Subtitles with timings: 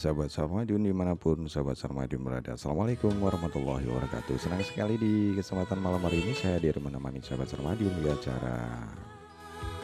[0.00, 2.56] 93 MHz sahabat Sarmadiun di mana pun sahabat Sarmadiun berada.
[2.56, 4.32] Assalamualaikum warahmatullahi wabarakatuh.
[4.40, 8.80] Senang sekali di kesempatan malam hari ini saya hadir menemani sahabat Sarmadiun di acara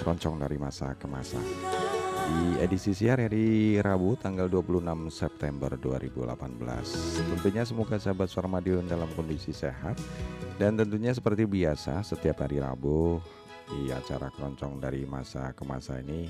[0.01, 1.37] Keroncong dari masa ke masa.
[2.27, 6.25] Di edisi siar hari Rabu tanggal 26 September 2018
[7.37, 10.01] Tentunya semoga sahabat Sarmadiun dalam kondisi sehat.
[10.57, 13.21] Dan tentunya seperti biasa setiap hari Rabu
[13.69, 16.25] di acara keroncong dari masa ke masa ini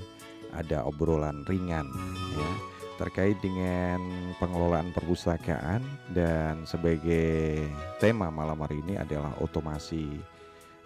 [0.51, 1.85] ada obrolan ringan
[2.33, 4.01] ya terkait dengan
[4.41, 7.69] pengelolaan perpustakaan dan sebagai
[8.01, 10.17] tema malam hari ini adalah otomasi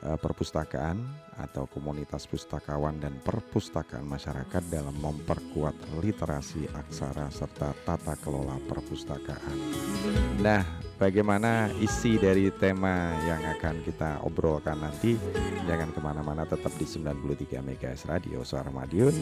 [0.03, 0.99] uh, perpustakaan
[1.39, 5.73] atau komunitas pustakawan dan perpustakaan masyarakat dalam memperkuat
[6.03, 9.57] literasi aksara serta tata kelola perpustakaan.
[10.43, 15.17] Nah, bagaimana isi dari tema yang akan kita obrolkan nanti?
[15.65, 19.17] Jangan ke mana-mana, tetap di 93 MHz Radio Suara Madiun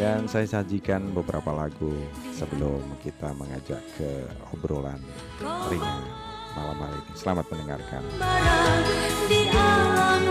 [0.00, 1.92] dan saya sajikan beberapa lagu
[2.32, 4.24] sebelum kita mengajak ke
[4.56, 5.00] obrolan
[5.68, 6.00] ringan
[6.56, 7.12] malam hari ini.
[7.12, 8.02] Selamat mendengarkan.
[9.28, 10.24] Di alam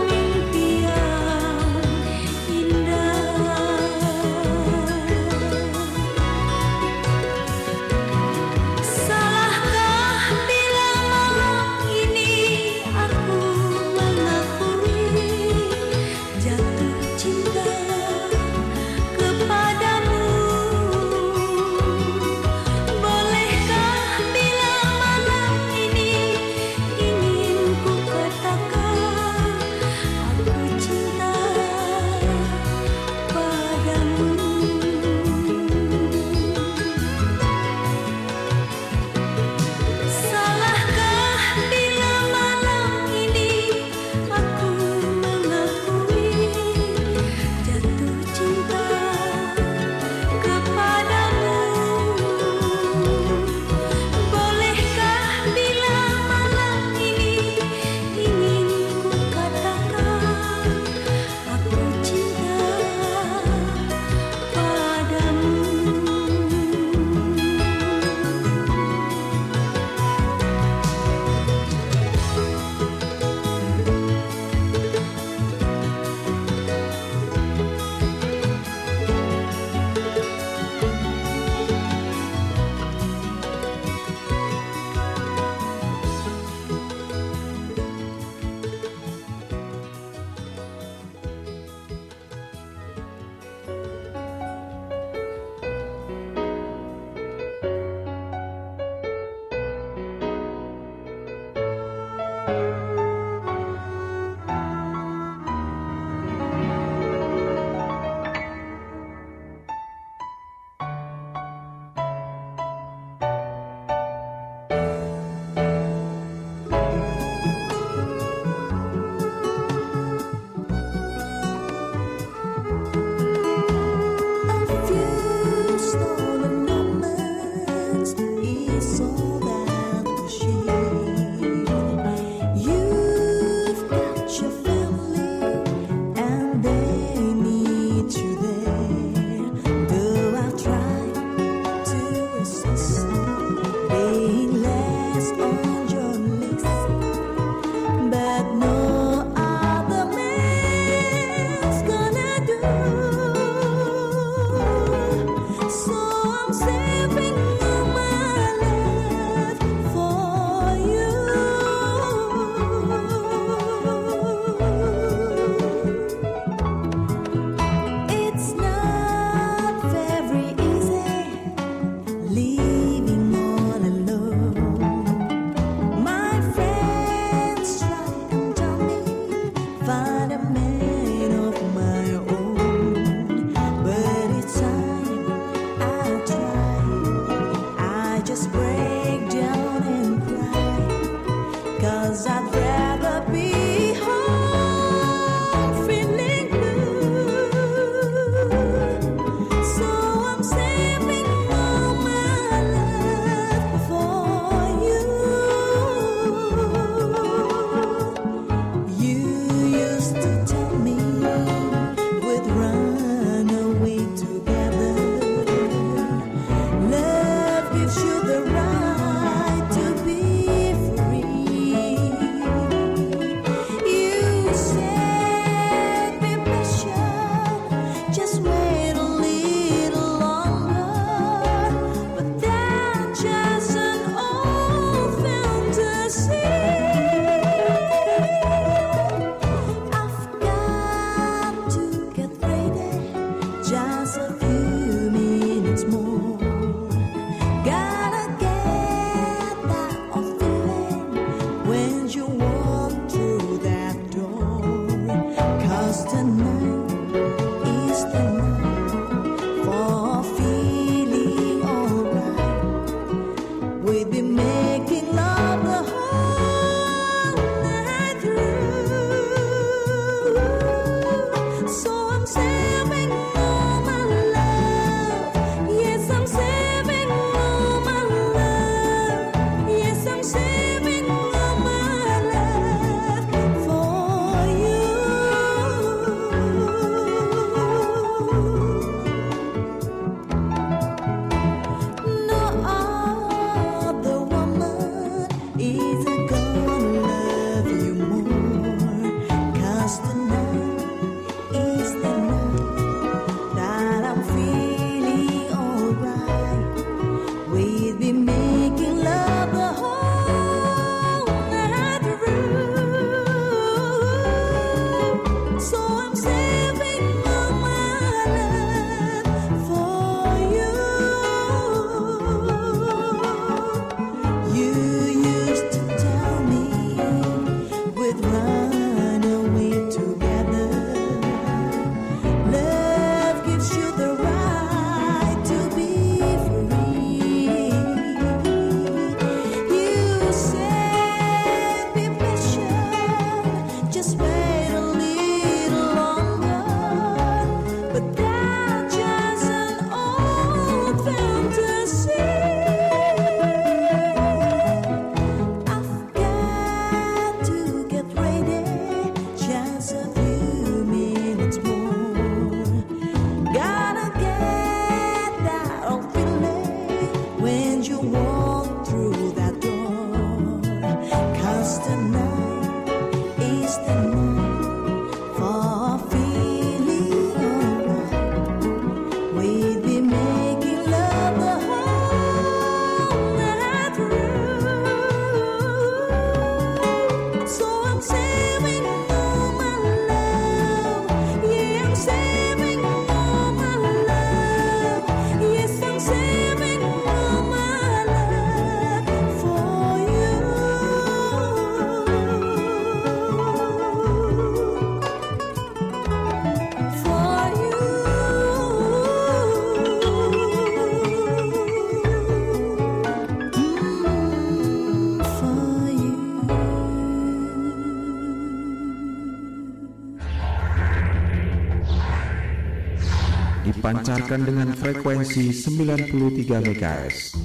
[423.88, 426.12] dipancarkan dengan frekuensi 93
[426.60, 427.40] MHz.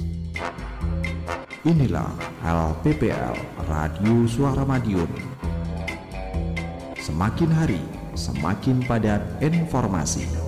[1.64, 2.12] Inilah
[2.44, 5.08] LPPL Radio Suara Madiun.
[7.00, 7.80] Semakin hari,
[8.12, 10.43] semakin padat informasi.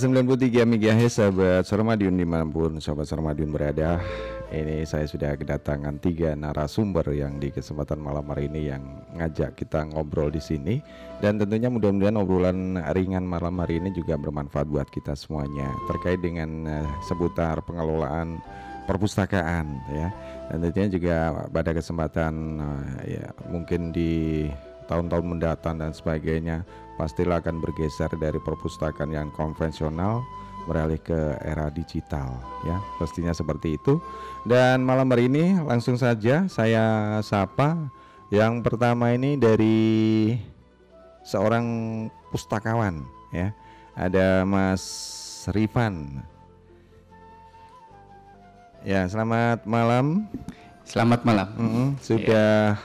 [0.00, 4.00] 93 MHz sahabat Sarmadiun di mana pun sahabat Sarmadiun berada.
[4.48, 8.80] Ini saya sudah kedatangan tiga narasumber yang di kesempatan malam hari ini yang
[9.12, 10.80] ngajak kita ngobrol di sini.
[11.20, 15.68] Dan tentunya mudah-mudahan obrolan ringan malam hari ini juga bermanfaat buat kita semuanya.
[15.92, 18.40] Terkait dengan uh, seputar pengelolaan
[18.88, 20.08] perpustakaan ya.
[20.48, 21.16] Dan tentunya juga
[21.52, 24.48] pada kesempatan uh, ya mungkin di
[24.88, 26.66] tahun-tahun mendatang dan sebagainya
[27.00, 30.20] pastilah akan bergeser dari perpustakaan yang konvensional
[30.68, 32.36] beralih ke era digital
[32.68, 33.96] ya pastinya seperti itu
[34.44, 37.88] dan malam hari ini langsung saja saya sapa
[38.28, 40.36] yang pertama ini dari
[41.24, 41.64] seorang
[42.28, 43.00] pustakawan
[43.32, 43.56] ya
[43.96, 44.84] ada Mas
[45.56, 46.20] Rifan
[48.80, 50.24] Ya, selamat malam.
[50.88, 51.48] Selamat malam.
[51.52, 51.86] Mm -hmm.
[52.00, 52.80] Sudah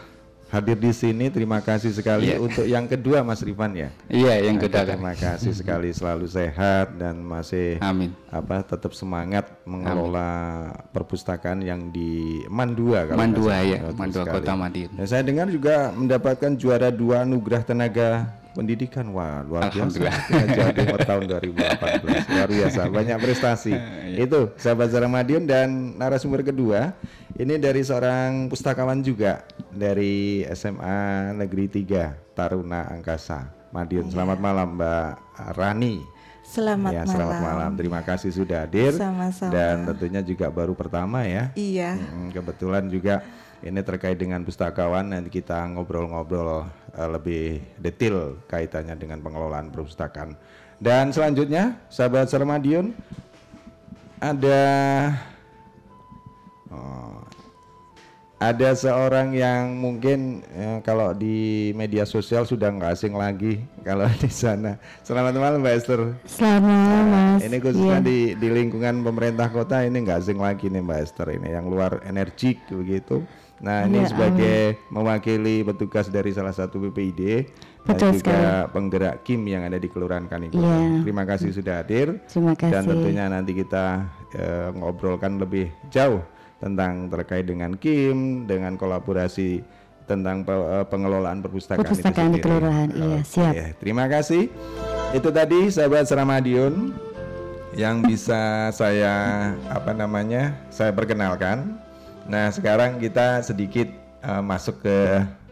[0.55, 1.27] hadir di sini.
[1.27, 2.39] Terima kasih sekali yeah.
[2.39, 3.89] untuk yang kedua Mas Rifan ya.
[4.07, 4.87] Iya, yang kedua.
[4.87, 8.15] Terima kasih sekali selalu sehat dan masih Amin.
[8.31, 10.31] apa tetap semangat mengelola
[10.71, 10.91] Amin.
[10.95, 14.95] perpustakaan yang di Mandua kalau Mandua ya, Mandua Kota Madiun.
[14.95, 20.07] Dan saya dengar juga mendapatkan juara dua anugerah tenaga pendidikan wah luar biasa
[20.55, 23.75] Jawa Timur tahun 2018 luar biasa banyak prestasi
[24.15, 24.23] iya.
[24.23, 26.95] itu sahabat Zara Madiun dan narasumber kedua
[27.35, 29.43] ini dari seorang pustakawan juga
[29.75, 35.11] dari SMA Negeri 3 Taruna Angkasa Madiun selamat malam Mbak
[35.59, 36.15] Rani
[36.45, 37.13] Selamat ya, malam.
[37.17, 37.71] Selamat malam.
[37.73, 38.93] Terima kasih sudah hadir.
[38.93, 39.49] Sama-sama.
[39.49, 41.49] Dan tentunya juga baru pertama ya.
[41.57, 41.97] Iya.
[41.97, 43.25] Hmm, kebetulan juga
[43.65, 50.37] ini terkait dengan pustakawan nanti kita ngobrol-ngobrol uh, lebih detail kaitannya dengan pengelolaan perpustakaan.
[50.77, 52.93] Dan selanjutnya, sahabat Sermadion,
[54.21, 54.61] ada
[56.69, 57.24] oh,
[58.45, 64.29] ada seorang yang mungkin ya, kalau di media sosial sudah nggak asing lagi kalau di
[64.29, 64.77] sana.
[65.01, 66.01] Selamat malam Mbak Esther.
[66.29, 67.39] Selamat malam Mas.
[67.41, 68.05] Ini khususnya yeah.
[68.05, 72.05] di di lingkungan pemerintah kota ini nggak asing lagi nih Mbak Esther ini yang luar
[72.05, 73.25] energik begitu
[73.55, 74.91] Nah, ini ya, sebagai amin.
[74.91, 77.47] mewakili petugas dari salah satu BPID
[77.87, 78.71] Betul dan juga sekali.
[78.75, 80.67] penggerak Kim yang ada di Kelurahan Kanigoro.
[80.67, 81.07] Ya.
[81.07, 82.19] Terima kasih sudah hadir.
[82.27, 82.73] Terima kasih.
[82.75, 86.19] Dan tentunya nanti kita uh, ngobrolkan lebih jauh
[86.59, 89.61] tentang terkait dengan Kim, dengan kolaborasi
[90.05, 92.37] tentang pe uh, pengelolaan perpustakaan, perpustakaan itu sendiri.
[92.37, 92.87] di Kelurahan.
[92.93, 93.53] Oh, iya, siap.
[93.57, 94.53] Ya, terima kasih.
[95.17, 96.93] Itu tadi sahabat Seramadion
[97.73, 100.53] yang bisa saya apa namanya?
[100.69, 101.85] saya perkenalkan
[102.25, 103.85] Nah, sekarang kita sedikit
[104.25, 104.97] uh, masuk ke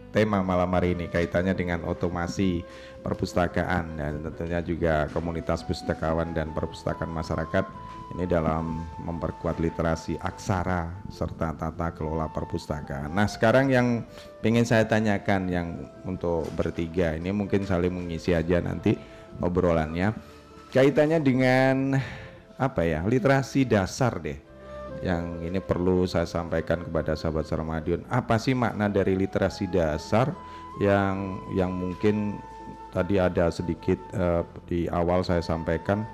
[0.09, 2.65] tema malam hari ini kaitannya dengan otomasi
[3.01, 7.65] perpustakaan dan tentunya juga komunitas pustakawan dan perpustakaan masyarakat
[8.13, 13.09] ini dalam memperkuat literasi aksara serta tata kelola perpustakaan.
[13.09, 14.05] Nah, sekarang yang
[14.45, 15.67] ingin saya tanyakan yang
[16.05, 18.93] untuk bertiga ini mungkin saling mengisi aja nanti
[19.41, 20.13] obrolannya
[20.69, 21.97] kaitannya dengan
[22.57, 24.37] apa ya literasi dasar deh
[25.01, 28.05] yang ini perlu saya sampaikan kepada sahabat Sarmadion.
[28.13, 30.29] Apa sih makna dari literasi dasar
[30.77, 32.37] yang yang mungkin
[32.93, 36.05] tadi ada sedikit uh, di awal saya sampaikan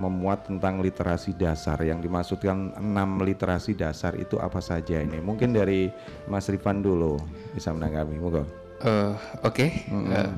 [0.00, 5.90] memuat tentang literasi dasar yang dimaksudkan enam literasi dasar itu apa saja ini mungkin dari
[6.26, 7.18] Mas Rifan dulu
[7.54, 9.86] bisa menanggapi monggo uh, oke okay.
[9.86, 10.10] mm -hmm.
[10.10, 10.32] uh,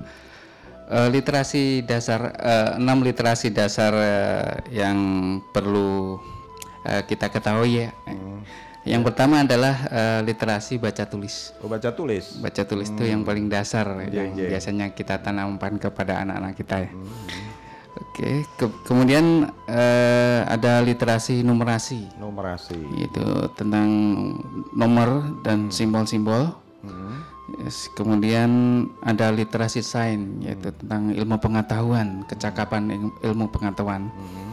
[0.91, 4.97] uh, literasi dasar uh, enam literasi dasar uh, yang
[5.51, 6.19] perlu
[6.87, 7.91] uh, kita ketahui ya.
[8.07, 8.43] Hmm.
[8.87, 9.07] Yang ya.
[9.11, 11.51] pertama adalah uh, literasi baca tulis.
[11.59, 12.39] Oh, baca tulis.
[12.39, 13.13] Baca tulis itu hmm.
[13.19, 14.51] yang paling dasar yeah, yang yeah.
[14.55, 16.91] biasanya kita tanamkan kepada anak-anak kita ya.
[16.95, 17.46] Hmm.
[17.97, 22.09] Oke, ke kemudian uh, ada literasi numerasi.
[22.21, 22.77] Numerasi.
[23.01, 23.89] Itu tentang
[24.77, 25.73] nomor dan hmm.
[25.73, 26.53] simbol-simbol.
[26.85, 27.25] Hmm.
[27.63, 28.51] Yes, kemudian
[29.01, 30.79] ada literasi sains yaitu hmm.
[30.85, 34.13] tentang ilmu pengetahuan, kecakapan ilmu pengetahuan.
[34.13, 34.47] Hmm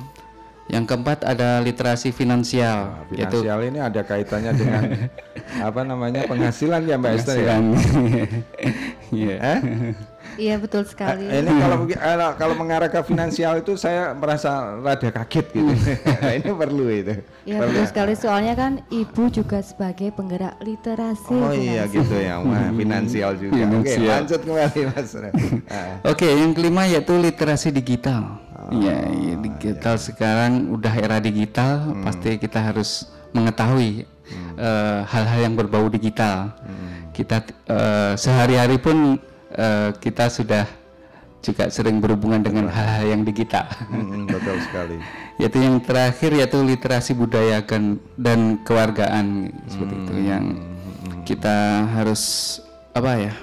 [0.71, 2.87] yang keempat ada literasi finansial.
[2.87, 4.83] Nah, finansial yaitu, ini ada kaitannya dengan
[5.67, 7.55] apa namanya penghasilan ya Mbak Esther ya.
[9.13, 9.35] Iya.
[9.37, 9.59] eh?
[10.37, 11.25] Iya betul sekali.
[11.29, 11.85] Eh, ini kalau
[12.37, 15.73] kalau mengarah ke finansial itu saya merasa rada kaget gitu.
[16.41, 17.13] ini perlu itu.
[17.45, 21.33] Iya betul sekali soalnya kan ibu juga sebagai penggerak literasi.
[21.33, 23.61] Oh iya gitu ya, Wah, finansial juga.
[23.77, 25.11] Oke, lanjut kembali Mas.
[26.11, 28.41] Oke, yang kelima yaitu literasi digital.
[28.71, 30.01] Iya, ya, digital ya.
[30.01, 32.03] sekarang udah era digital, hmm.
[32.07, 34.53] pasti kita harus mengetahui hmm.
[34.55, 36.55] uh, hal-hal yang berbau digital.
[36.63, 37.11] Hmm.
[37.11, 39.19] Kita uh, sehari-hari pun
[39.57, 40.65] uh, kita sudah
[41.43, 43.67] juga sering berhubungan dengan hal-hal yang digital.
[43.91, 44.97] Hmm, betul sekali.
[45.41, 50.43] yaitu yang terakhir yaitu literasi budaya dan dan kewargaan seperti itu yang
[51.25, 52.61] kita harus
[52.93, 53.33] apa ya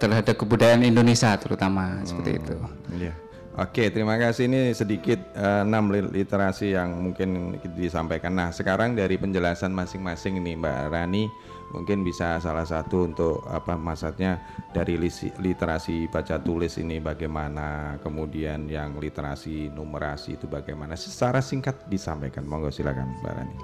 [0.00, 2.06] terhadap kebudayaan Indonesia terutama hmm.
[2.08, 2.56] seperti itu.
[2.96, 3.12] Iya.
[3.56, 4.52] Oke, terima kasih.
[4.52, 8.36] Ini sedikit uh, enam literasi yang mungkin disampaikan.
[8.36, 11.24] Nah, sekarang dari penjelasan masing-masing ini, Mbak Rani,
[11.72, 14.44] mungkin bisa salah satu untuk apa maksudnya
[14.76, 15.00] dari
[15.40, 20.92] literasi baca tulis ini bagaimana, kemudian yang literasi numerasi itu bagaimana.
[20.92, 22.44] Secara singkat disampaikan.
[22.44, 23.56] Monggo silakan, Mbak Rani.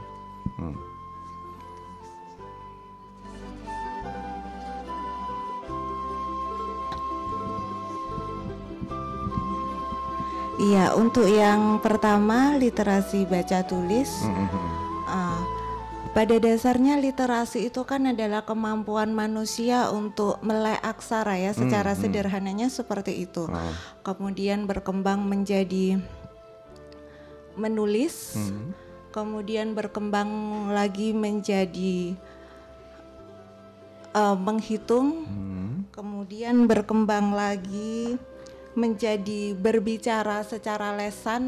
[0.56, 0.91] Hmm.
[10.62, 14.22] Iya, untuk yang pertama literasi baca tulis.
[14.22, 14.66] Mm -hmm.
[15.10, 15.42] uh,
[16.14, 22.02] pada dasarnya literasi itu kan adalah kemampuan manusia untuk melek aksara ya, secara mm -hmm.
[22.06, 23.50] sederhananya seperti itu.
[23.50, 23.74] Oh.
[24.06, 25.98] Kemudian berkembang menjadi
[27.58, 28.38] menulis.
[28.38, 28.68] Mm -hmm.
[29.12, 30.30] kemudian berkembang
[30.72, 32.16] lagi menjadi
[34.16, 35.28] uh, menghitung,
[35.92, 38.16] kemudian berkembang lagi
[38.74, 41.42] menjadi berbicara secara lesan.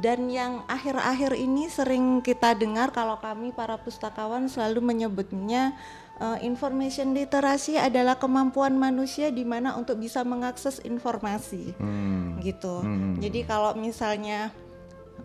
[0.00, 5.76] Dan yang akhir-akhir ini sering kita dengar kalau kami para pustakawan selalu menyebutnya
[6.24, 12.40] uh, information literasi adalah kemampuan manusia di mana untuk bisa mengakses informasi, Hmm.
[12.40, 12.80] gitu.
[12.80, 13.20] Hmm.
[13.20, 14.56] Jadi kalau misalnya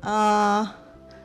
[0.04, 0.68] uh,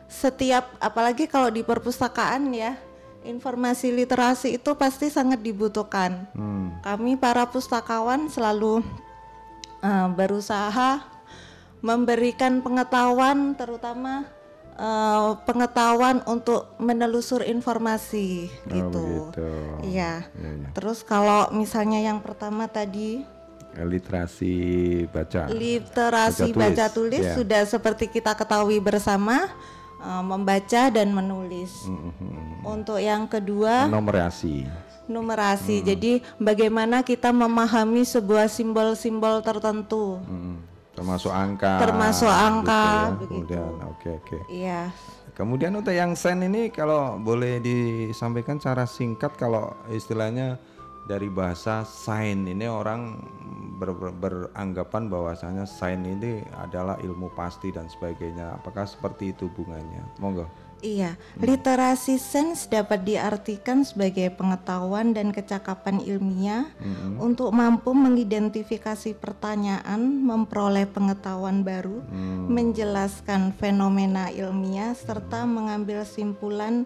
[0.07, 2.79] setiap, apalagi kalau di perpustakaan ya,
[3.25, 6.29] informasi literasi itu pasti sangat dibutuhkan.
[6.37, 6.77] Hmm.
[6.85, 8.85] Kami para pustakawan selalu
[9.81, 11.01] uh, berusaha
[11.85, 14.25] memberikan pengetahuan, terutama
[14.81, 19.05] uh, pengetahuan untuk menelusur informasi Oh, gitu.
[19.05, 19.49] begitu.
[19.89, 20.29] Iya.
[20.33, 20.69] Iya, iya.
[20.73, 23.25] Terus kalau misalnya yang pertama tadi
[23.75, 24.55] Literasi
[25.11, 25.51] baca.
[25.51, 27.35] literasi Baca baca tulis, tulis, ya.
[27.35, 29.51] sudah seperti kita ketahui bersama
[30.05, 31.89] uh, membaca dan menulis.
[31.89, 32.61] Mhm.
[32.65, 34.69] Untuk yang kedua Numerasi.
[35.05, 35.81] numerasi.
[35.81, 35.87] Hmm.
[35.89, 40.21] Jadi bagaimana kita memahami sebuah simbol-simbol tertentu.
[40.25, 40.57] Mhm.
[40.95, 41.75] Termasuk angka.
[41.83, 43.11] Termasuk angka, gitu ya.
[43.19, 43.33] begitu.
[43.35, 44.39] Kemudian oke oke.
[44.47, 44.81] Iya.
[45.35, 50.63] Kemudian untuk yang sen ini kalau boleh disampaikan cara singkat kalau istilahnya
[51.05, 53.21] dari bahasa sign ini orang
[53.77, 58.57] ber- ber- beranggapan bahwasanya sign ini adalah ilmu pasti dan sebagainya.
[58.61, 60.01] Apakah seperti itu bunganya?
[60.17, 60.49] Monggo.
[60.85, 66.69] Iya, literasi sense dapat diartikan sebagai pengetahuan dan kecakapan ilmiah
[67.17, 72.05] untuk mampu mengidentifikasi pertanyaan, memperoleh pengetahuan baru,
[72.53, 76.85] menjelaskan fenomena ilmiah serta mengambil simpulan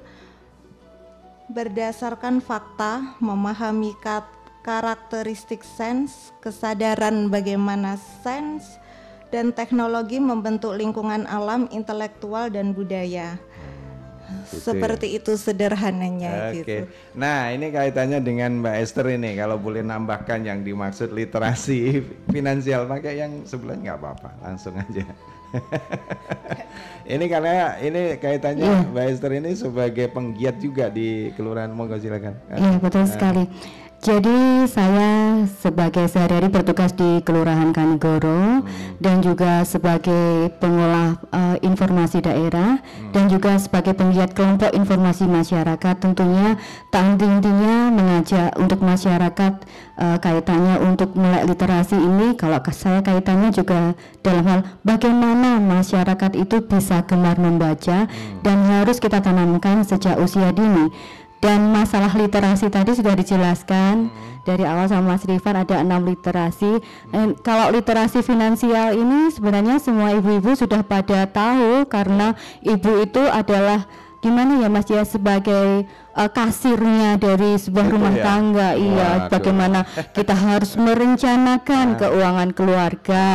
[1.48, 4.28] berdasarkan fakta, memahami kat-
[4.60, 8.76] karakteristik sense, kesadaran bagaimana sense
[9.32, 13.40] dan teknologi membentuk lingkungan alam, intelektual dan budaya.
[14.44, 16.56] Seperti itu sederhananya Oke.
[16.60, 16.76] gitu.
[17.16, 19.32] Nah, ini kaitannya dengan Mbak Esther ini.
[19.36, 25.04] Kalau boleh nambahkan yang dimaksud literasi finansial, pakai yang sebelah nggak apa-apa, langsung aja.
[27.14, 31.72] ini karena ini kaitannya Mbak Esther ini sebagai penggiat juga di kelurahan.
[31.72, 32.36] Monggo silakan.
[32.52, 33.48] Iya betul sekali.
[33.98, 38.62] Jadi saya sebagai sehari-hari bertugas di Kelurahan Kanigoro
[39.02, 42.78] dan juga sebagai pengolah eh, informasi daerah
[43.10, 46.54] dan juga sebagai penggiat kelompok informasi masyarakat tentunya
[46.94, 49.66] tak henti-hentinya mengajak untuk masyarakat
[49.98, 52.38] eh, kaitannya untuk melek literasi ini.
[52.38, 58.06] Kalau saya kaitannya juga dalam hal bagaimana masyarakat itu bisa gemar membaca
[58.46, 60.86] dan harus kita tanamkan sejak usia dini.
[61.38, 64.10] Dan masalah literasi tadi sudah dijelaskan.
[64.42, 66.80] Dari awal sama Mas Rifan ada enam literasi.
[67.12, 73.86] Dan kalau literasi finansial ini sebenarnya semua ibu-ibu sudah pada tahu karena ibu itu adalah
[74.18, 75.86] gimana ya Mas ya sebagai
[76.18, 78.24] eh, kasirnya dari sebuah Itu rumah ya?
[78.24, 78.68] tangga.
[78.74, 79.30] Iya, Waduh.
[79.30, 79.78] bagaimana
[80.10, 83.26] kita harus merencanakan keuangan keluarga.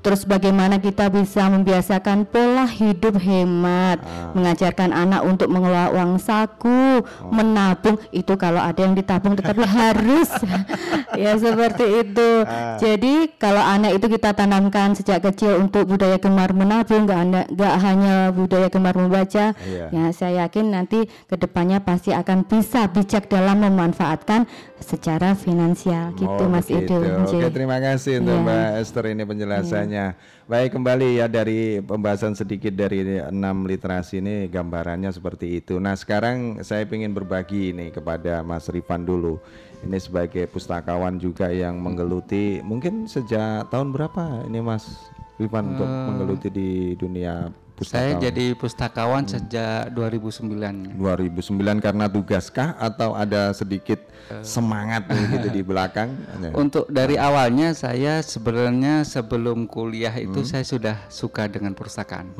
[0.00, 4.00] Terus bagaimana kita bisa membiasakan pola hidup hemat,
[4.32, 10.32] mengajarkan anak untuk mengelola uang saku, menabung itu kalau ada yang ditabung tetapi harus
[11.20, 12.30] ya seperti itu.
[12.78, 18.70] Jadi kalau anak itu kita tanamkan sejak kecil untuk budaya gemar menabung, nggak hanya budaya
[18.70, 19.84] gemar membaca, Iya.
[19.90, 24.46] ya saya yakin nanti ke depannya pasti akan bisa bijak dalam memanfaatkan
[24.80, 26.96] secara finansial gitu Oh, Mas begitu.
[26.98, 27.26] Edo.
[27.26, 28.44] Oke, terima kasih untuk Iya.
[28.46, 30.06] Mbak Esther ini penjelasannya.
[30.46, 35.78] Baik, kembali ya dari pembahasan sedikit dari enam literasi ini gambarannya seperti itu.
[35.78, 39.38] Nah, sekarang saya ingin berbagi ini kepada Mas Rifan dulu.
[39.80, 45.08] Ini sebagai pustakawan juga yang menggeluti mungkin sejak tahun berapa ini Mas
[45.40, 46.68] Rifan untuk menggeluti di
[47.00, 47.48] dunia
[47.80, 48.24] Saya pustakawan?
[48.28, 51.00] jadi pustakawan sejak 2009.
[51.00, 54.04] 2009 karena tugaskah atau ada sedikit
[54.44, 56.12] semangat nih gitu di belakang?
[56.52, 62.36] Untuk dari awalnya saya sebenarnya sebelum kuliah itu saya sudah suka dengan perpustakaan.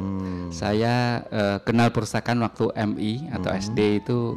[0.52, 4.36] Saya eh, kenal perpustakaan waktu MI atau SD itu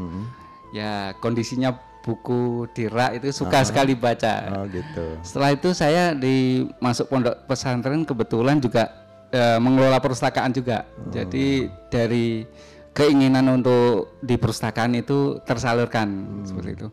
[0.72, 4.52] ya kondisinya buku di rak itu suka sekali baca.
[4.60, 5.16] Oh gitu.
[5.24, 9.03] Setelah itu saya di masuk pondok pesantren kebetulan juga
[9.34, 10.86] eh, mengelola perpustakaan juga.
[11.10, 12.46] Jadi dari
[12.94, 16.88] keinginan untuk di perpustakaan itu tersalurkan seperti itu.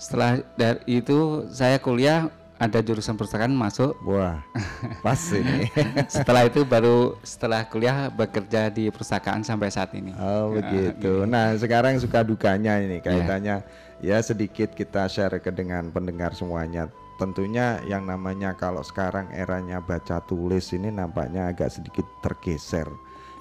[0.00, 3.98] Setelah dari itu saya kuliah ada jurusan perpustakaan masuk.
[4.06, 4.38] Wah,
[5.02, 5.66] pas ini.
[6.14, 10.14] Setelah itu baru setelah kuliah bekerja di perpustakaan sampai saat ini.
[10.14, 11.26] Oh begitu.
[11.26, 13.66] Nah sekarang suka dukanya ini kaitannya
[13.98, 16.86] ya sedikit kita share ke dengan pendengar semuanya.
[17.22, 22.90] Tentunya yang namanya kalau sekarang eranya baca tulis ini nampaknya agak sedikit tergeser.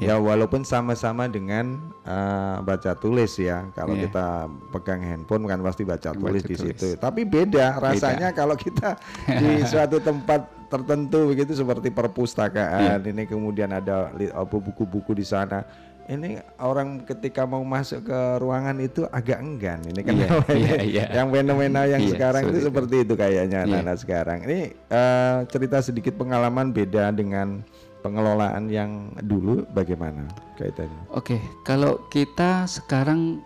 [0.01, 1.77] Ya walaupun sama-sama dengan
[2.09, 3.69] uh, baca tulis ya.
[3.77, 4.09] Kalau Iya.
[4.09, 4.25] kita
[4.73, 6.73] pegang handphone kan pasti baca tulis di tulis.
[6.77, 6.97] situ.
[6.97, 8.97] Tapi beda rasanya kalau kita
[9.29, 13.01] di suatu tempat tertentu begitu seperti perpustakaan.
[13.05, 13.13] Iya.
[13.13, 14.09] Ini kemudian ada
[14.45, 15.61] buku-buku di sana.
[16.11, 19.79] Ini orang ketika mau masuk ke ruangan itu agak enggan.
[19.87, 21.05] Ini kan namanya iya, iya.
[21.15, 23.13] yang fenomena yang Iya, sekarang itu seperti itu.
[23.15, 23.67] kayaknya Iya.
[23.71, 24.37] anak-anak sekarang.
[24.43, 27.63] Ini eh, cerita sedikit pengalaman beda dengan
[28.03, 30.27] pengelolaan yang dulu bagaimana
[30.59, 30.99] kaitannya?
[31.15, 33.39] Oke, kalau kita sekarang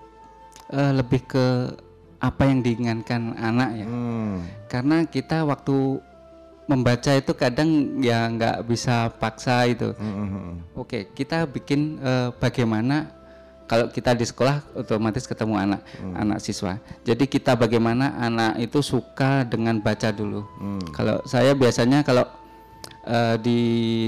[0.73, 1.45] eh, lebih ke
[2.17, 3.86] apa yang diinginkan anak ya.
[3.86, 4.41] Hmm.
[4.65, 6.01] Karena kita waktu
[6.65, 9.93] membaca itu kadang ya nggak bisa paksa itu.
[9.97, 10.62] Hmm.
[10.73, 13.13] Oke, kita bikin eh, bagaimana
[13.65, 15.82] kalau kita di sekolah otomatis ketemu anak
[16.13, 16.78] anak siswa.
[17.01, 20.45] Jadi kita bagaimana anak itu suka dengan baca dulu.
[20.93, 22.25] Kalau saya biasanya kalau
[23.06, 23.60] eh, di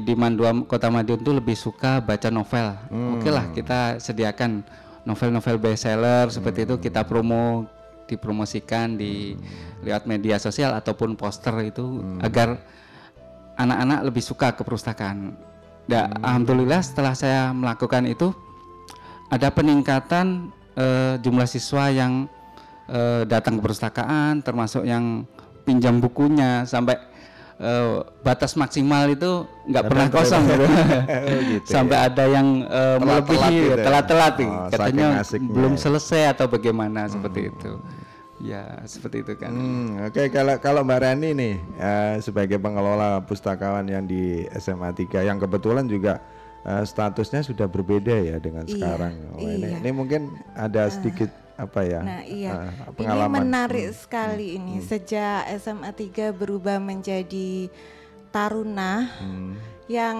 [0.01, 2.73] di Manduam Kota Madiun tuh lebih suka baca novel.
[3.17, 4.65] Oke lah kita sediakan
[5.07, 7.63] novel-novel bestseller seperti itu kita promo
[8.07, 9.35] dipromosikan di
[9.83, 12.57] lewat media sosial ataupun poster itu agar
[13.57, 15.33] anak-anak lebih suka ke perpustakaan.
[15.87, 18.35] Ya, alhamdulillah setelah saya melakukan itu
[19.31, 22.27] ada peningkatan eh, jumlah siswa yang
[22.87, 25.23] eh, datang ke perpustakaan, termasuk yang
[25.63, 26.95] pinjam bukunya sampai
[27.59, 30.65] eh, batas maksimal itu nggak pernah kosong gitu.
[31.27, 33.83] Oh, gitu sampai ada yang Telat-telat melebihi gitu ya?
[33.83, 35.79] telat-telat Oh, katanya saking asiknya belum ya.
[35.81, 37.71] selesai atau bagaimana seperti itu.
[38.39, 39.49] Ya, seperti itu kan.
[39.49, 45.25] Hmm, Oke kalau kalau Mbak Rani nih eh, sebagai pengelola pustakawan yang di SMA 3
[45.25, 46.21] yang kebetulan juga
[46.61, 49.13] eh, statusnya sudah berbeda ya dengan Iya, sekarang.
[49.33, 49.77] Oh, ini, iya.
[49.79, 50.21] ini mungkin
[50.53, 53.41] ada sedikit apa ya Nah iya, ini pengalaman.
[53.41, 57.73] menarik sekali ini sejak SMA 3 berubah menjadi
[58.29, 59.57] taruna Hmm.
[59.89, 60.17] yang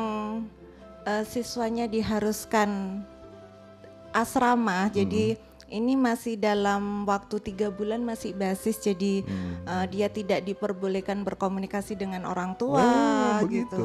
[1.04, 2.98] eh, siswanya diharuskan
[4.10, 9.24] asrama, jadi ini masih dalam waktu tiga bulan masih basis, jadi
[9.68, 13.84] eh, dia tidak diperbolehkan berkomunikasi dengan orang tua, Oh, gitu, begitu.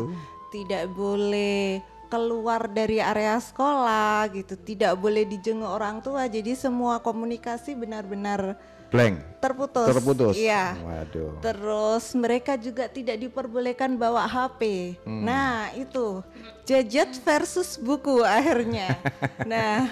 [0.55, 7.73] tidak boleh keluar dari area sekolah, gitu, tidak boleh dijenguk orang tua, jadi semua komunikasi
[7.73, 8.61] benar-benar
[8.93, 9.33] Blank.
[9.43, 9.91] terputus.
[9.91, 10.35] Terputus.
[10.39, 10.79] Iya.
[10.79, 11.43] Waduh.
[11.43, 14.95] Terus mereka juga tidak diperbolehkan bawa HP.
[15.03, 15.27] Hmm.
[15.27, 16.23] Nah, itu
[16.63, 19.03] gadget versus buku akhirnya.
[19.51, 19.91] nah,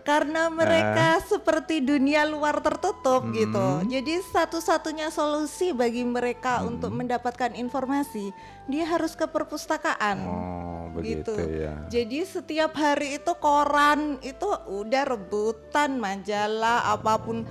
[0.00, 3.36] karena mereka seperti dunia luar tertutup Hmm.
[3.36, 3.66] gitu.
[3.84, 6.80] Jadi satu-satunya solusi bagi mereka Hmm.
[6.80, 8.32] untuk mendapatkan informasi,
[8.64, 10.18] dia harus ke perpustakaan.
[10.24, 11.60] Oh begitu gitu.
[11.60, 11.74] ya.
[11.92, 17.44] Jadi setiap hari itu koran itu udah rebutan majalah apa pun.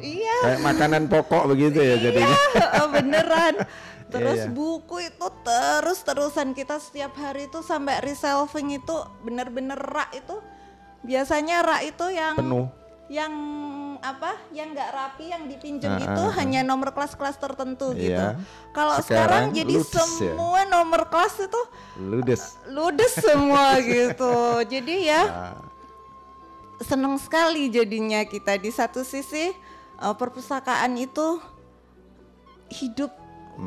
[0.00, 2.36] Iya, Kayak makanan pokok begitu ya jadinya.
[2.54, 3.54] Iya, beneran.
[4.08, 4.48] Terus iya.
[4.48, 10.32] buku itu terus-terusan kita setiap hari itu sampai reselving itu bener-bener rak itu
[10.98, 12.72] biasanya rak itu yang Penuh.
[13.12, 13.32] yang
[14.00, 16.32] apa yang nggak rapi yang dipinjam Ah, itu ah, ah.
[16.40, 18.16] hanya nomor kelas-kelas tertentu gitu.
[18.16, 18.40] Iya.
[18.72, 20.04] Kalau Sekarang sekarang, jadi ludes ya?
[20.08, 21.62] semua nomor kelas itu
[22.00, 22.42] Ludes.
[22.66, 24.34] ludes semua gitu.
[24.64, 25.56] Jadi ya Ah,
[26.80, 29.52] seneng sekali jadinya kita di satu sisi
[30.02, 31.42] eh, perpustakaan itu
[32.68, 33.12] hidup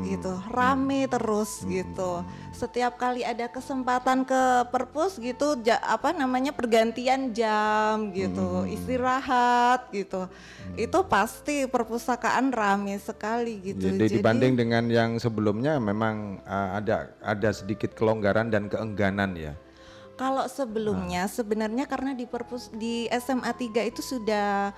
[0.00, 2.24] gitu rame terus gitu.
[2.56, 10.32] Setiap kali ada kesempatan ke perpus gitu ja- apa namanya pergantian jam gitu istirahat gitu.
[10.80, 13.92] Itu pasti perpustakaan rame sekali gitu.
[13.92, 19.52] Jadi dibanding dengan yang sebelumnya memang uh, ada ada sedikit kelonggaran dan keengganan ya.
[20.16, 24.72] Kalau sebelumnya sebenarnya karena di perpus di SMA 3 itu sudah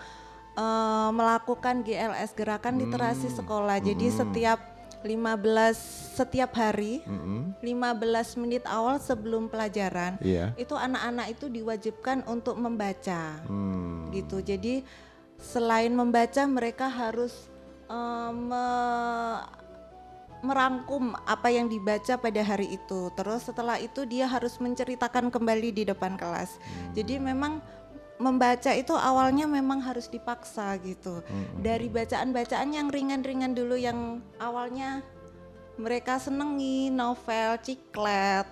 [0.55, 3.79] eh, melakukan GLS gerakan literasi sekolah.
[3.79, 4.59] Jadi setiap
[5.03, 5.77] 15
[6.17, 7.53] setiap hari Mm-mm.
[7.61, 8.01] 15
[8.39, 10.57] menit awal sebelum pelajaran Iya.
[10.57, 14.09] itu anak-anak itu diwajibkan untuk membaca Hmm.
[14.11, 14.41] gitu.
[14.41, 14.81] Jadi
[15.37, 17.53] selain membaca mereka harus
[17.85, 19.45] eh, me-
[20.41, 23.09] merangkum apa yang dibaca pada hari itu.
[23.13, 26.61] Terus setelah itu dia harus menceritakan kembali di depan kelas.
[26.93, 27.65] Jadi memang
[28.19, 31.23] membaca itu awalnya memang harus dipaksa gitu.
[31.59, 35.03] Dari bacaan-bacaan yang ringan-ringan dulu yang awalnya
[35.75, 38.47] mereka senengi novel, ciklet,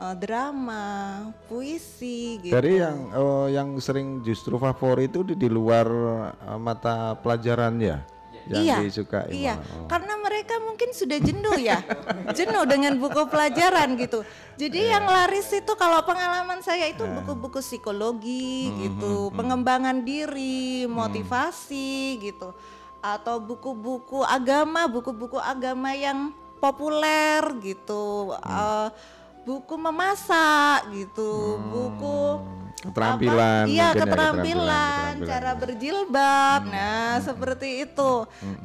[0.00, 2.54] eh, drama, puisi gitu.
[2.56, 5.84] Dari yang oh, yang sering justru favorit itu di, di luar
[6.32, 8.11] uh, mata pelajarannya
[8.50, 9.30] yang iya, disukai.
[9.30, 9.54] Iya.
[9.58, 9.86] Oh.
[9.86, 11.78] karena mereka mungkin sudah jenuh ya,
[12.38, 14.26] jenuh dengan buku pelajaran gitu.
[14.58, 22.54] Jadi yang laris itu kalau pengalaman saya itu buku-buku psikologi gitu, pengembangan diri, motivasi gitu,
[22.98, 26.30] atau buku-buku agama, buku-buku agama yang
[26.62, 28.34] populer gitu.
[28.38, 28.88] Eh,
[29.42, 32.38] buku memasak gitu, buku
[32.82, 33.70] keterampilan apa?
[33.70, 35.30] Iya, ya, keterampilan, keterampilan.
[35.30, 36.60] cara berjilbab.
[36.66, 38.12] Nah, seperti itu.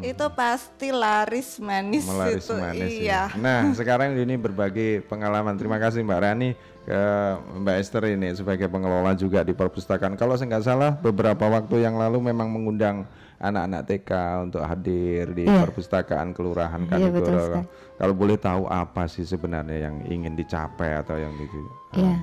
[0.01, 2.53] Itu pasti laris manis Melaris itu.
[2.57, 3.29] manis ya.
[3.29, 3.37] iya.
[3.37, 5.53] Nah, sekarang ini berbagi pengalaman.
[5.55, 6.49] Terima kasih Mbak Rani
[6.83, 7.01] ke
[7.61, 10.15] Mbak Esther ini sebagai pengelola juga di perpustakaan.
[10.15, 13.05] Kalau saya nggak salah beberapa waktu yang lalu memang mengundang
[13.37, 15.61] anak-anak TK untuk hadir di Iya.
[15.61, 17.43] perpustakaan kelurahan Iya, betul Kanigoro.
[17.45, 17.65] sekali.
[17.97, 21.59] Kalau boleh tahu apa sih sebenarnya yang ingin dicapai atau yang gitu?
[21.93, 22.17] Iya.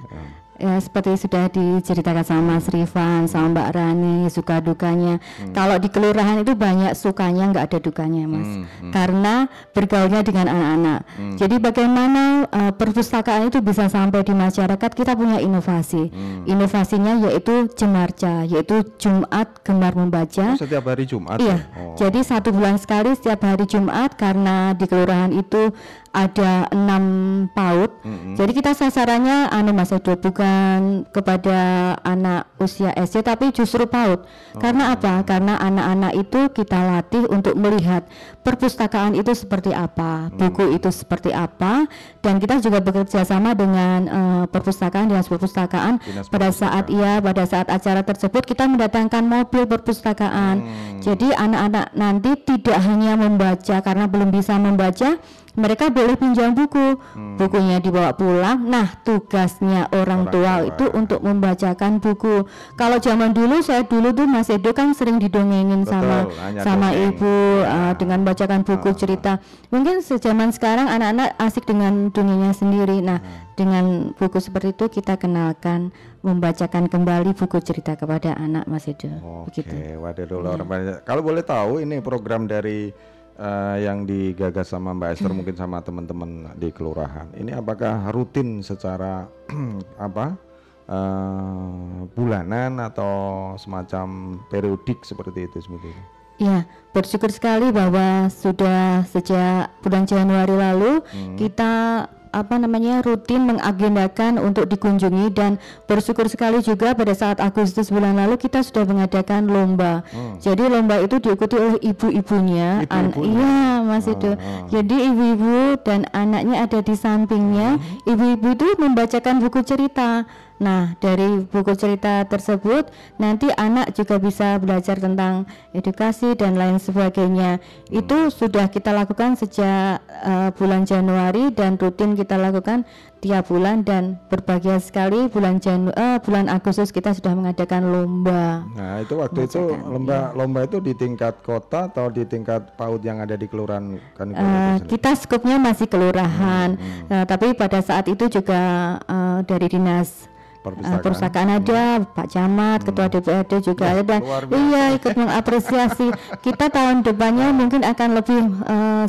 [0.54, 5.18] Ya seperti sudah diceritakan sama Mas Rifan, sama Mbak Rani, suka dukanya.
[5.50, 8.62] Kalau di kelurahan itu banyak sukanya, nggak ada dukanya, Mas.
[8.94, 11.00] Karena bergaulnya dengan anak-anak.
[11.34, 14.90] Jadi bagaimana eh, perpustakaan itu bisa sampai di masyarakat?
[14.94, 16.14] Kita punya inovasi.
[16.46, 20.54] Inovasinya yaitu Jemarca, yaitu Jumat Gemar Membaca.
[20.54, 21.42] Oh, setiap hari Jumat.
[21.42, 21.58] Iya, ya?
[21.74, 21.96] Oh.
[21.98, 25.74] jadi satu bulan sekali setiap hari Jumat karena di kelurahan itu
[26.14, 27.05] ada enam
[27.53, 27.90] PAUD.
[28.38, 31.59] Jadi kita sasarannya anu Mas Edo bukan kepada
[32.07, 34.24] anak usia SD tapi justru PAUD.
[34.57, 35.27] Karena apa?
[35.27, 38.07] Karena anak-anak itu kita latih untuk melihat
[38.46, 41.90] perpustakaan itu seperti apa, buku itu seperti apa,
[42.22, 47.48] dan kita juga bekerja sama dengan eh, perpustakaan dinas perpustakaan Dinas pada saat iya pada
[47.48, 50.62] saat acara tersebut kita mendatangkan mobil perpustakaan.
[51.00, 55.18] Jadi anak-anak nanti tidak hanya membaca karena belum bisa membaca,
[55.54, 56.98] mereka boleh pinjam buku.
[57.38, 58.66] Bukunya dibawa pulang.
[58.66, 60.68] Nah, tugasnya orang, Orang tua, tua.
[60.70, 62.46] itu untuk membacakan buku.
[62.74, 66.88] Kalau zaman dulu saya dulu tuh Mas Edo kan sering didongengin sama Betul, hanya sama
[66.90, 67.06] dongeng.
[67.14, 69.32] ibu uh, dengan bacakan buku cerita.
[69.70, 72.98] Mungkin sejaman sekarang anak-anak asik dengan dongengnya sendiri.
[73.02, 73.18] Nah,
[73.54, 75.94] dengan buku seperti itu kita kenalkan
[76.26, 79.10] membacakan kembali buku cerita kepada anak Mas Edo.
[79.46, 80.02] Oke, Begitu.
[80.02, 81.06] waduh banyak.
[81.06, 82.90] Kalau boleh tahu ini program dari
[83.38, 87.30] eh, yang digagas sama Mbak Esther mungkin sama teman-teman di kelurahan.
[87.34, 89.26] Ini apakah rutin secara
[89.98, 90.54] apa?
[90.84, 96.02] eh, bulanan atau semacam periodik seperti itu seperti itu.
[96.34, 100.92] Ya, bersyukur sekali bahwa sudah sejak bulan Januari lalu
[101.38, 108.18] kita apa namanya rutin mengagendakan untuk dikunjungi dan bersyukur sekali juga pada saat Agustus bulan
[108.18, 110.02] lalu kita sudah mengadakan lomba.
[110.42, 112.82] Jadi lomba itu diikuti oleh ibu-ibunya.
[112.82, 113.30] Ibu-ibunya?
[113.30, 114.34] iya, Mas itu.
[114.74, 117.78] Jadi ibu-ibu dan anaknya ada di sampingnya.
[118.02, 120.26] Ibu-ibu itu membacakan buku cerita.
[120.64, 122.88] Nah, dari buku cerita tersebut
[123.20, 125.44] nanti anak juga bisa belajar tentang
[125.77, 127.61] edukasi dan lain sebagainya.
[127.92, 132.88] Itu sudah kita lakukan sejak uh, bulan Januari dan rutin kita lakukan
[133.24, 138.68] tiap bulan dan berbahagia sekali bulan Janu eh, bulan Agustus kita sudah mengadakan lomba.
[138.77, 143.24] Nah, itu waktu itu lomba lomba itu di tingkat kota atau di tingkat PAUD yang
[143.24, 144.92] ada di kelurahan itu sendiri?
[144.92, 148.61] kita skupnya masih kelurahan, Eh, tapi pada saat itu juga
[149.09, 150.33] eh, dari dinas
[150.64, 150.96] Perpustakaan.
[151.05, 156.09] perpustakaan ada, Pak Camat, Ketua DPRD juga ada, dan iya ikut mengapresiasi.
[156.40, 158.40] kita tahun depannya mungkin akan lebih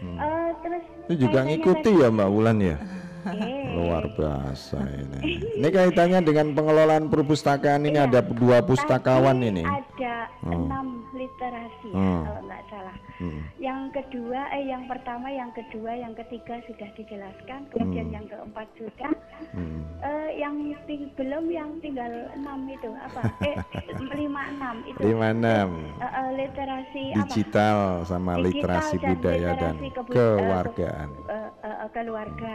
[0.03, 2.77] Eh, terus Itu juga ngikuti tadi- ya Mbak Wulan ya?
[3.23, 3.51] Oke.
[3.73, 5.19] Luar biasa ini.
[5.55, 8.05] Ini kaitannya dengan pengelolaan perpustakaan ini Iya.
[8.05, 9.63] ada dua pustakawan ini.
[9.63, 10.67] Ada Hmm.
[10.67, 12.21] enam literasi ya, Hmm.
[12.21, 12.95] kalau nggak salah.
[13.15, 13.39] Hmm.
[13.57, 17.59] Yang kedua, eh yang pertama, yang kedua, yang ketiga sudah dijelaskan.
[17.69, 18.15] Kemudian Hmm.
[18.17, 19.12] yang keempat sudah.
[19.53, 19.79] Hmm.
[20.01, 23.21] Eh, yang ting- belum yang tinggal enam itu apa?
[23.41, 23.55] Eh
[24.19, 24.99] lima enam itu.
[24.99, 25.69] Lima enam.
[25.95, 27.17] Eh, eh, literasi apa?
[27.23, 31.09] Digital sama Digital literasi dan budaya dan literasi kebu- kewargaan.
[31.23, 32.53] Eh, eh, eh, keluarga.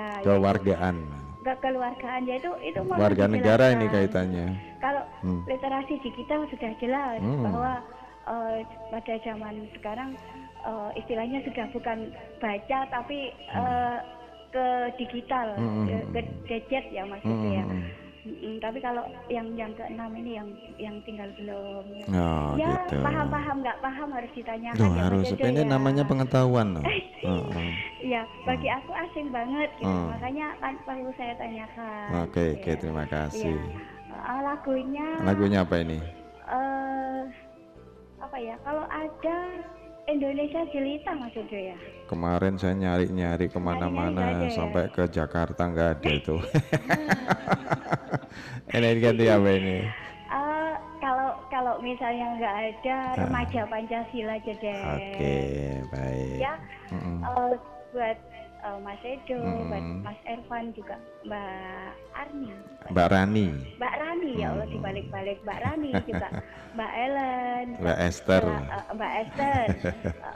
[0.60, 0.76] Ya.
[0.76, 0.96] Kewargaan.
[1.38, 4.46] Ke- keluargaan ya itu itu Warga negara ini kaitannya.
[4.78, 5.42] Kalau Hmm.
[5.46, 7.42] literasi digital sudah jelas Hmm.
[7.46, 7.72] bahwa
[8.28, 8.58] eh,
[8.92, 10.12] pada zaman sekarang
[10.60, 11.98] eh, istilahnya sudah bukan
[12.38, 13.96] baca tapi eh,
[14.48, 14.66] ke
[14.96, 17.64] digital, Hmm, ke, hmm, ke gadget ya maksudnya ya.
[18.28, 21.84] Mm-mm, tapi kalau yang yang keenam ini yang yang tinggal belum.
[22.12, 23.00] Oh, ya gitu.
[23.00, 24.84] paham-paham nggak paham harus ditanyakan.
[24.84, 25.64] Loh, ya, harus ini ya.
[25.64, 26.84] namanya pengetahuan loh.
[27.28, 27.68] Heeh.
[28.04, 29.88] Iya, bagi aku asing banget gitu.
[29.88, 30.12] Hmm.
[30.12, 32.28] Makanya kan perlu saya tanyakan.
[32.28, 32.76] Oke, gitu oke, ya.
[32.76, 33.56] terima kasih.
[33.56, 33.88] Iya.
[34.08, 35.98] Eh, lagunya Lagunya apa ini?
[36.48, 37.22] eh
[38.20, 38.60] apa ya?
[38.60, 39.38] Kalau ada
[40.04, 41.78] Indonesia Jelita Mas Edo ya.
[42.08, 44.48] Kemarin saya nyari-nyari ke mana-mana ya?
[44.48, 46.36] sampai ke Jakarta nggak ada itu.
[48.72, 49.76] ini ganti apa ini?
[50.28, 50.72] Eh
[51.04, 54.80] kalau kalau misalnya nggak ada remaja Pancasila aja deh.
[54.96, 55.36] Oke,
[55.92, 56.40] baik.
[56.40, 56.54] Ya,
[56.88, 57.16] Mm-mm.
[57.28, 57.52] eh,
[57.92, 58.18] buat
[58.58, 60.02] eh, Mas Edo, buat Mm.
[60.02, 62.50] Mas Ervan juga Mbak Arni.
[62.88, 66.28] Mbak Rani, Mbak Rani ya Allah dibalik-balik Mbak Rani juga
[66.76, 68.42] Mbak Ellen Mbak Esther.
[68.44, 69.66] Mbak, eh, Mbak Esther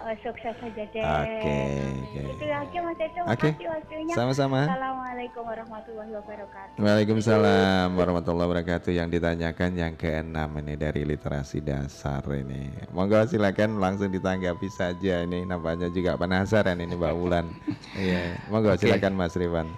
[0.02, 1.58] Eh, sukses saja deh Oke,
[2.02, 2.22] oke.
[2.34, 3.48] itu aja Mas Edo Oke.
[3.54, 4.66] makasih waktunya Sama-sama.
[4.66, 8.90] Assalamualaikum warahmatullahi wabarakatuh Waalaikumsalam warahmatullahi wabarakatuh.
[8.90, 12.74] Yang ditanyakan yang keenam ini dari literasi dasar ini.
[12.90, 15.46] Monggo silakan langsung ditanggapi saja ini.
[15.46, 17.46] Nampaknya juga penasaran ini Mbak Wulan.
[17.92, 18.11] Iya,
[18.46, 18.82] monggo Oke.
[18.82, 19.68] silakan Mas Rivan.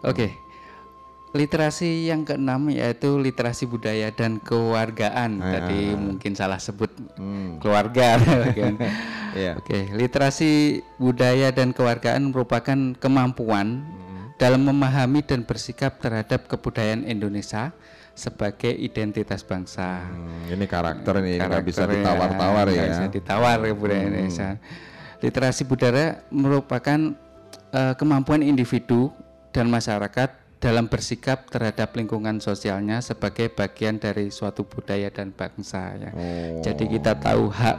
[0.00, 0.34] Oke.
[1.30, 5.38] Literasi yang keenam yaitu literasi budaya dan kewargaan.
[5.38, 7.62] Tadi mungkin salah sebut Hmm.
[7.62, 8.18] keluarga.
[9.30, 9.54] Iya.
[9.62, 13.86] Oke, literasi budaya dan kewargaan merupakan kemampuan
[14.42, 17.70] dalam memahami dan bersikap terhadap kebudayaan Indonesia
[18.10, 20.02] sebagai identitas bangsa.
[20.02, 22.90] Hmm, ini karakter nih nggak bisa Karakter ditawar-tawar nggak ya.
[22.90, 24.48] bisa ditawar kebudayaan Indonesia.
[25.22, 26.98] Literasi budaya merupakan
[27.72, 29.10] eh, kemampuan individu
[29.50, 36.10] dan masyarakat dalam bersikap terhadap lingkungan sosialnya sebagai bagian dari suatu budaya dan bangsa ya.
[36.12, 36.60] Oh.
[36.60, 37.78] Jadi kita tahu hak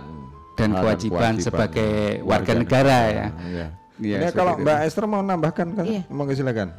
[0.58, 1.94] dan Hak dan kewajiban, kewajiban sebagai
[2.26, 3.28] warga warga negara ya.
[3.46, 3.68] Iya.
[4.02, 4.66] Iya, ini kalau itu.
[4.66, 5.86] Mbak Esther mau nambahkan kan?
[5.86, 6.02] Iya.
[6.10, 6.74] Monggo silakan.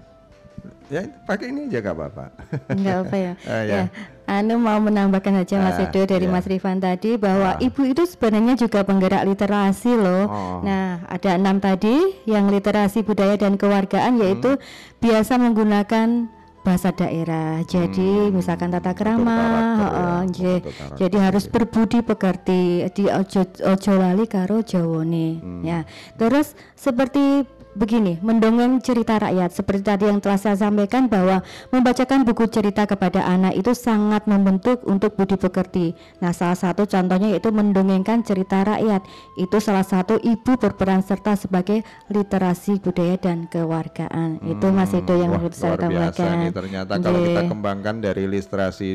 [0.87, 2.25] Ya, pakai ini aja gak apa-apa.
[2.69, 3.33] Enggak apa ya.
[3.49, 3.73] Ah, ya.
[3.73, 3.85] ya.
[4.23, 6.31] Anu mau menambahkan saja Mas Ah, Edo dari ya.
[6.31, 10.25] Mas Rifan tadi bahwa ibu itu sebenarnya juga penggerak literasi loh.
[10.29, 10.59] Oh.
[10.63, 14.63] Nah, ada enam tadi yang literasi budaya dan kewargaan yaitu Hmm.
[15.01, 16.29] biasa menggunakan
[16.63, 17.59] bahasa daerah.
[17.67, 19.79] Jadi misalkan tata krama, Hmm.
[19.83, 20.57] karakter ya,
[20.95, 25.43] jadi harus berbudi pekerti di ojo, ojo lali karo jawone.
[25.43, 25.63] Hmm.
[25.67, 25.83] Ya.
[26.15, 27.43] Terus seperti
[27.75, 31.41] begini, mendongeng cerita rakyat seperti tadi yang telah saya sampaikan bahwa
[31.73, 35.97] membacakan buku cerita kepada anak itu sangat membentuk untuk budi pekerti.
[36.21, 39.03] Nah, salah satu contohnya yaitu mendongengkan cerita rakyat.
[39.35, 41.83] Itu salah satu ibu berperan serta sebagai
[42.13, 44.39] literasi budaya dan kewargaan.
[44.43, 45.41] itu Mas Edo yang Hmm.
[45.41, 46.37] Wah, menurut saya tambahkan.
[46.45, 48.91] nih ternyata kalau kita kembangkan dari literasi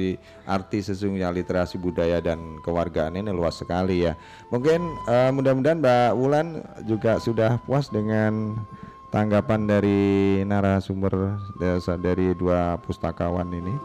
[0.45, 4.13] arti sesungguhnya literasi budaya dan kewargaan ini luas sekali ya.
[4.53, 6.47] Mungkin eh, mudah-mudahan Mbak Wulan
[6.85, 8.53] juga sudah puas dengan
[9.09, 9.99] tanggapan dari
[10.43, 11.39] narasumber
[12.01, 13.75] dari dua pustakawan ini.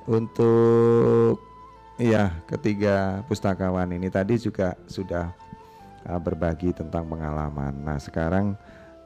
[0.04, 1.40] untuk
[1.96, 5.32] Iya, ketiga pustakawan ini tadi juga sudah
[6.04, 7.72] uh, berbagi tentang pengalaman.
[7.88, 8.60] Nah, sekarang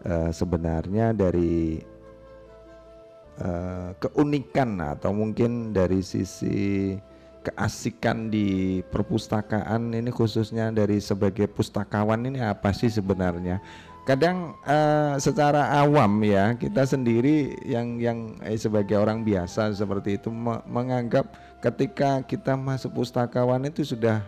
[0.10, 1.86] uh, sebenarnya dari
[3.38, 6.98] uh, keunikan atau mungkin dari sisi
[7.46, 13.62] keasikan di perpustakaan ini khususnya dari sebagai pustakawan ini apa sih sebenarnya?
[14.10, 20.34] Kadang uh, secara awam ya kita sendiri yang yang eh, sebagai orang biasa seperti itu
[20.34, 21.30] me- menganggap
[21.62, 24.26] ketika kita masuk pustakawan itu sudah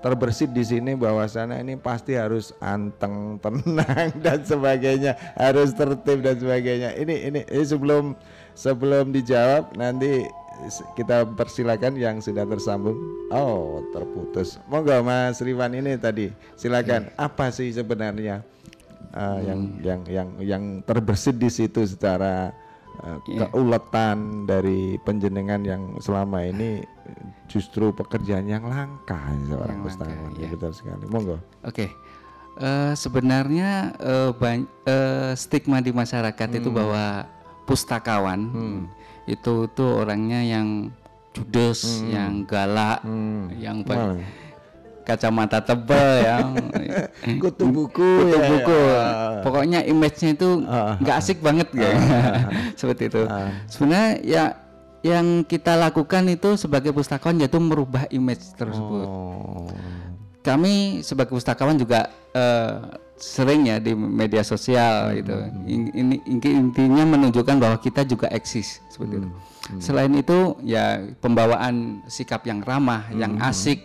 [0.00, 6.96] terbersit di sini bahwasannya ini pasti harus anteng, tenang dan sebagainya, harus tertib dan sebagainya.
[6.96, 8.16] Ini ini, ini sebelum
[8.56, 10.24] sebelum dijawab nanti
[10.96, 12.96] kita persilakan yang sudah tersambung.
[13.28, 14.56] Oh, terputus.
[14.64, 16.32] Monggo Mas Riwan ini tadi.
[16.56, 17.12] Silakan.
[17.20, 18.40] Apa sih sebenarnya
[19.12, 22.50] uh, yang yang yang yang terbersit di situ secara
[23.00, 26.82] uh, keuletan dari penjenengan yang selama ini
[27.46, 30.30] justru pekerjaan yang langka seorang Yang pustakawan.
[30.36, 31.04] Ya, betul sekali.
[31.06, 31.36] Monggo.
[31.62, 31.90] Oke,
[32.60, 37.24] Eh, sebenarnya eh, ban- eh, stigma di masyarakat itu bahwa
[37.64, 38.36] pustakawan
[39.24, 40.92] itu tuh orangnya yang
[41.32, 43.00] judes, yang galak,
[43.56, 44.20] yang ba- Mal.
[45.02, 46.46] Kacamata tebal, yang
[47.36, 48.76] Kutu buku kutu ya, buku.
[48.76, 49.06] ya.
[49.40, 51.90] Pokoknya image-nya itu Ah, nggak asik banget ya,
[52.80, 53.22] seperti itu.
[53.66, 54.44] Sebenarnya ya
[55.00, 59.64] yang kita lakukan itu sebagai pustakawan yaitu merubah image tersebut Oh.
[60.40, 62.74] kami sebagai pustakawan juga eh,
[63.16, 65.36] sering ya di media sosial gitu.
[65.64, 69.28] In- Ini inti- intinya menunjukkan bahwa kita juga eksis seperti itu.
[69.76, 73.84] Selain itu ya pembawaan sikap yang ramah, yang asik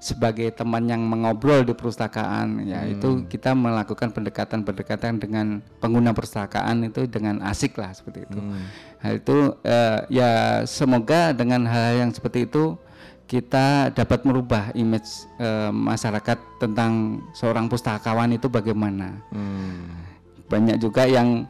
[0.00, 7.04] sebagai teman yang mengobrol di perpustakaan ya itu kita melakukan pendekatan-pendekatan dengan pengguna perpustakaan itu
[7.04, 8.40] dengan asik lah seperti itu.
[9.04, 10.30] Hal itu eh, ya
[10.64, 12.80] semoga dengan hal yang seperti itu
[13.28, 19.20] kita dapat merubah image eh, masyarakat tentang seorang pustakawan itu bagaimana.
[20.48, 21.44] Banyak juga yang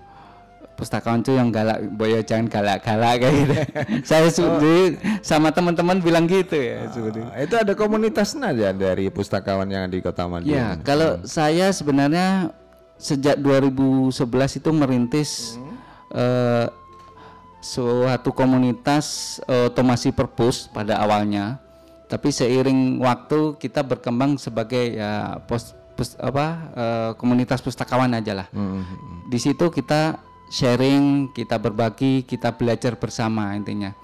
[0.81, 3.55] pustakawan itu yang galak, boyo jangan galak-galak kayak gitu.
[4.09, 6.89] Saya sendiri sama teman-teman bilang gitu ya.
[6.89, 7.28] seperti itu.
[7.45, 10.49] Itu ada komunitasnya ya dari pustakawan yang di Kota Madiun.
[10.51, 12.57] Ya, kalau saya sebenarnya
[12.97, 14.16] sejak 2011
[14.57, 15.31] itu merintis
[16.11, 16.66] eh,
[17.61, 21.61] suatu komunitas eh, otomasi perpus pada awalnya.
[22.09, 28.49] Tapi seiring waktu kita berkembang sebagai ya pos, pus- apa eh, komunitas pustakawan aja lah.
[29.28, 30.18] Di situ kita
[30.51, 33.94] sharing, kita berbagi, kita belajar bersama intinya.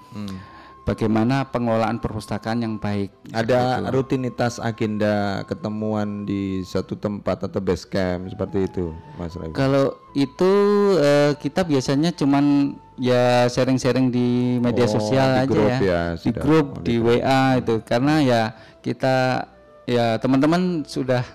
[0.87, 3.11] Bagaimana pengelolaan perpustakaan yang baik.
[3.35, 9.51] Ada rutinitas agenda ketemuan di satu tempat atau base camp seperti itu, Mas Raif.
[9.51, 10.51] Kalau itu
[10.95, 16.01] eh, kita biasanya cuman ya sharing-sharing di media Oh, sosial di aja grup ya, ya,
[16.15, 16.39] di sudah.
[16.47, 18.41] grup, Oh, di WA itu karena ya
[18.79, 19.43] kita
[19.83, 21.27] ya teman-teman sudah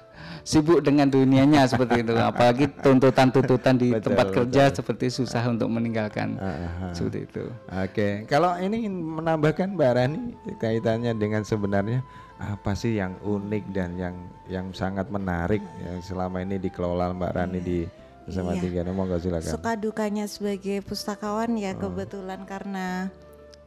[0.43, 4.37] sibuk dengan dunianya seperti itu, apalagi tuntutan-tuntutan di Betul, tempat betul.
[4.45, 6.55] kerja seperti susah untuk meninggalkan Ah, ah,
[6.87, 6.93] ah.
[6.93, 7.45] seperti itu.
[7.69, 10.21] Oke, kalau ini ingin menambahkan Mbak Rani
[10.57, 12.03] kaitannya dengan sebenarnya
[12.37, 14.17] apa sih yang unik dan yang
[14.47, 17.79] yang sangat menarik yang selama ini dikelola Mbak Rani di
[18.25, 18.87] SMA Iya.
[18.87, 19.51] 3 Monggo silakan.
[19.51, 21.59] Suka dukanya sebagai pustakawan Oh.
[21.59, 23.11] ya kebetulan karena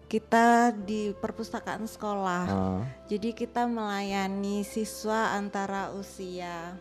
[0.06, 2.44] kita di perpustakaan sekolah.
[2.46, 6.78] Ah, Jadi kita melayani siswa antara usia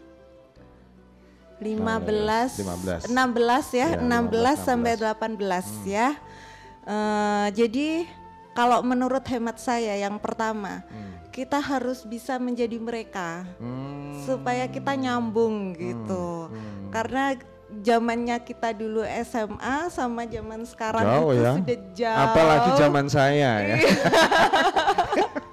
[1.62, 3.08] 15, 15.
[3.08, 6.08] 16 ya, Ya, 16 15, sampai 18 ya.
[6.84, 8.04] Eh, jadi
[8.52, 10.84] kalau menurut hemat saya yang pertama,
[11.32, 14.20] kita harus bisa menjadi mereka Hmm.
[14.22, 16.52] supaya kita nyambung gitu.
[16.92, 17.34] Karena
[17.82, 21.52] zamannya kita dulu SMA sama zaman sekarang Jauh itu ya.
[21.58, 22.24] sudah jauh.
[22.30, 23.76] Apalagi zaman saya ya.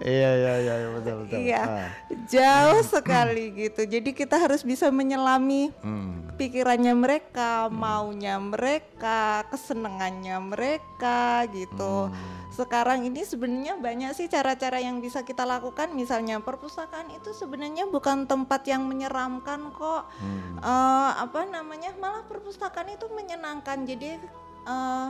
[0.00, 1.38] Iya iya iya iya, betul betul.
[1.38, 1.88] Iya, Ah.
[2.24, 3.84] jauh sekali gitu.
[3.84, 6.24] Jadi kita harus bisa menyelami Hmm.
[6.34, 12.08] pikirannya mereka, maunya mereka, kesenangannya mereka gitu.
[12.50, 15.92] Sekarang ini sebenarnya banyak sih cara-cara yang bisa kita lakukan.
[15.92, 20.08] Misalnya perpustakaan itu sebenarnya bukan tempat yang menyeramkan kok.
[20.58, 21.92] Eh, apa namanya?
[21.94, 23.84] Malah perpustakaan itu menyenangkan.
[23.84, 24.16] Jadi
[24.60, 25.08] eh,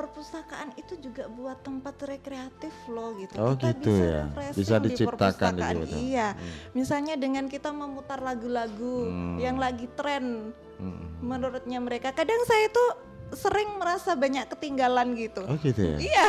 [0.00, 3.36] perpustakaan itu juga buat tempat rekreatif loh gitu.
[3.36, 4.24] Oh, kita gitu bisa ya.
[4.56, 5.74] Bisa di diciptakan perpustakaan.
[5.84, 5.96] gitu.
[6.00, 6.28] Iya.
[6.72, 9.04] Misalnya dengan kita memutar lagu-lagu
[9.36, 11.20] yang lagi tren Hmm.
[11.20, 12.08] menurutnya mereka.
[12.16, 12.90] Kadang saya tuh
[13.36, 15.44] sering merasa banyak ketinggalan gitu.
[15.44, 15.96] Oh gitu ya.
[16.00, 16.26] Iya.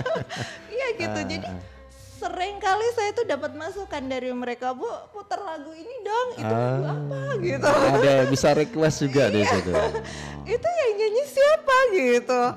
[0.80, 1.20] iya gitu.
[1.20, 1.46] Ah, Jadi
[2.16, 6.82] sering kali saya tuh dapat masukan dari mereka, "Bu, putar lagu ini dong." Itu lagu
[6.82, 6.94] Ah.
[6.96, 7.68] apa gitu.
[7.68, 9.72] Ada bisa request juga di situ.
[10.56, 12.56] itu yang nyanyi siapa gitu Ah.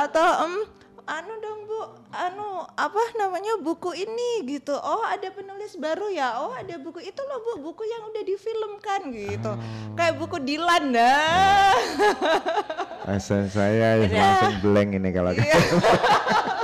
[0.00, 0.54] atau em
[1.02, 1.80] anu dong bu
[2.12, 7.18] anu apa namanya buku ini gitu oh ada penulis baru ya oh ada buku itu
[7.18, 9.58] loh bu buku yang udah difilmkan gitu Ah.
[9.96, 11.74] kayak buku Dilan dah
[13.08, 14.22] Asa saya ya Iya.
[14.22, 15.42] langsung blank ini kalau Eh,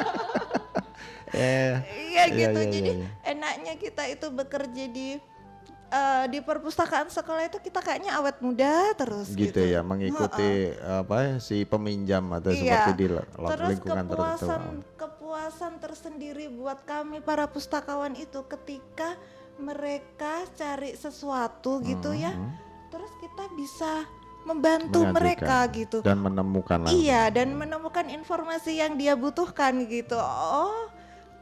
[1.36, 5.08] iya Iya, gitu iya, jadi iya, enaknya kita itu bekerja di
[5.86, 10.50] eh, di perpustakaan sekolah itu kita kayaknya awet muda terus gitu gitu, ya mengikuti
[10.82, 12.58] apa ya, si peminjam atau Iya.
[12.58, 14.16] seperti di Terus lingkungan tertentu.
[14.16, 14.62] kepuasan
[14.96, 19.14] kepuasan tersendiri buat kami para pustakawan itu ketika
[19.56, 22.30] mereka cari sesuatu gitu ya.
[22.30, 22.52] Hmm,
[22.86, 24.04] Terus kita bisa
[24.42, 25.16] membantu Mengajukan.
[25.16, 25.98] mereka gitu.
[26.00, 26.78] dan menemukan.
[26.86, 30.14] Iya, dan menemukan informasi yang dia butuhkan gitu.
[30.14, 30.86] Oh,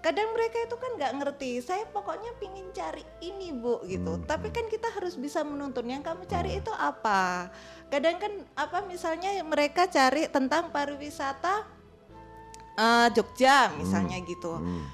[0.04, 1.50] kadang mereka itu kan nggak ngerti.
[1.64, 4.20] Saya pokoknya pingin cari ini bu gitu.
[4.20, 4.28] Hmm.
[4.28, 5.88] Tapi kan kita harus bisa menuntun.
[5.88, 7.48] Yang kamu cari itu apa?
[7.88, 11.64] Kadang kan apa misalnya mereka cari tentang pariwisata
[12.76, 14.60] eh, Jogja misalnya gitu.
[14.60, 14.84] Hmm.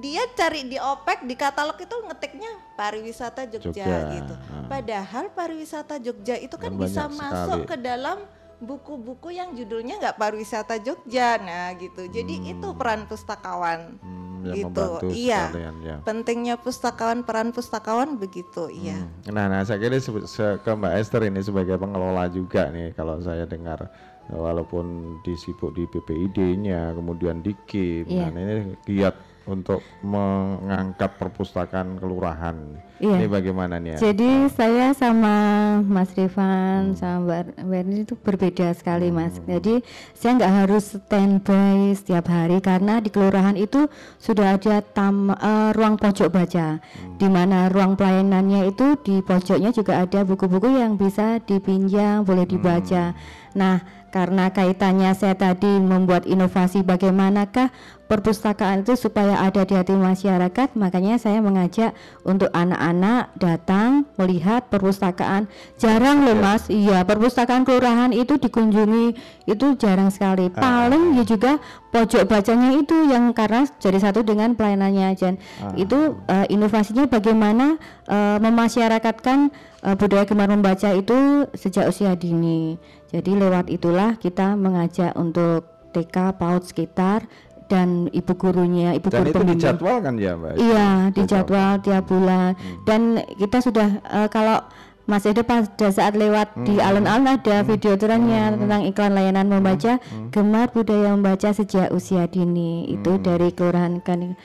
[0.00, 4.34] Dia cari di OPEC di katalog itu ngetiknya pariwisata Jogja, Jogja, gitu.
[4.36, 4.64] ah.
[4.64, 7.70] Padahal pariwisata Jogja itu kan Dan bisa masuk sekali.
[7.72, 8.18] ke dalam
[8.58, 11.38] buku-buku yang judulnya nggak pariwisata Jogja.
[11.38, 12.06] Nah, gitu.
[12.06, 13.98] Jadi itu peran pustakawan.
[14.02, 15.10] Hmm, gitu.
[15.10, 15.50] Iya.
[15.50, 15.96] sekalian ya.
[16.06, 19.02] Pentingnya pustakawan, peran pustakawan begitu, iya.
[19.02, 19.34] Hmm.
[19.34, 23.18] Nah, nah saya kira se- se- ke Mbak Esther ini sebagai pengelola juga nih kalau
[23.18, 23.90] saya dengar
[24.30, 28.28] walaupun disibuk di BPID-nya, kemudian di KIM, Iya.
[28.28, 29.16] nah ini giat
[29.48, 32.52] untuk mengangkat perpustakaan kelurahan.
[33.00, 33.16] Iya.
[33.16, 34.12] Ini bagaimana nih ya?
[34.12, 35.34] Jadi saya sama
[35.80, 39.40] Mas Rifan sama Mbak Werni itu berbeda sekali Mas.
[39.40, 39.80] Jadi
[40.12, 43.88] saya nggak harus standby setiap hari karena di kelurahan itu
[44.20, 46.84] sudah ada tam, eh, ruang pojok baca,
[47.16, 53.16] di mana ruang pelayanannya itu di pojoknya juga ada buku-buku yang bisa dipinjam, boleh dibaca.
[53.56, 57.68] Nah, karena kaitannya saya tadi membuat inovasi bagaimanakah
[58.08, 61.92] perpustakaan itu supaya ada di hati masyarakat, makanya saya mengajak
[62.24, 65.46] untuk anak-anak datang melihat perpustakaan.
[65.76, 69.12] Jarang loh Mas, iya perpustakaan kelurahan itu dikunjungi
[69.44, 70.48] itu jarang sekali.
[70.48, 71.60] Paling ya juga
[71.92, 75.36] pojok bacanya itu yang karena jadi satu dengan pelayanannya dan
[75.76, 77.76] itu eh, inovasinya bagaimana
[78.08, 79.52] eh, memasyarakatkan
[79.84, 82.80] eh, budaya gemar membaca itu sejak usia dini.
[83.12, 87.24] Jadi lewat itulah kita mengajak untuk TK PAUD sekitar
[87.68, 89.60] dan ibu gurunya, ibu Dan guru itu pembimbing.
[89.60, 90.52] dijadwalkan ya, Mbak?
[90.56, 92.56] Iya, dijadwal tiap bulan.
[92.82, 93.00] Dan
[93.34, 94.64] kita sudah eh, kalau
[95.04, 99.96] Mas Edo pada saat lewat di alun-alun ada video trennya tentang iklan layanan membaca
[100.28, 102.84] gemar budaya membaca sejak usia dini.
[102.86, 104.36] Itu dari kelurahan kan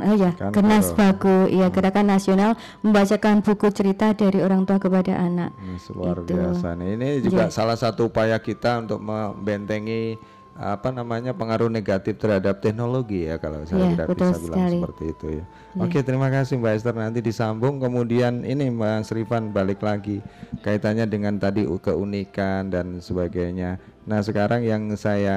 [0.00, 1.38] oh ya Kan kalau- Bagu.
[1.50, 5.52] Ya gerakan nasional membacakan buku cerita dari orang tua kepada anak.
[5.60, 6.32] Ini luar Itu.
[6.32, 6.88] biasa nih.
[6.96, 7.52] Ini juga Iya.
[7.52, 10.16] salah satu upaya kita untuk membentengi
[10.58, 14.58] apa namanya pengaruh negatif terhadap teknologi ya kalau saya Iya, tidak bisa bilang sekali.
[14.58, 14.74] Iya.
[14.74, 15.44] seperti itu ya.
[15.78, 20.18] Oke, terima kasih Mbak Esther nanti disambung kemudian ini Mbak Srifan balik lagi
[20.60, 23.78] kaitannya dengan tadi keunikan dan sebagainya.
[24.02, 25.36] Nah, sekarang yang saya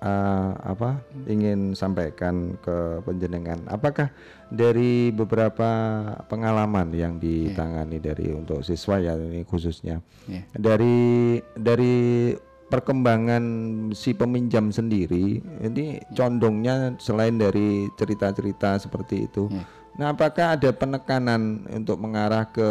[0.00, 4.10] eh, apa ingin sampaikan ke penjenengan apakah
[4.48, 5.68] dari beberapa
[6.24, 10.42] pengalaman yang ditangani dari untuk siswa ya ini khususnya Iya.
[10.56, 10.98] dari
[11.54, 11.94] dari
[12.66, 13.44] perkembangan
[13.94, 19.46] si peminjam sendiri ini condongnya selain dari cerita-cerita seperti itu.
[19.96, 22.68] Nah, apakah ada penekanan untuk mengarah ke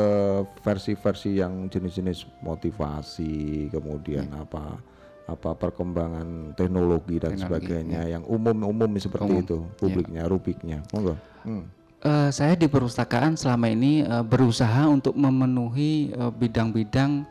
[0.62, 4.78] versi-versi yang jenis-jenis motivasi, kemudian apa
[5.26, 10.86] apa perkembangan teknologi dan sebagainya yang umum-umum seperti itu publiknya, rubiknya.
[10.94, 11.18] Monggo.
[11.42, 11.66] Hmm.
[12.06, 17.26] Eh, saya di perpustakaan selama ini eh, berusaha untuk memenuhi eh, bidang-bidang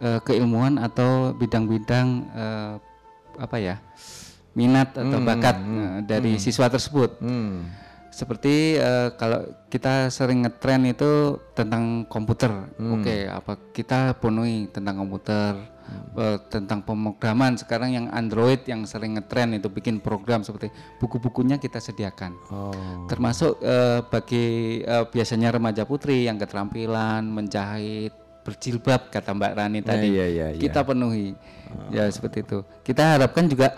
[0.00, 2.72] eh, keilmuan atau bidang-bidang eh,
[3.38, 3.76] apa ya
[4.58, 7.22] minat atau bakat eh, dari siswa tersebut.
[7.22, 7.70] Hmm.
[8.10, 15.54] Seperti eh, kalau kita sering ngetren itu tentang komputer, oke apa kita penuhi tentang komputer,
[16.18, 17.54] eh, tentang pemrograman.
[17.54, 22.34] Sekarang yang Android yang sering ngetren itu bikin program seperti buku-bukunya kita sediakan.
[22.50, 22.74] Oh.
[23.06, 30.08] termasuk eh, bagi eh, biasanya remaja putri yang keterampilan menjahit berjilbab kata Mbak Rani tadi.
[30.14, 30.60] iya, iya, iya.
[30.60, 31.36] kita penuhi.
[31.92, 32.64] Ya seperti itu.
[32.80, 33.76] Kita harapkan juga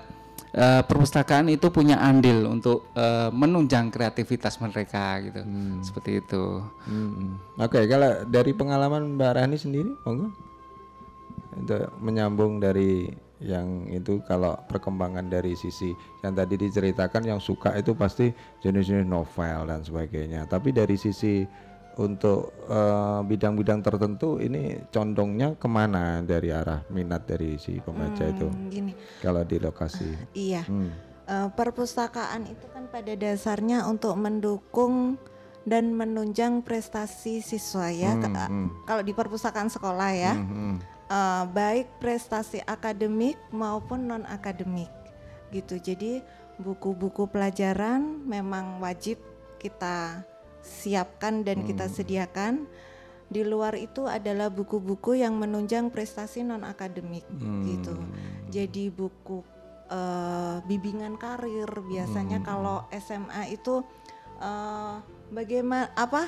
[0.54, 5.42] eh, perpustakaan itu punya andil untuk eh, menunjang kreativitas mereka gitu.
[5.82, 6.62] Seperti itu.
[6.86, 7.38] Hmm.
[7.58, 10.30] Oke, kalau dari pengalaman Mbak Rani sendiri, monggo.
[11.50, 17.96] Untuk menyambung dari yang itu kalau perkembangan dari sisi yang tadi diceritakan yang suka itu
[17.96, 18.28] pasti
[18.60, 20.44] jenis-jenis novel dan sebagainya.
[20.44, 21.42] Tapi dari sisi
[21.96, 28.46] untuk eh, bidang-bidang tertentu ini condongnya ke mana dari arah minat dari si pembaca itu
[28.46, 30.14] Hmm, gini, kalau di lokasi.
[30.32, 30.62] iya.
[30.62, 30.90] Hmm.
[31.24, 35.14] Eh, perpustakaan itu kan pada dasarnya untuk mendukung
[35.62, 38.16] dan menunjang prestasi siswa ya.
[38.16, 38.32] Ke-
[38.84, 40.78] Kalau di perpustakaan sekolah ya, Hmm.
[41.06, 44.90] eh, baik prestasi akademik maupun non akademik
[45.50, 45.76] gitu.
[45.76, 46.22] Jadi
[46.56, 49.16] buku-buku pelajaran memang wajib
[49.56, 50.24] kita
[50.60, 52.68] siapkan dan kita sediakan.
[53.30, 57.22] Di luar itu adalah buku-buku yang menunjang prestasi non akademik
[57.62, 57.94] gitu.
[58.50, 59.38] Jadi buku
[59.86, 63.86] eh, bimbingan karir biasanya kalau SMA itu
[64.42, 64.94] eh,
[65.30, 66.26] bagaimana apa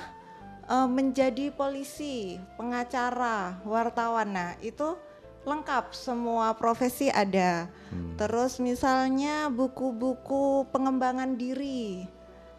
[0.70, 4.30] eh, menjadi polisi, pengacara, wartawan.
[4.30, 4.94] Nah, itu
[5.42, 7.66] lengkap semua profesi ada.
[8.14, 12.06] Terus misalnya buku-buku pengembangan diri,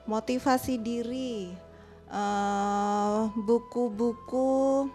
[0.04, 1.56] motivasi diri,
[2.14, 4.86] eh, buku-buku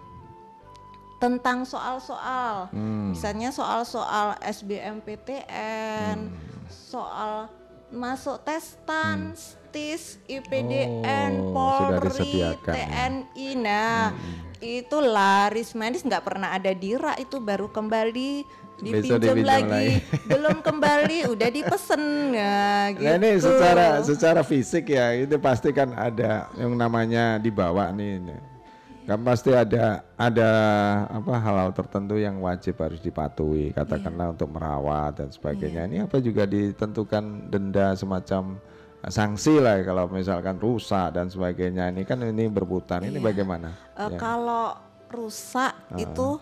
[1.18, 2.70] tentang soal-soal,
[3.10, 6.30] misalnya soal-soal SBMPTN,
[6.70, 7.50] soal
[7.90, 12.54] masuk tes TAN, STIS, IPDN, Oh, Polri, ya.
[12.62, 13.48] TNI.
[13.58, 14.14] Nah,
[14.62, 18.42] itu laris manis nggak pernah ada dira itu baru kembali
[18.78, 19.70] dipinjam dipinjam lagi.
[19.70, 19.88] lagi.
[20.30, 22.02] belum kembali udah dipesen
[22.34, 22.58] ya
[22.94, 23.04] gitu.
[23.06, 28.22] Nah ini secara secara fisik ya itu pasti kan ada yang namanya dibawa nih.
[29.08, 30.50] Kan pasti ada ada
[31.08, 35.88] apa hal-hal tertentu yang wajib harus dipatuhi katakanlah untuk merawat dan sebagainya.
[35.88, 38.60] Ini apa juga ditentukan denda semacam
[39.00, 41.88] eh, sanksi lah kalau misalkan rusak dan sebagainya.
[41.88, 43.00] Ini kan ini berputar.
[43.00, 43.72] Ini bagaimana?
[43.96, 44.20] Eh, Ya.
[44.20, 44.76] Kalau
[45.08, 46.36] rusak itu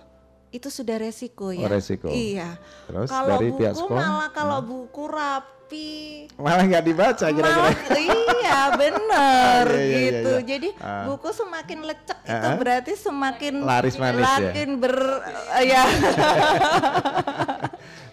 [0.49, 1.67] itu sudah resiko Oh, ya.
[1.67, 2.09] resiko.
[2.09, 2.57] Iya.
[2.87, 4.01] Terus kalau dari buku pihak sekolah?
[4.01, 5.91] Malah kalau buku rapi
[6.37, 7.71] Malah nggak dibaca kira-kira.
[7.99, 10.31] iya bener Iya, iya, iya, gitu.
[10.33, 10.47] iya.
[10.47, 11.05] Jadi Ah.
[11.05, 14.39] buku semakin lecek itu berarti semakin Laris manis ya?
[14.41, 14.95] makin ber
[15.61, 15.83] ya.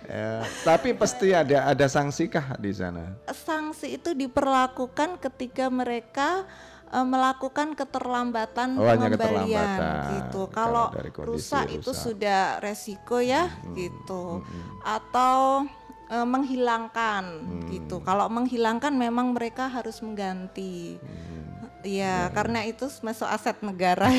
[0.03, 3.17] Ya, tapi pasti ada ada sanksi kah di sana?
[3.25, 6.45] Sanksi itu diperlakukan ketika mereka
[6.93, 10.11] eh, melakukan keterlambatan Oh, pengembalian keterlambatan.
[10.13, 10.41] gitu.
[10.47, 12.03] Kalau kondisi rusak itu rusak.
[12.05, 14.45] sudah resiko ya gitu.
[14.79, 15.65] Atau
[16.05, 17.65] eh, menghilangkan Hmm.
[17.67, 17.97] gitu.
[17.99, 21.01] Kalau menghilangkan memang mereka harus mengganti.
[21.01, 21.41] Hmm.
[21.83, 24.07] Iya, karena itu masuk aset negara.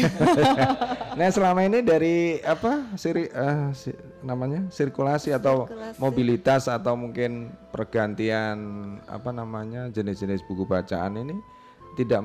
[1.14, 5.96] Nah selama ini dari apa siri, eh, si- namanya sirkulasi atau Sirkulasi.
[5.96, 8.58] mobilitas atau mungkin pergantian
[9.06, 11.38] apa namanya jenis-jenis buku bacaan ini
[11.94, 12.20] tidak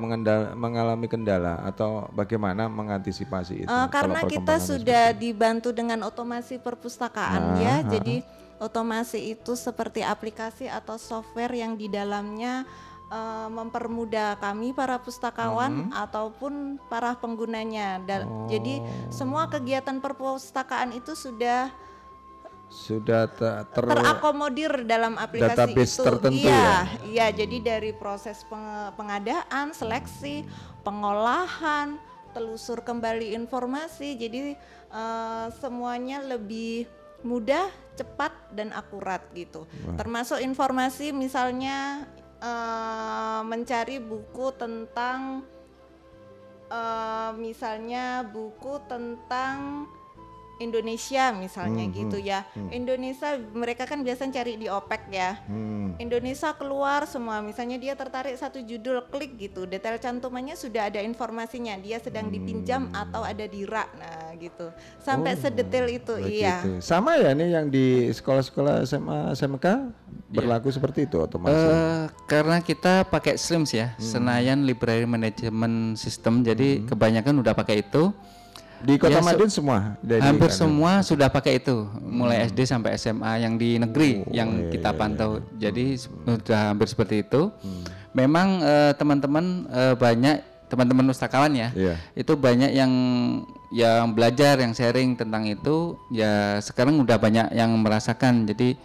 [0.54, 3.68] mengalami kendala atau bagaimana mengantisipasi itu?
[3.70, 7.74] Kalau karena kita sudah dibantu dengan otomasi perpustakaan Ah, ya.
[7.78, 8.20] ah, Jadi
[8.60, 12.68] otomasi itu seperti aplikasi atau software yang di dalamnya
[13.10, 17.98] eh, mempermudah kami para pustakawan ataupun para penggunanya.
[18.04, 18.78] Dan jadi
[19.10, 21.70] semua kegiatan perpustakaan itu sudah
[22.70, 26.04] sudah te- ter, terakomodir dalam aplikasi Database itu.
[26.06, 26.78] tertentu iya, ya?
[27.02, 27.26] iya.
[27.34, 30.46] Jadi dari proses peng- pengadaan, seleksi,
[30.86, 31.98] pengolahan,
[32.30, 34.14] telusur kembali informasi.
[34.14, 34.54] Jadi
[34.94, 36.86] eh, semuanya lebih
[37.26, 37.68] mudah,
[37.98, 39.66] cepat dan akurat gitu.
[39.98, 42.06] Termasuk informasi misalnya
[42.38, 45.42] eh, mencari buku tentang
[46.70, 49.90] eh, misalnya buku tentang
[50.60, 52.44] Indonesia misalnya Hmm, gitu ya.
[52.70, 55.40] Indonesia mereka kan biasanya cari di OPEC ya.
[55.48, 55.96] Hmm.
[55.96, 61.74] Indonesia keluar semua misalnya dia tertarik satu judul klik gitu detail cantumannya sudah ada informasinya
[61.80, 64.70] dia sedang dipinjam atau ada di rak nah gitu
[65.02, 66.84] sampai sedetail itu iya Begitu.
[66.84, 69.66] Sama ya nih yang di sekolah-sekolah SMA SMK
[70.30, 71.58] berlaku seperti itu otomatis.
[71.58, 76.46] Eh, karena kita pakai SLIMS ya, Senayan Library Management System.
[76.46, 78.14] Jadi kebanyakan udah pakai itu.
[78.80, 83.44] Di Kota ya, Madiun semua dari Hampir semua sudah pakai itu, mulai SD sampai SMA
[83.44, 85.44] yang di negeri yang kita pantau.
[85.60, 87.52] Jadi sudah hampir seperti itu.
[88.16, 90.36] Memang eh, teman-teman eh, banyak
[90.70, 91.94] teman-teman pustakawan ya, Iya.
[92.14, 92.92] itu banyak yang
[93.74, 95.98] yang belajar, yang sharing tentang itu.
[96.14, 98.46] Ya sekarang udah banyak yang merasakan.
[98.46, 98.78] Jadi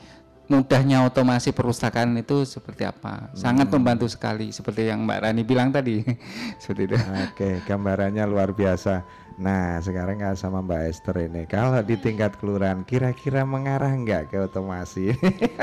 [0.46, 3.34] mudahnya otomasi perpustakaan itu seperti apa?
[3.34, 6.06] Sangat membantu sekali, seperti yang Mbak Rani bilang tadi,
[6.62, 6.98] seperti itu.
[6.98, 9.02] Oke, gambarannya luar biasa.
[9.36, 11.44] Nah, sekarang nggak sama Mbak Esther ini.
[11.44, 15.12] Kalau di tingkat kelurahan, kira-kira mengarah nggak ke otomasi?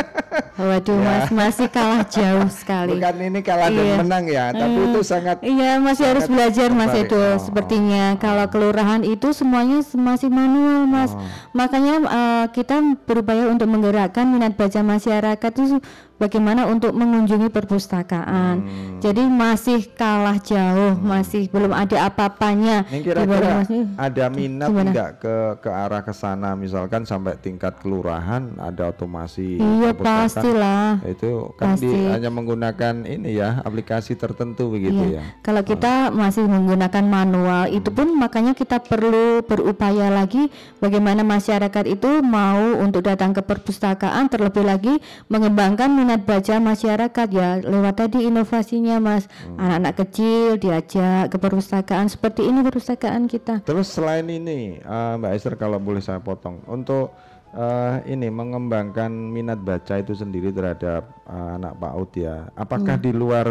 [0.60, 2.92] Waduh, Mas masih kalah jauh sekali.
[2.92, 3.96] Bukan ini kalah dan Iya.
[4.04, 6.92] menang ya, tapi itu sangat Iya, masih harus belajar Mas.
[6.92, 7.16] Edo.
[7.16, 11.16] Oh, Sepertinya kalau kelurahan itu semuanya masih manual, Mas.
[11.16, 11.24] Oh.
[11.56, 12.76] Makanya eh, kita
[13.08, 15.80] berupaya untuk menggerakkan minat baca masyarakat itu
[16.22, 18.56] bagaimana untuk mengunjungi perpustakaan.
[18.62, 19.00] Hmm.
[19.02, 22.86] Jadi masih kalah jauh, masih belum ada apa-apanya.
[22.86, 24.90] Kira-kira Mas- ada minat Gimana?
[24.92, 31.00] nggak ke ke arah ke sana misalkan sampai tingkat kelurahan ada otomasi Iya, pastilah.
[31.08, 32.12] itu kan di, Pasti.
[32.12, 38.12] hanya menggunakan ini ya aplikasi tertentu begitu ya Kalau kita masih menggunakan manual, itu pun
[38.12, 44.94] makanya kita perlu berupaya lagi bagaimana masyarakat itu mau untuk datang ke perpustakaan, terlebih lagi
[45.32, 49.24] mengembangkan minat baca masyarakat ya lewat tadi inovasinya, Mas.
[49.56, 53.64] Anak-anak kecil diajak ke perpustakaan seperti ini perpustakaan kita.
[53.64, 57.14] terus selain ini eh, Mbak Esther kalau boleh saya potong untuk
[57.52, 63.04] eh, ini mengembangkan minat baca itu sendiri terhadap eh, anak PAUD ya apakah Hmm.
[63.04, 63.46] di luar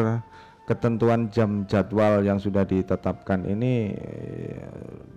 [0.62, 3.92] ketentuan jam jadwal yang sudah ditetapkan ini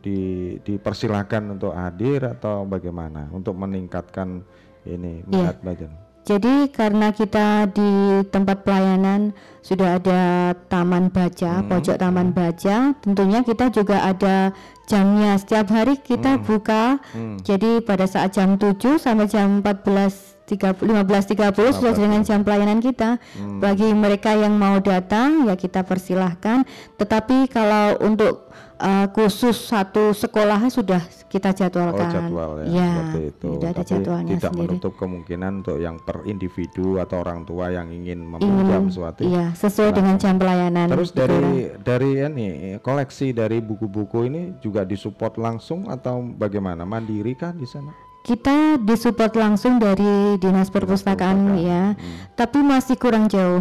[0.02, 0.18] di
[0.58, 4.42] dipersilakan untuk hadir atau bagaimana untuk meningkatkan
[4.84, 5.88] ini minat baca.
[6.24, 13.68] Jadi karena kita di tempat pelayanan sudah ada taman baca, pojok taman baca, tentunya kita
[13.68, 14.56] juga ada
[14.88, 15.36] jamnya.
[15.36, 16.96] Setiap hari kita buka.
[17.44, 23.16] Jadi pada saat jam 7 sampai jam 14 15.30 sudah dengan jam pelayanan kita.
[23.60, 26.68] Bagi mereka yang mau datang ya kita persilahkan.
[27.00, 28.52] Tetapi kalau untuk
[28.84, 32.10] uh, khusus satu sekolah sudah kita Oh jadwalkan.
[32.12, 33.48] jadwal ya, Ya, seperti itu.
[33.50, 34.68] sudah ada Tapi jadwalnya tidak sendiri.
[34.70, 39.20] menutup kemungkinan untuk yang per individu atau orang tua yang ingin meminjam mem- sesuatu.
[39.24, 40.86] Iya, sesuai dengan jam pelayanan.
[40.92, 41.44] Terus gitu, dari
[41.80, 42.46] dari ini
[42.78, 46.84] koleksi dari buku-buku ini juga disupport langsung atau bagaimana?
[46.84, 47.90] Mandiri kan di sana?
[48.24, 51.92] kita disupport langsung dari dinas perpustakaan ya,
[52.32, 53.60] tapi masih kurang jauh.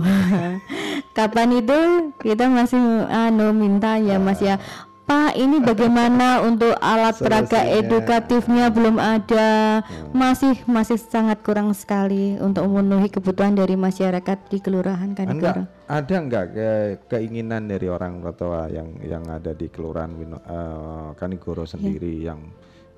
[1.18, 1.78] Kapan itu
[2.16, 4.58] kita masih anu minta ya Mas ya.
[5.04, 7.76] Pak ini bagaimana untuk alat peraga Solusinya.
[7.78, 15.12] edukatifnya belum ada masih masih sangat kurang sekali untuk memenuhi kebutuhan dari masyarakat di kelurahan
[15.12, 15.62] Enggak, Kanigoro.
[15.86, 21.66] ada enggak ke- keinginan dari orang tua yang yang ada di kelurahan Wino, eh, Kanigoro
[21.66, 22.40] sendiri yang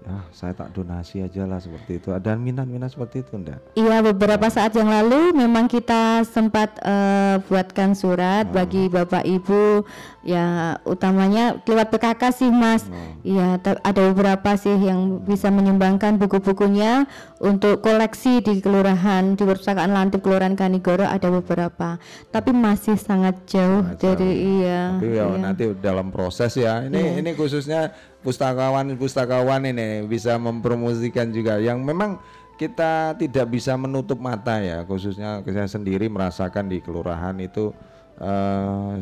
[0.05, 2.09] ah saya tak donasi aja lah seperti itu.
[2.09, 3.57] Ada minat-minat seperti itu enggak?
[3.73, 9.81] Iya beberapa saat yang lalu memang kita sempat eh, buatkan surat bagi bapak ibu
[10.21, 12.85] ya utamanya lewat PKK sih mas
[13.21, 17.09] Iya ta- ada beberapa sih yang bisa menyumbangkan buku-bukunya
[17.43, 21.99] untuk koleksi di kelurahan di perpustakaan Lantip Kelurahan Kanigoro ada beberapa
[22.31, 25.37] tapi masih sangat jauh dari iya Tapi ya iya.
[25.39, 26.87] nanti dalam proses ya.
[26.87, 27.91] Ini ini khususnya
[28.23, 32.17] pustakawan-pustakawan ini bisa mempromosikan juga yang memang
[32.55, 37.75] kita tidak bisa menutup mata ya khususnya saya sendiri merasakan di kelurahan itu
[38.15, 38.95] eh,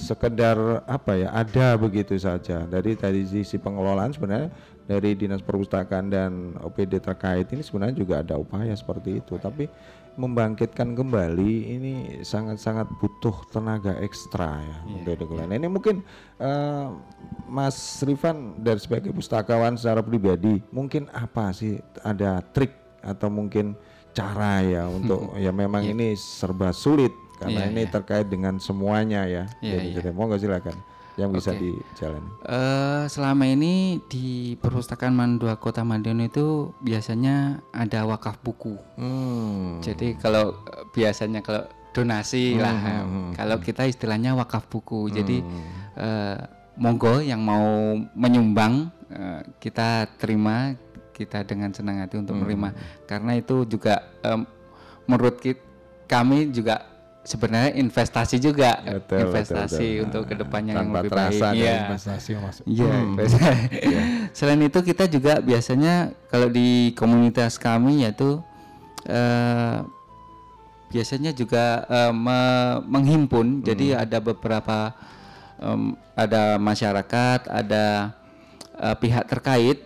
[0.00, 4.52] sekedar apa ya ada begitu saja dari dari sisi pengelolaan sebenarnya
[4.90, 9.70] dari dinas perpustakaan dan OPD terkait ini sebenarnya juga ada upaya seperti itu tapi
[10.18, 11.94] membangkitkan kembali ini
[12.26, 15.54] sangat-sangat butuh tenaga ekstra ya untuk dikelola.
[15.54, 16.02] Ini mungkin
[16.42, 16.88] eh,
[17.46, 22.74] Mas Rifan dari sebagai pustakawan secara pribadi mungkin apa sih ada trik
[23.06, 23.78] atau mungkin
[24.10, 29.46] cara ya untuk ya memang ini serba sulit karena Iya, ini terkait dengan semuanya ya.
[29.62, 29.96] Iya, Jadi iya.
[30.02, 30.74] jadi monggo silakan
[31.20, 31.60] yang bisa Oke.
[31.60, 32.30] dijalani.
[32.48, 38.80] Eh, selama ini di perpustakaan Mandua Kota Madiun itu biasanya ada wakaf buku.
[38.96, 39.84] Hmm.
[39.84, 43.04] Jadi kalau eh, biasanya kalau donasi lah,
[43.34, 45.10] kalau kita istilahnya wakaf buku.
[45.12, 45.44] Jadi
[46.00, 46.38] eh,
[46.80, 50.72] monggo yang mau menyumbang eh, kita terima,
[51.12, 52.72] kita dengan senang hati untuk menerima.
[53.04, 54.46] Karena itu juga em,
[55.04, 55.66] menurut kit-
[56.06, 56.89] kami juga
[57.20, 60.04] sebenarnya investasi juga, Betul, betul, investasi betul.
[60.08, 61.60] untuk ke depannya yang Tanpa lebih terasa baik.
[61.60, 61.74] Iya.
[61.84, 62.64] investasi yang masuk.
[62.64, 62.90] Iya.
[64.36, 65.94] Selain itu kita juga biasanya
[66.26, 68.40] kalau di komunitas kami yaitu
[69.04, 69.76] eh,
[70.88, 73.62] biasanya juga eh, me- menghimpun.
[73.62, 74.96] Jadi ada beberapa
[75.60, 78.16] em, ada masyarakat, ada
[78.80, 79.78] eh, pihak terkait,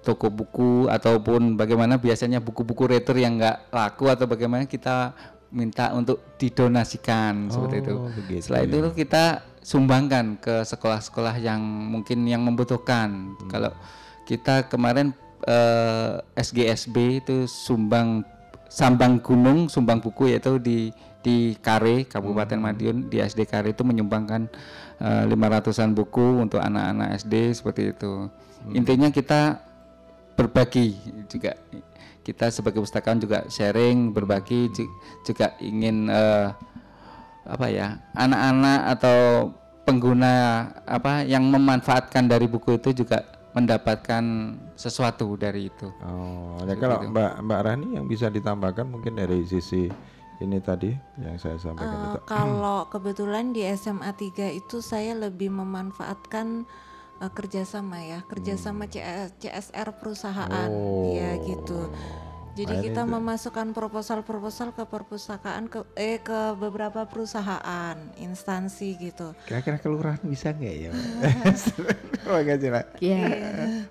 [0.00, 5.10] toko buku ataupun bagaimana biasanya buku-buku retur yang nggak laku atau bagaimana kita
[5.50, 7.94] minta untuk didonasikan seperti itu.
[7.96, 9.24] Oh, begitu Setelah itu kita
[9.62, 13.34] sumbangkan ke sekolah-sekolah yang mungkin yang membutuhkan.
[13.50, 13.72] Kalau
[14.26, 15.14] kita kemarin
[15.46, 18.26] eh, SGSB itu sumbang
[18.66, 20.90] sambang gunung, sumbang buku yaitu di
[21.22, 24.46] di Kare Kabupaten Madiun di SD Kare itu menyumbangkan
[25.26, 28.30] lima ratusan buku untuk anak-anak SD seperti itu.
[28.72, 29.60] Intinya kita
[30.36, 30.94] berbagi
[31.26, 31.56] juga
[32.26, 34.90] kita sebagai pustakawan juga sharing berbagi ju-
[35.22, 36.50] juga ingin eh,
[37.46, 39.18] apa ya anak-anak atau
[39.86, 40.34] pengguna
[40.82, 43.22] apa yang memanfaatkan dari buku itu juga
[43.54, 44.24] mendapatkan
[44.74, 45.88] sesuatu dari itu.
[46.02, 49.86] Oh, ya kalau Mbak Mbak Rani yang bisa ditambahkan mungkin dari sisi
[50.36, 52.18] ini tadi yang saya sampaikan Eh, itu.
[52.26, 56.66] kalau kebetulan di SMA 3 itu saya lebih memanfaatkan
[57.22, 60.70] eh, kerjasama ya, kerjasama CS CSR perusahaan,
[61.10, 61.92] ya gitu.
[62.56, 69.36] Jadi Nah, kita memasukkan proposal-proposal ke perpustakaan ke eh ke beberapa perusahaan, instansi gitu.
[69.44, 70.90] Kira-kira kelurahan bisa nggak ya?
[72.26, 72.96] Mangga silakan.
[72.98, 73.20] Ya.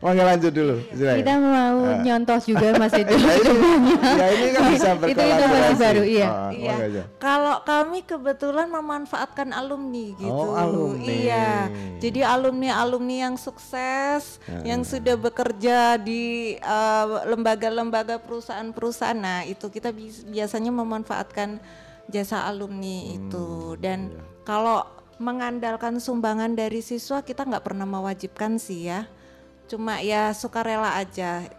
[0.01, 0.75] Mangga lanjut dulu.
[0.91, 1.17] Silakan.
[1.21, 3.13] Kita mau nyontos juga Mas itu.
[3.15, 5.37] ya ini kan bisa Itu berkolaborasi.
[5.37, 6.27] inovasi baru, iya.
[6.27, 6.75] Oh, Iya.
[7.17, 10.25] Kalau kami kebetulan memanfaatkan alumni gitu.
[10.27, 11.05] Oh, alumni.
[11.05, 11.49] Iya.
[12.01, 18.17] Jadi alumni-alumni yang sukses, yang sudah bekerja di eh, lembaga-lembaga
[18.55, 19.19] perusahaan-perusahaan.
[19.19, 19.91] Nah, itu kita
[20.31, 21.59] biasanya memanfaatkan
[22.07, 24.13] jasa alumni itu dan
[24.45, 24.85] Kalau
[25.17, 29.09] mengandalkan sumbangan dari siswa kita nggak pernah mewajibkan sih ya.
[29.65, 31.49] Cuma ya sukarela aja,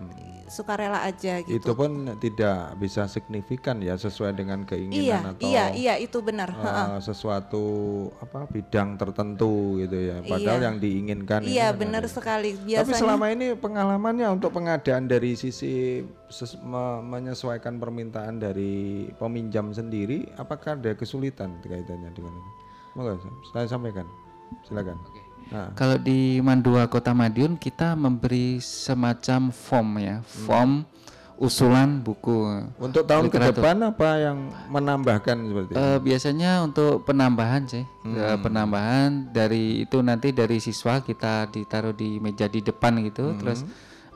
[0.47, 1.59] sukarela aja gitu.
[1.59, 6.55] Itu pun tidak bisa signifikan ya sesuai dengan keinginan iya, atau iya, iya itu benar.
[6.55, 7.64] eh, sesuatu
[8.18, 10.22] apa bidang tertentu gitu ya.
[10.22, 10.66] Padahal Iya.
[10.70, 12.12] yang diinginkan Iya kan benar ada.
[12.12, 12.51] sekali.
[12.55, 19.70] Tapi Biasanya selama ini pengalamannya untuk pengadaan dari sisi ses- me- menyesuaikan permintaan dari peminjam
[19.70, 22.51] sendiri, apakah ada kesulitan kaitannya dengan ini?
[22.94, 23.18] Moga
[23.53, 24.09] saya sampaikan,
[24.64, 24.97] silakan.
[25.47, 30.82] Nah, Kalau di Mandua Kota Madiun kita memberi semacam form ya, form
[31.36, 32.64] usulan buku.
[32.80, 34.38] untuk tahun ke depan apa yang
[34.72, 35.78] menambahkan seperti itu?
[35.78, 42.16] Eh, biasanya untuk penambahan sih, Eh, penambahan dari itu nanti dari siswa kita ditaruh di
[42.18, 43.62] meja di depan gitu, terus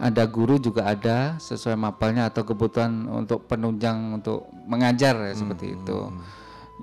[0.01, 5.99] ada guru juga ada sesuai mapelnya atau kebutuhan untuk penunjang untuk mengajar ya, seperti itu.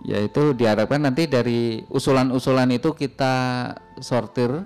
[0.03, 3.33] Yaitu diharapkan nanti dari usulan-usulan itu kita
[3.97, 4.61] sortir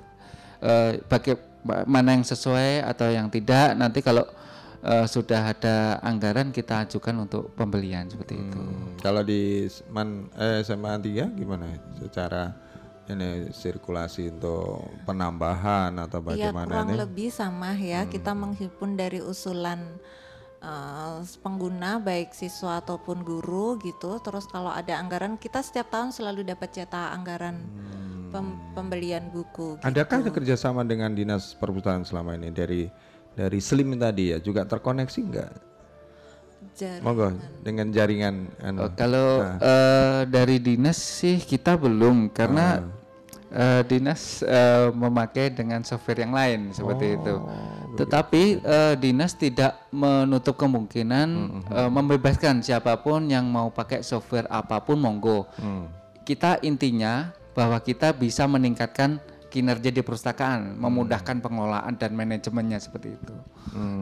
[0.59, 3.73] eh, bagai ba- mana yang sesuai atau yang tidak.
[3.73, 4.25] Nanti kalau
[4.81, 8.57] eh, sudah ada anggaran kita ajukan untuk pembelian seperti itu.
[8.57, 12.51] Hmm, kalau di Man, eh, SMA 3 gimana secara
[13.03, 16.97] ini sirkulasi untuk penambahan atau Iya bagaimana kurang ini?
[16.97, 18.05] lebih sama ya.
[18.05, 19.99] Kita menghimpun dari usulan
[20.61, 24.21] eh, pengguna baik siswa ataupun guru gitu.
[24.21, 27.65] Terus kalau ada anggaran kita setiap tahun selalu dapat cetak anggaran
[28.31, 29.77] pem- pembelian buku.
[29.77, 29.85] Gitu.
[29.85, 32.87] Adakah kerjasama dengan dinas perpustakaan selama ini dari
[33.35, 35.51] dari Slim tadi ya juga terkoneksi enggak?
[37.01, 37.33] Monggo
[37.65, 38.85] dengan jaringan anu.
[38.85, 42.85] Oh, kalau eh, dari dinas sih kita belum karena
[43.51, 47.35] eh, dinas eh, memakai dengan software yang lain seperti itu.
[47.99, 51.27] Tetapi eh, dinas tidak menutup kemungkinan
[51.67, 55.47] eh, membebaskan siapa pun yang mau pakai software apa pun monggo.
[56.23, 59.19] Kita intinya bahwa kita bisa meningkatkan
[59.51, 63.35] kinerja di perpustakaan, memudahkan pengelolaan dan manajemennya seperti itu.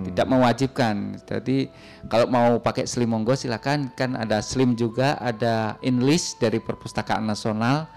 [0.06, 1.18] Tidak mewajibkan.
[1.26, 1.68] Jadi
[2.06, 7.90] kalau mau pakai Slim monggo silakan kan ada Slim juga, ada Enlist dari Perpustakaan Nasional.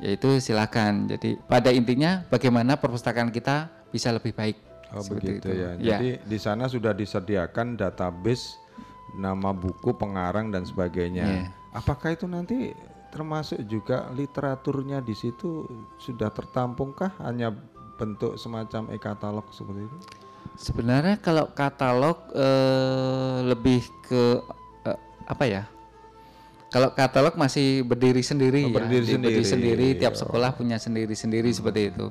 [0.00, 1.08] Yaitu silakan.
[1.08, 4.56] Jadi pada intinya bagaimana perpustakaan kita bisa lebih baik.
[4.94, 5.60] Oh Seperti begitu itu.
[5.60, 5.70] ya.
[5.76, 5.96] Ya.
[5.96, 8.56] Jadi di sana sudah disediakan database
[9.16, 11.24] nama buku, pengarang dan sebagainya.
[11.24, 11.44] Iya.
[11.74, 12.70] Apakah itu nanti
[13.14, 15.62] termasuk juga literaturnya di situ
[15.96, 17.54] sudah tertampungkah hanya
[17.94, 19.98] bentuk semacam e-katalog seperti itu?
[20.54, 24.42] Sebenarnya kalau katalog eh, lebih ke
[24.84, 25.62] eh, apa ya?
[26.68, 29.42] Kalau katalog masih berdiri sendiri Oh, ya, berdiri di- sendiri.
[29.46, 32.10] sendiri, tiap sekolah punya sendiri-sendiri seperti itu.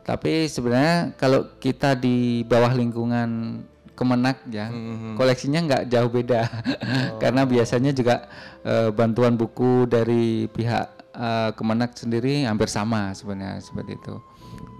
[0.00, 3.60] Tapi sebenarnya kalau kita di bawah lingkungan
[3.98, 4.70] Kemenak ya,
[5.18, 6.46] koleksinya nggak jauh beda,
[7.22, 8.30] karena biasanya juga
[8.62, 14.14] eh, bantuan buku dari pihak eh, Kemenak sendiri hampir sama sebenarnya seperti itu.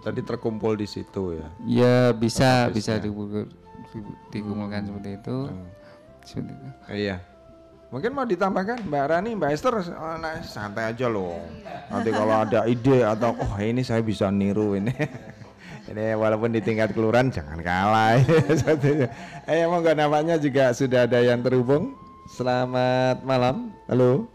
[0.06, 1.46] Tadi terkumpul di situ ya.
[1.66, 3.50] Ya bisa bisa dikumpul-
[4.30, 5.36] dikumpulkan seperti itu.
[6.22, 6.68] Seperti itu.
[6.94, 7.16] Iya.
[7.88, 11.40] Mungkin mau ditambahkan Mbak Rani, Mbak Esther, oh, nah, santai aja loh.
[11.88, 14.92] Nanti kalau ada ide atau oh ini saya bisa niru ini.
[15.88, 18.20] ini walaupun di tingkat kelurahan jangan kalah.
[19.50, 21.96] eh monggo namanya juga sudah ada yang terhubung.
[22.28, 23.72] Selamat malam.
[23.88, 24.28] Halo.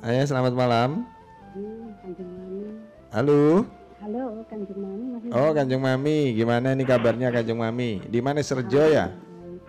[0.00, 1.04] Ayo selamat malam.
[3.12, 3.68] Halo.
[3.98, 8.00] Halo, Kanjeng Mami Oh Kanjeng Mami, gimana nih kabarnya Kanjeng Mami?
[8.06, 9.10] Di mana Serjo ya?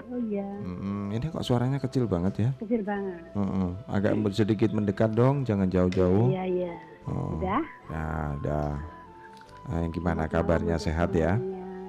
[0.10, 2.50] Oh iya, Mm-mm, ini kok suaranya kecil banget ya?
[2.58, 3.22] kecil banget.
[3.38, 6.34] Mm-mm, Agak sedikit mendekat dong, jangan jauh-jauh.
[6.34, 6.74] Iya, iya.
[7.06, 7.38] Oh.
[7.38, 7.62] Udah?
[7.94, 8.06] Ya,
[8.42, 8.70] udah.
[9.70, 11.38] Nah, gimana kabarnya sehat ya?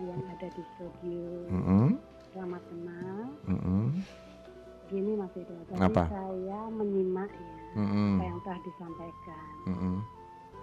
[0.04, 1.24] Yang ada di studio.
[1.48, 1.86] Mm-mm,
[2.30, 3.18] Selamat kenal.
[3.48, 3.84] mm-mm,
[4.86, 6.04] Gini Mas Edo, tadi Apa?
[6.10, 9.50] saya menyimak ya mm-mm, apa yang telah disampaikan.
[9.66, 9.96] mm-mm.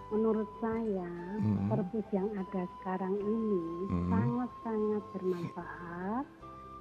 [0.08, 1.12] Menurut saya,
[1.42, 1.68] Mm-mm.
[1.68, 3.66] perpus yang ada sekarang ini
[4.08, 6.26] sangat-sangat bermanfaat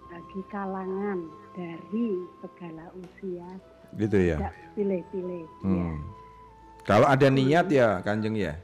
[0.06, 1.18] bagi kalangan
[1.50, 2.08] dari
[2.38, 3.48] segala usia,
[3.96, 4.36] Gitu ya.
[4.38, 5.46] tidak pilih-pilih.
[5.64, 5.86] Ya.
[5.90, 5.98] Hmm.
[6.86, 8.54] Kalau ada niat ya, Kanjeng ya.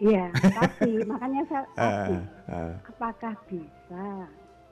[0.00, 2.72] Iya, tapi makanya saya Ah, ah.
[2.88, 4.08] apakah bisa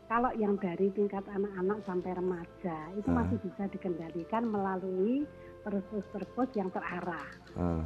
[0.09, 3.17] kalau yang dari tingkat anak-anak sampai remaja itu Ah.
[3.21, 5.29] masih bisa dikendalikan melalui
[5.61, 7.29] perpus-perpus yang terarah.
[7.55, 7.85] ah.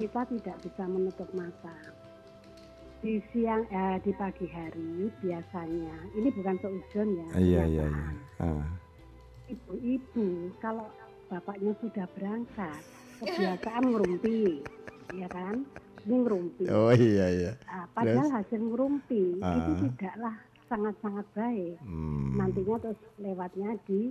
[0.00, 1.76] Kita tidak bisa menutup mata.
[3.00, 7.28] Di siang, eh, di pagi hari biasanya, ini bukan seujun ya.
[7.36, 8.08] Iya, iya, iya.
[8.40, 8.64] Ah.
[9.46, 10.26] Ibu-ibu
[10.56, 10.88] kalau
[11.28, 12.80] bapaknya sudah berangkat,
[13.20, 14.64] kebiasaan ngerumpi,
[15.12, 15.68] ya kan?
[16.00, 16.64] Ini ngerumpi.
[16.70, 17.52] Oh iya, iya.
[17.66, 19.76] Ah, padahal hasil ngerumpi itu Ah.
[19.76, 20.34] tidaklah
[20.66, 21.76] sangat-sangat baik.
[21.82, 22.36] Hmm.
[22.36, 24.10] Nantinya terus lewatnya di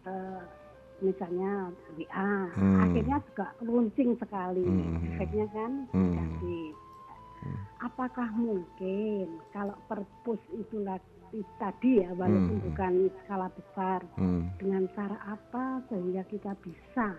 [0.00, 0.42] eh,
[1.00, 2.80] misalnya WA, Hmm.
[2.80, 4.96] akhirnya juga runcing sekali, Hmm.
[5.12, 6.16] efeknya kan Hmm.
[6.16, 6.72] negatif.
[7.80, 10.80] Apakah mungkin kalau perpus itu
[11.56, 12.64] tadi ya, walaupun Hmm.
[12.64, 14.48] bukan skala besar, Hmm.
[14.56, 17.16] dengan cara apa sehingga kita bisa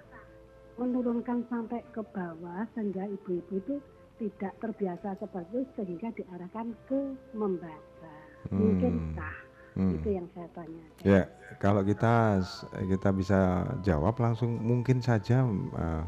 [0.82, 3.76] menurunkan sampai ke bawah sehingga ibu-ibu itu
[4.18, 7.00] tidak terbiasa seperti itu sehingga diarahkan ke
[7.38, 8.16] membaca.
[8.50, 8.58] Hmm.
[8.58, 9.36] Mungkinkah?
[9.78, 9.96] Hmm.
[9.96, 10.86] Itu yang saya tanya.
[11.06, 11.22] Ya,
[11.62, 12.42] kalau kita
[12.76, 15.46] kita bisa jawab langsung mungkin saja
[15.78, 16.04] eh,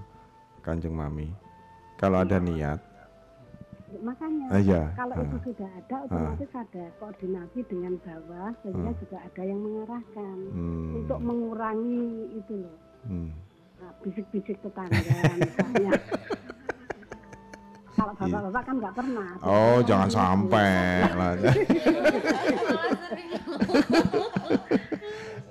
[0.65, 1.29] Kanjeng Mami.
[2.01, 2.81] Kalau ada niat,
[4.01, 4.81] Makanya Ah, iya.
[4.97, 5.25] kalau Ah.
[5.25, 11.19] itu sudah ada otomatis ada koordinasi dengan bawah sehingga juga ada yang mengarahkan hmm, untuk
[11.21, 13.29] mengurangi itu loh hmm.
[13.83, 14.99] Nah, bisik-bisik tetangga
[15.35, 15.91] misalnya.
[17.93, 19.29] Kalau bapak-bapak kan nggak pernah.
[19.45, 21.33] Oh, jangan sampai lah.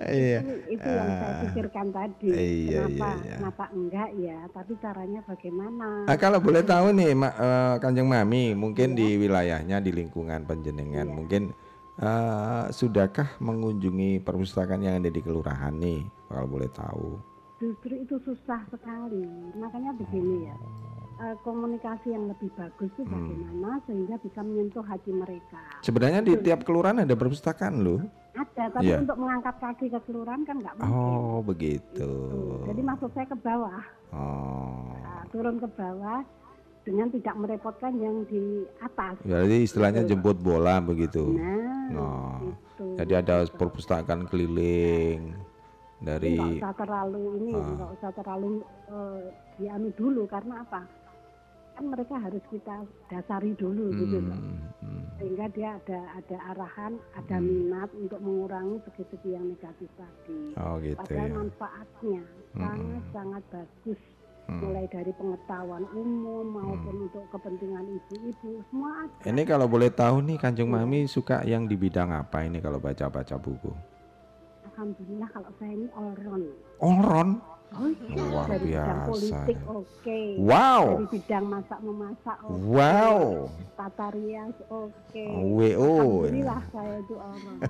[0.02, 0.40] Iya.
[0.74, 2.28] itu yang saya pikirkan tadi.
[2.34, 3.36] iya, kenapa, iya, iya.
[3.38, 4.38] kenapa enggak ya?
[4.50, 5.88] Tapi caranya bagaimana?
[6.10, 11.06] Ah, kalau boleh tahu nih, Ma, eh, Kanjeng Mami, mungkin di wilayahnya di lingkungan penjenengan,
[11.06, 11.54] mungkin
[12.02, 16.02] eh, sudahkah mengunjungi perpustakaan yang ada di kelurahan nih?
[16.26, 17.31] Kalau boleh tahu.
[17.62, 19.22] Justru itu susah sekali.
[19.54, 20.56] Makanya begini ya.
[21.22, 23.14] eh, komunikasi yang lebih bagus itu Hmm.
[23.14, 25.60] bagaimana sehingga bisa menyentuh hati mereka.
[25.78, 28.02] Sebenarnya di tiap kelurahan ada perpustakaan loh.
[28.34, 29.06] Ada, tapi Iya.
[29.06, 30.90] untuk mengangkat kaki ke kelurahan kan nggak mungkin.
[30.90, 32.10] Oh, begitu.
[32.10, 32.66] Tuh.
[32.66, 34.82] Jadi maksud saya ke bawah, Oh.
[34.98, 36.20] Nah, turun ke bawah
[36.82, 38.42] dengan tidak merepotkan yang di
[38.76, 39.14] atas.
[39.22, 41.38] Jadi istilahnya jemput bola begitu.
[41.38, 42.34] Nah, Oh.
[42.42, 42.86] itu.
[42.98, 45.38] Jadi ada perpustakaan keliling
[46.02, 47.66] Tapi nggak dari usah terlalu ini, Ah.
[47.72, 48.48] nggak usah terlalu
[48.90, 49.22] eh,
[49.56, 50.82] dianu dulu karena apa?
[51.72, 52.76] Kan mereka harus kita
[53.08, 54.36] dasari dulu gitu loh.
[54.36, 55.02] Hmm, hmm.
[55.16, 60.52] Sehingga dia ada ada arahan, ada minat untuk mengurangi segi-segi yang negatif tadi.
[60.58, 61.36] Oh gitu Padahal ya.
[61.38, 62.22] manfaatnya
[62.52, 64.00] sangat sangat bagus.
[64.42, 64.58] Hmm.
[64.58, 69.22] Mulai dari pengetahuan umum maupun untuk kepentingan ibu-ibu semua ada.
[69.22, 73.38] Ini kalau boleh tahu nih Kanjeng Mami suka yang di bidang apa ini kalau baca-baca
[73.38, 73.70] buku?
[74.72, 76.46] Alhamdulillah kalau saya ini all round.
[76.80, 77.32] All round?
[77.72, 79.08] Oh iya, Luar dari bidang biasa.
[79.08, 80.20] politik oke.
[80.38, 80.84] Wow.
[80.86, 82.56] Dari bidang masak memasak oke.
[82.66, 83.20] Wow.
[83.74, 85.26] Tata rias oke.
[85.50, 85.92] WO.
[86.24, 87.60] Alhamdulillah saya itu round.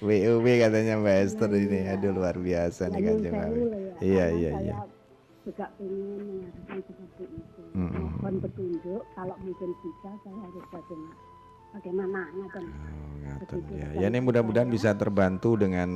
[0.00, 1.78] WUW katanya Mbak Esther ini.
[1.86, 3.60] Aduh luar biasa nih Nyun Kanjeng sewu Mami.
[3.62, 4.74] loh ya, Iya iya iya.
[5.42, 7.62] juga ingin mengatakan seperti itu.
[7.72, 8.04] Mm-mm.
[8.18, 11.16] Mohon petunjuk kalau mungkin bisa saya harus bagaimana.
[11.76, 12.64] Bagaimana ngaten.
[13.26, 13.88] Oh, Begitu, ya.
[14.00, 14.76] Ya ini mudah-mudahan saya.
[14.78, 15.90] bisa terbantu dengan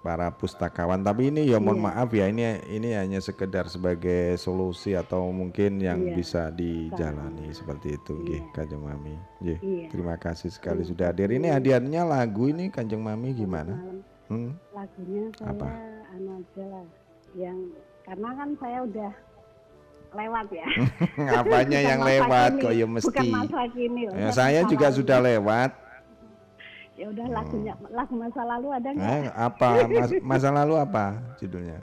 [0.00, 1.02] para pustakawan.
[1.02, 1.86] Tapi ini ya mohon Iya.
[1.92, 6.14] maaf ya ini ini hanya sekedar sebagai solusi atau mungkin yang Iya.
[6.14, 8.52] bisa dijalani seperti itu, nggih, Iya.
[8.54, 9.14] Kanjeng Mami.
[9.42, 9.56] Iya.
[9.90, 11.28] Terima kasih sekali sudah hadir.
[11.28, 13.76] Ini hadiahnya lagu ini Kanjeng Mami gimana?
[14.30, 14.54] Hmm?
[14.70, 15.66] lagunya saya Apa?
[16.14, 16.86] anu aja lah
[17.34, 17.58] yang
[18.06, 19.10] karena kan saya udah
[20.10, 20.66] lewat ya.
[21.40, 23.28] Apanya Bukan yang lewat kini, kok ya Bukan mesti.
[23.30, 24.02] masa kini.
[24.10, 24.98] Ya, saya juga lalu.
[24.98, 25.70] sudah lewat.
[27.00, 29.08] Ya udah lagunya lagu masa lalu ada nggak?
[29.08, 31.04] Eh, apa mas- masa lalu apa
[31.40, 31.80] judulnya?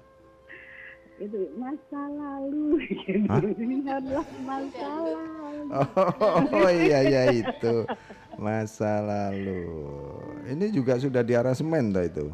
[1.18, 2.78] Itu masa lalu.
[3.66, 5.66] Ingatlah masa lalu.
[6.54, 7.76] Oh iya iya itu
[8.38, 9.66] masa lalu.
[10.46, 12.26] Ini juga sudah di aransemen toh itu.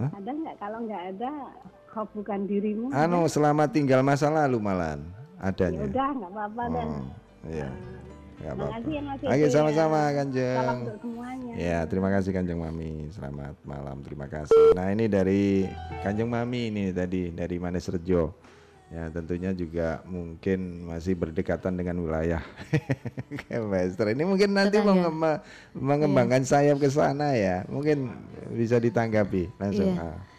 [0.00, 0.56] Ada nggak?
[0.56, 1.30] Kalau nggak ada,
[1.90, 2.94] kau bukan dirimu.
[2.94, 5.02] Anu selamat tinggal masa lalu malan
[5.40, 5.82] ya adanya.
[5.84, 6.88] udah nggak apa-apa dan.
[6.88, 7.04] Oh,
[7.50, 7.68] iya.
[8.40, 8.72] Nggak apa-apa.
[8.72, 9.48] Makasih ya Oke ya.
[9.52, 10.78] sama-sama Salam Kanjeng.
[10.80, 11.52] untuk semuanya.
[11.58, 12.92] Ya terima kasih Kanjeng Mami.
[13.12, 14.64] Selamat malam terima kasih.
[14.72, 15.66] Nah ini dari
[16.00, 18.32] Kanjeng Mami ini tadi dari Manis Rejo.
[18.90, 22.42] Ya tentunya juga mungkin masih berdekatan dengan wilayah
[23.46, 24.10] Kemester.
[24.10, 25.10] Ini mungkin nanti ya.
[25.78, 27.62] mengembangkan sayap ke sana ya.
[27.70, 28.10] Mungkin
[28.54, 29.94] bisa ditanggapi langsung.
[29.94, 30.10] Iya.
[30.10, 30.29] Ah.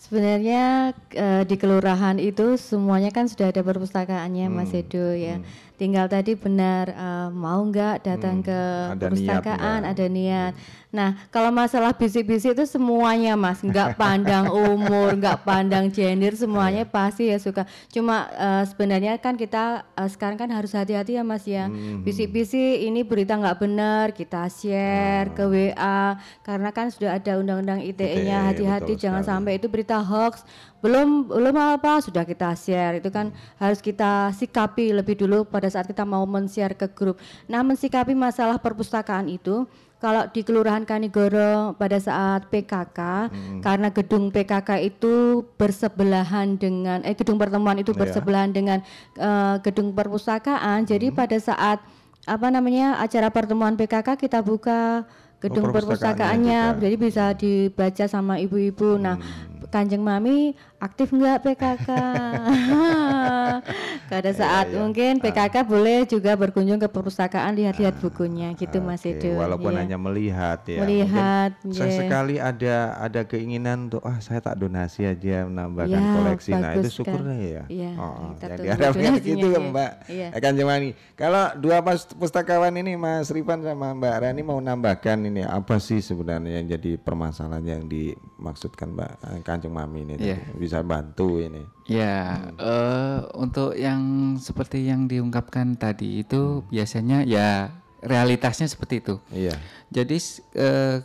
[0.00, 5.36] Sebenarnya eh, di kelurahan itu semuanya kan sudah ada perpustakaannya Hmm, Mas Edo ya.
[5.80, 9.90] Tinggal tadi benar eh, mau nggak datang Hmm, ke ada niat perpustakaan, nggak?
[9.90, 10.52] ada niat.
[10.90, 16.92] Nah kalau masalah bisik-bisik itu semuanya Mas, nggak pandang umur, nggak pandang gender, semuanya Iya.
[16.92, 17.64] pasti ya suka.
[17.88, 21.64] Cuma eh, sebenarnya kan kita eh, sekarang kan harus hati-hati ya Mas ya.
[21.64, 22.04] Hmm.
[22.04, 26.02] Bisik-bisik ini berita nggak benar kita share ke WA
[26.40, 28.20] karena kan sudah ada undang-undang ITE-nya.
[28.44, 29.30] ITE, Hati-hati jangan sekali.
[29.32, 30.44] sampai itu berita hoax
[30.80, 35.84] belum belum apa sudah kita share itu kan harus kita sikapi lebih dulu pada saat
[35.84, 37.20] kita mau men-share ke grup.
[37.46, 39.68] Nah, mensikapi masalah perpustakaan itu
[40.00, 43.28] kalau di Kelurahan Kanigoro pada saat PKK
[43.60, 48.00] karena gedung PKK itu bersebelahan dengan eh gedung pertemuan itu Iya.
[48.00, 48.80] bersebelahan dengan
[49.20, 50.88] eh, gedung perpustakaan.
[50.88, 51.84] Jadi pada saat
[52.24, 55.04] apa namanya acara pertemuan PKK kita buka
[55.40, 59.00] gedung Oh, perpustakaannya, perpustakaannya jadi bisa dibaca sama ibu-ibu.
[59.00, 59.16] Nah,
[59.72, 61.88] Kanjeng Mami aktif nggak PKK?
[64.10, 64.76] Pada saat iya.
[64.76, 69.36] mungkin PKK boleh juga berkunjung ke perpustakaan lihat-lihat bukunya gitu Mas Oke, Edo.
[69.36, 69.78] Walaupun Iya.
[69.78, 70.78] hanya melihat ya.
[70.82, 71.80] Melihat, Mungkin nggih.
[71.86, 76.50] sesekali ada ada keinginan untuk ah saya tak donasi aja menambahkan Ya, koleksi.
[76.52, 77.50] Nah, itu syukurnya sekali.
[77.50, 77.62] ya.
[77.68, 79.58] Iya, Oh, oh, kita yang tunggu diharapkan donasinya, gitu iya.
[79.62, 79.90] Mbak.
[80.08, 80.26] Iya.
[80.32, 80.88] Akan Jemani.
[81.14, 86.00] Kalau dua pas pustakawan ini Mas Rifan sama Mbak Rani mau nambahkan ini apa sih
[86.00, 89.10] sebenarnya yang jadi permasalahan yang dimaksudkan Mbak
[89.44, 90.40] Kanjeng Mami ini Iya.
[90.40, 90.56] tadi?
[90.70, 91.66] Bisa bantu ini.
[91.90, 93.98] Ya, eh, untuk yang
[94.38, 97.74] seperti yang diungkapkan tadi itu biasanya ya
[98.06, 99.18] realitasnya seperti itu.
[99.34, 99.58] Iya.
[99.90, 100.14] Jadi
[100.54, 101.02] eh,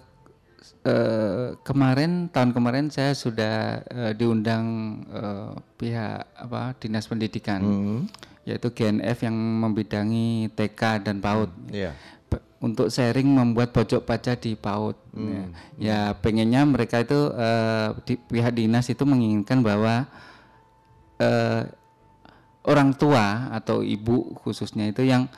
[0.86, 4.66] eh, kemarin tahun kemarin saya sudah eh, diundang
[5.10, 5.52] eh,
[5.82, 8.00] pihak apa dinas pendidikan, Hmm.
[8.46, 11.50] yaitu GNF yang membidangi TK dan PAUD.
[11.74, 11.98] Iya.
[11.98, 12.15] Pe-
[12.66, 14.98] Untuk sharing membuat pojok baca di PAUD.
[15.14, 15.44] Ya.
[15.78, 20.10] Ya, pengennya mereka itu eh, di pihak dinas itu menginginkan bahwa
[21.22, 21.70] eh,
[22.66, 25.30] orang tua atau ibu khususnya itu yang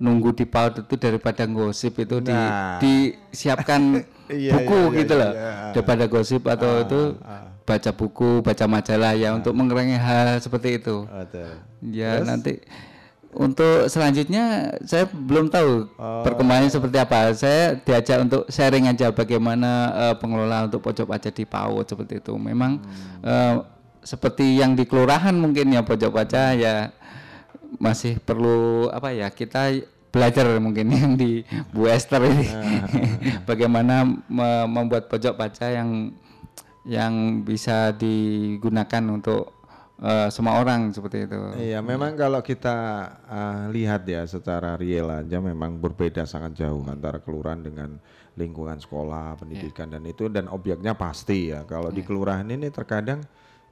[0.00, 2.80] nunggu di PAUD itu daripada gosip itu di Nah.
[2.80, 3.80] disiapkan
[4.30, 5.52] Iya, buku iya, iya, gitu loh iya.
[5.74, 7.00] daripada gosip atau itu
[7.66, 11.50] baca buku baca majalah ya untuk mengurangi hal seperti itu Betul.
[11.90, 12.62] ya nanti
[13.30, 14.44] untuk selanjutnya
[14.82, 16.22] saya belum tahu Oh.
[16.22, 17.30] perkembangannya seperti apa.
[17.32, 22.34] Saya diajak untuk sharing aja bagaimana eh, pengelola untuk pojok baca di PAUD seperti itu.
[22.34, 23.22] Memang Hmm.
[23.22, 23.56] eh,
[24.00, 26.90] seperti yang di kelurahan mungkin ya pojok baca ya
[27.76, 29.78] masih perlu apa ya kita
[30.10, 32.50] belajar mungkin yang di Bu Esther ini.
[33.48, 36.10] Bagaimana me- membuat pojok baca yang
[36.82, 39.59] yang bisa digunakan untuk
[40.00, 41.36] eh, semua orang seperti itu.
[41.60, 42.76] Iya, memang kalau kita
[43.28, 48.00] uh, lihat ya secara real aja memang berbeda sangat jauh antara kelurahan dengan
[48.38, 51.68] lingkungan sekolah, pendidikan dan itu dan objeknya pasti ya.
[51.68, 53.20] Kalau di kelurahan ini terkadang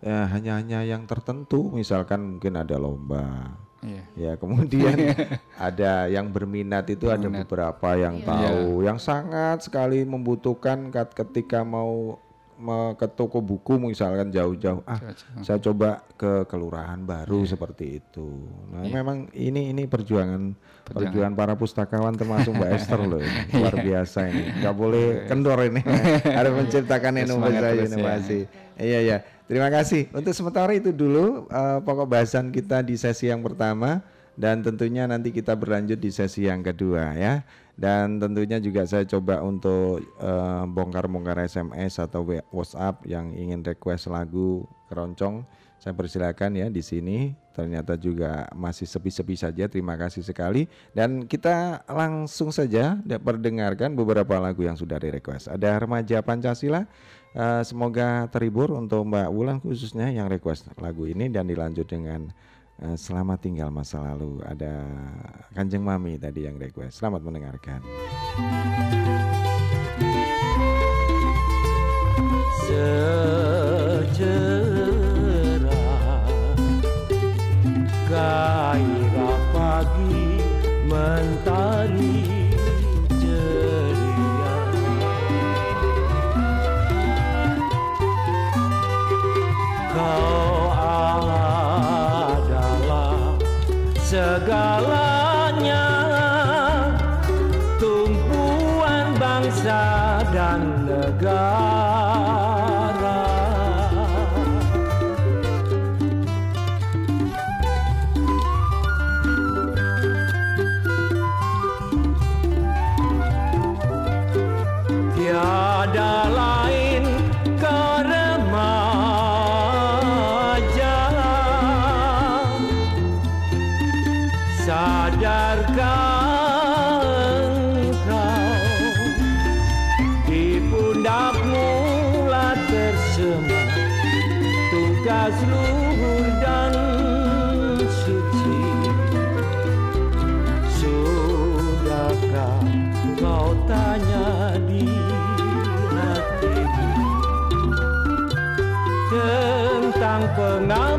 [0.05, 3.57] ya, hanya-hanya yang tertentu, misalkan mungkin ada lomba.
[3.79, 4.05] Iya.
[4.19, 4.95] Ya, kemudian
[5.71, 12.19] ada yang berminat itu ada beberapa yang tahu, yang sangat sekali membutuhkan ketika mau
[12.99, 14.99] ke toko buku misalkan jauh-jauh ah
[15.47, 18.51] saya coba ke kelurahan baru seperti itu.
[18.75, 23.23] Nah, memang ini ini perjuangan perjuangan para pustakawan termasuk Mbak Esther loh.
[23.23, 23.43] ini.
[23.63, 24.45] Luar biasa ini.
[24.59, 25.81] nggak boleh kendor ini.
[26.39, 28.39] Harus menciptakan inovasi inovasi.
[28.75, 29.19] Iya ya.
[29.47, 30.11] Terima kasih.
[30.11, 34.03] Untuk sementara itu dulu eh, pokok bahasan kita di sesi yang pertama
[34.39, 37.43] dan tentunya nanti kita berlanjut di sesi yang kedua ya.
[37.75, 42.23] Dan tentunya juga saya coba untuk eh, bongkar-bongkar SMS atau
[42.55, 45.43] WhatsApp yang ingin request lagu keroncong.
[45.79, 47.35] Saya persilakan ya di sini.
[47.55, 49.67] Ternyata juga masih sepi-sepi saja.
[49.67, 50.71] Terima kasih sekali.
[50.95, 55.51] Dan kita langsung saja perdengarkan beberapa lagu yang sudah di request.
[55.51, 56.87] Ada remaja Pancasila.
[57.35, 62.31] Eh, semoga terhibur untuk Mbak Wulan khususnya yang request lagu ini dan dilanjut dengan
[62.83, 64.43] eh, Selamat Tinggal Masa Lalu.
[64.45, 64.85] Ada
[65.55, 67.01] Kanjeng Mami tadi yang request.
[67.03, 67.81] Selamat mendengarkan.
[72.69, 74.29] secerah
[78.05, 80.45] gairah pagi
[80.85, 82.28] mentari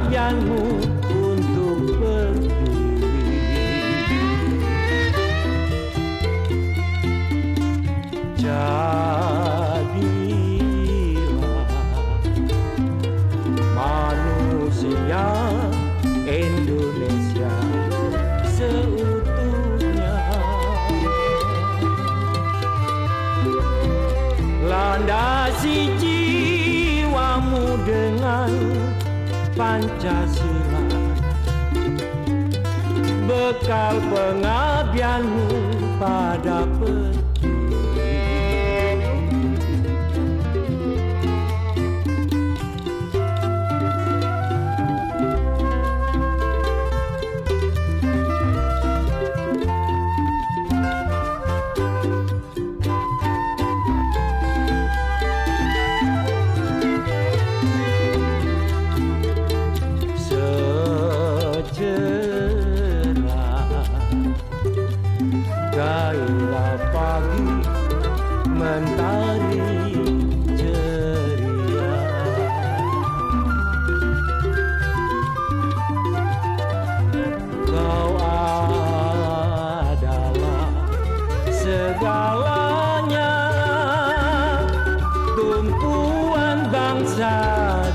[0.10, 0.39] pengabdianmu
[29.60, 30.82] Pancasila.
[33.28, 35.52] Bekal pengabdianmu
[36.00, 36.64] pada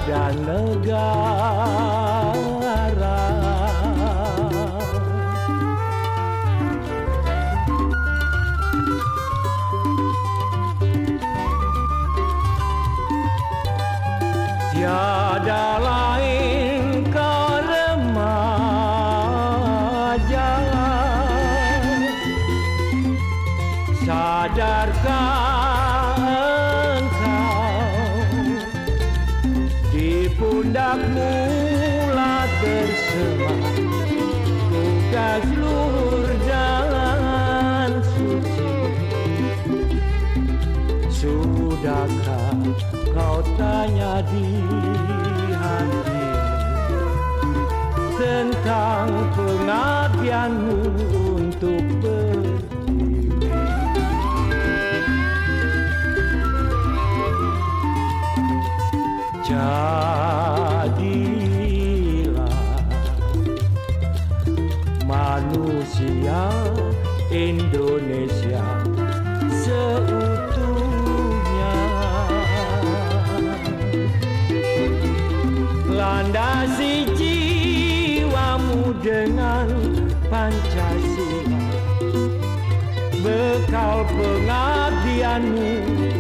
[0.07, 1.64] 家乐家。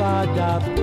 [0.04, 0.73] ba da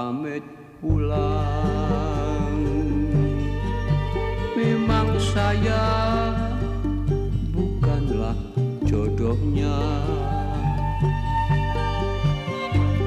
[0.00, 0.40] pamit
[0.80, 2.56] pulang.
[4.56, 5.84] Memang saya
[7.52, 8.32] bukanlah
[8.88, 9.76] jodohnya.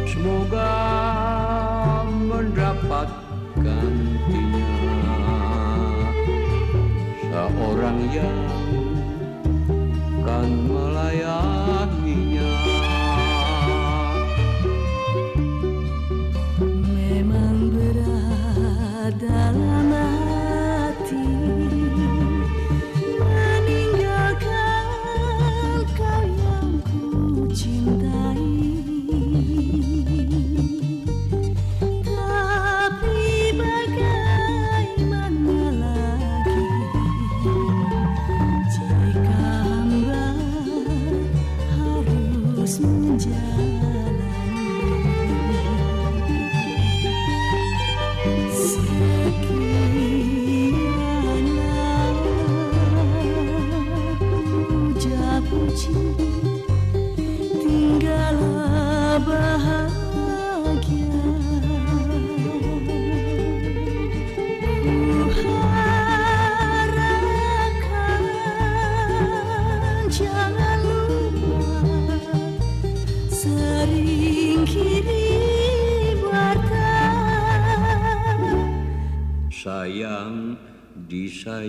[0.06, 0.78] Semoga
[2.14, 3.10] mendapat
[3.58, 5.18] gantinya
[7.26, 8.63] Seorang yang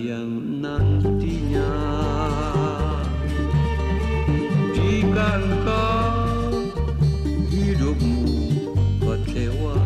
[0.05, 1.72] yang nantinya.
[4.76, 6.60] Jika engkau
[7.48, 8.28] hidupmu
[9.01, 9.81] kecewa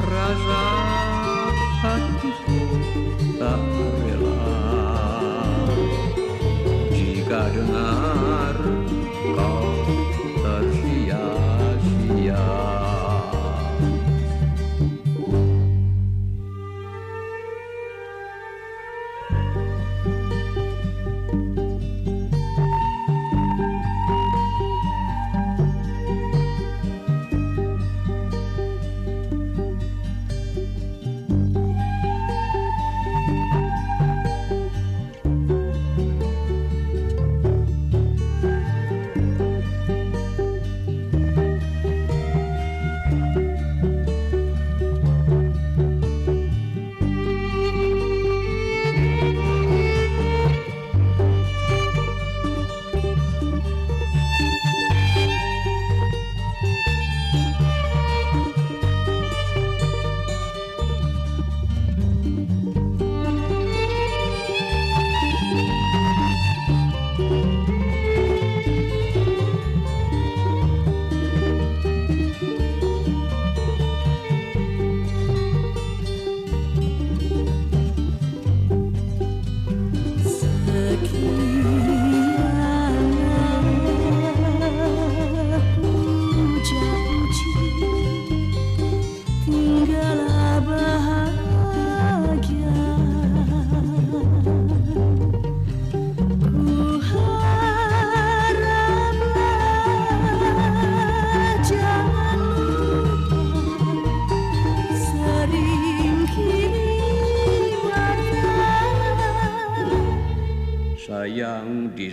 [0.00, 0.79] Rasa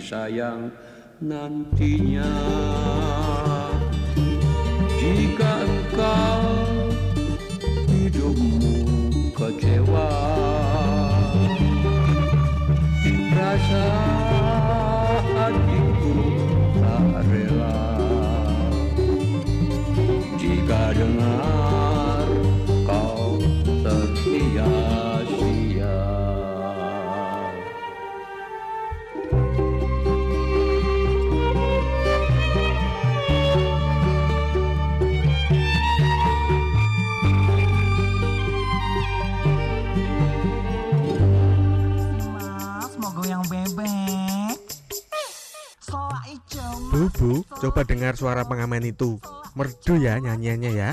[0.08, 0.72] sayang
[1.20, 2.24] nantinya
[48.08, 49.20] coba dengar suara pengamen itu.
[49.52, 50.90] Merdu ya nyanyiannya ya.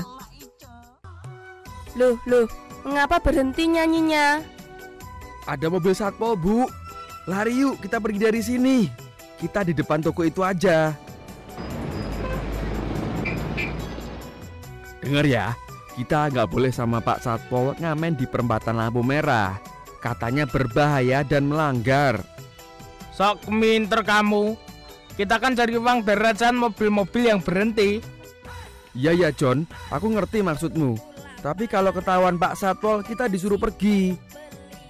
[1.96, 2.44] Loh, loh,
[2.84, 4.44] mengapa berhenti nyanyinya?
[5.48, 6.68] Ada mobil satpol, Bu.
[7.24, 8.76] Lari yuk, kita pergi dari sini.
[9.40, 10.92] Kita di depan toko itu aja.
[15.00, 15.56] Dengar ya,
[15.96, 19.56] kita nggak boleh sama Pak Satpol ngamen di perempatan lampu merah.
[20.02, 22.20] Katanya berbahaya dan melanggar.
[23.14, 24.65] Sok minter kamu.
[25.16, 28.04] Kita kan cari uang dari rajaan mobil-mobil yang berhenti.
[28.92, 30.96] Iya ya John, aku ngerti maksudmu.
[31.40, 34.16] Tapi kalau ketahuan Pak Satpol, kita disuruh pergi.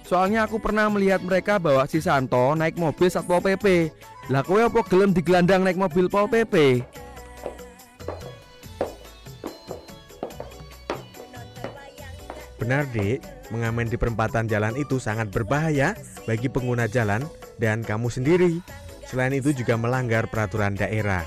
[0.07, 3.91] Soalnya aku pernah melihat mereka bawa si Santo naik mobil Satpol PP.
[4.27, 6.83] Lah kowe apa gelem digelandang naik mobil Pol PP?
[12.59, 13.23] Benar, Dik.
[13.47, 15.95] Mengamen di perempatan jalan itu sangat berbahaya
[16.27, 17.23] bagi pengguna jalan
[17.55, 18.59] dan kamu sendiri.
[19.07, 21.23] Selain itu juga melanggar peraturan daerah.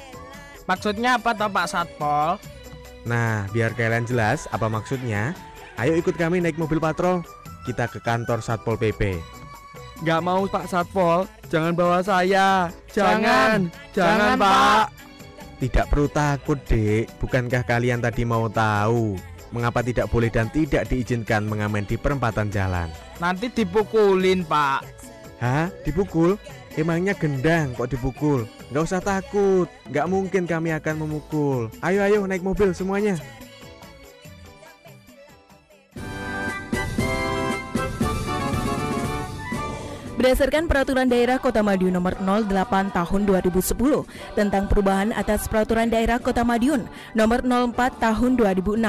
[0.69, 2.37] Maksudnya apa toh Pak Satpol?
[3.09, 5.33] Nah, biar kalian jelas apa maksudnya,
[5.81, 7.25] ayo ikut kami naik mobil patrol.
[7.65, 9.17] Kita ke kantor Satpol PP.
[10.05, 12.69] Gak mau Pak Satpol, jangan bawa saya.
[12.93, 14.85] Jangan, Jangan, jangan, Pak.
[15.61, 17.21] Tidak perlu takut, Dek.
[17.21, 19.21] Bukankah kalian tadi mau tahu
[19.53, 22.89] mengapa tidak boleh dan tidak diizinkan mengamen di perempatan jalan?
[23.21, 24.81] Nanti dipukulin Pak.
[25.43, 25.69] Hah?
[25.85, 26.41] Dipukul?
[26.79, 28.47] Emangnya gendang kok dipukul?
[28.71, 31.67] Nggak usah takut, nggak mungkin kami akan memukul.
[31.83, 33.19] Ayo ayo naik mobil semuanya.
[40.21, 43.73] Berdasarkan Peraturan Daerah Kota Madiun Nomor 08 Tahun 2010
[44.37, 46.85] tentang perubahan atas Peraturan Daerah Kota Madiun
[47.17, 48.85] Nomor 04 Tahun 2006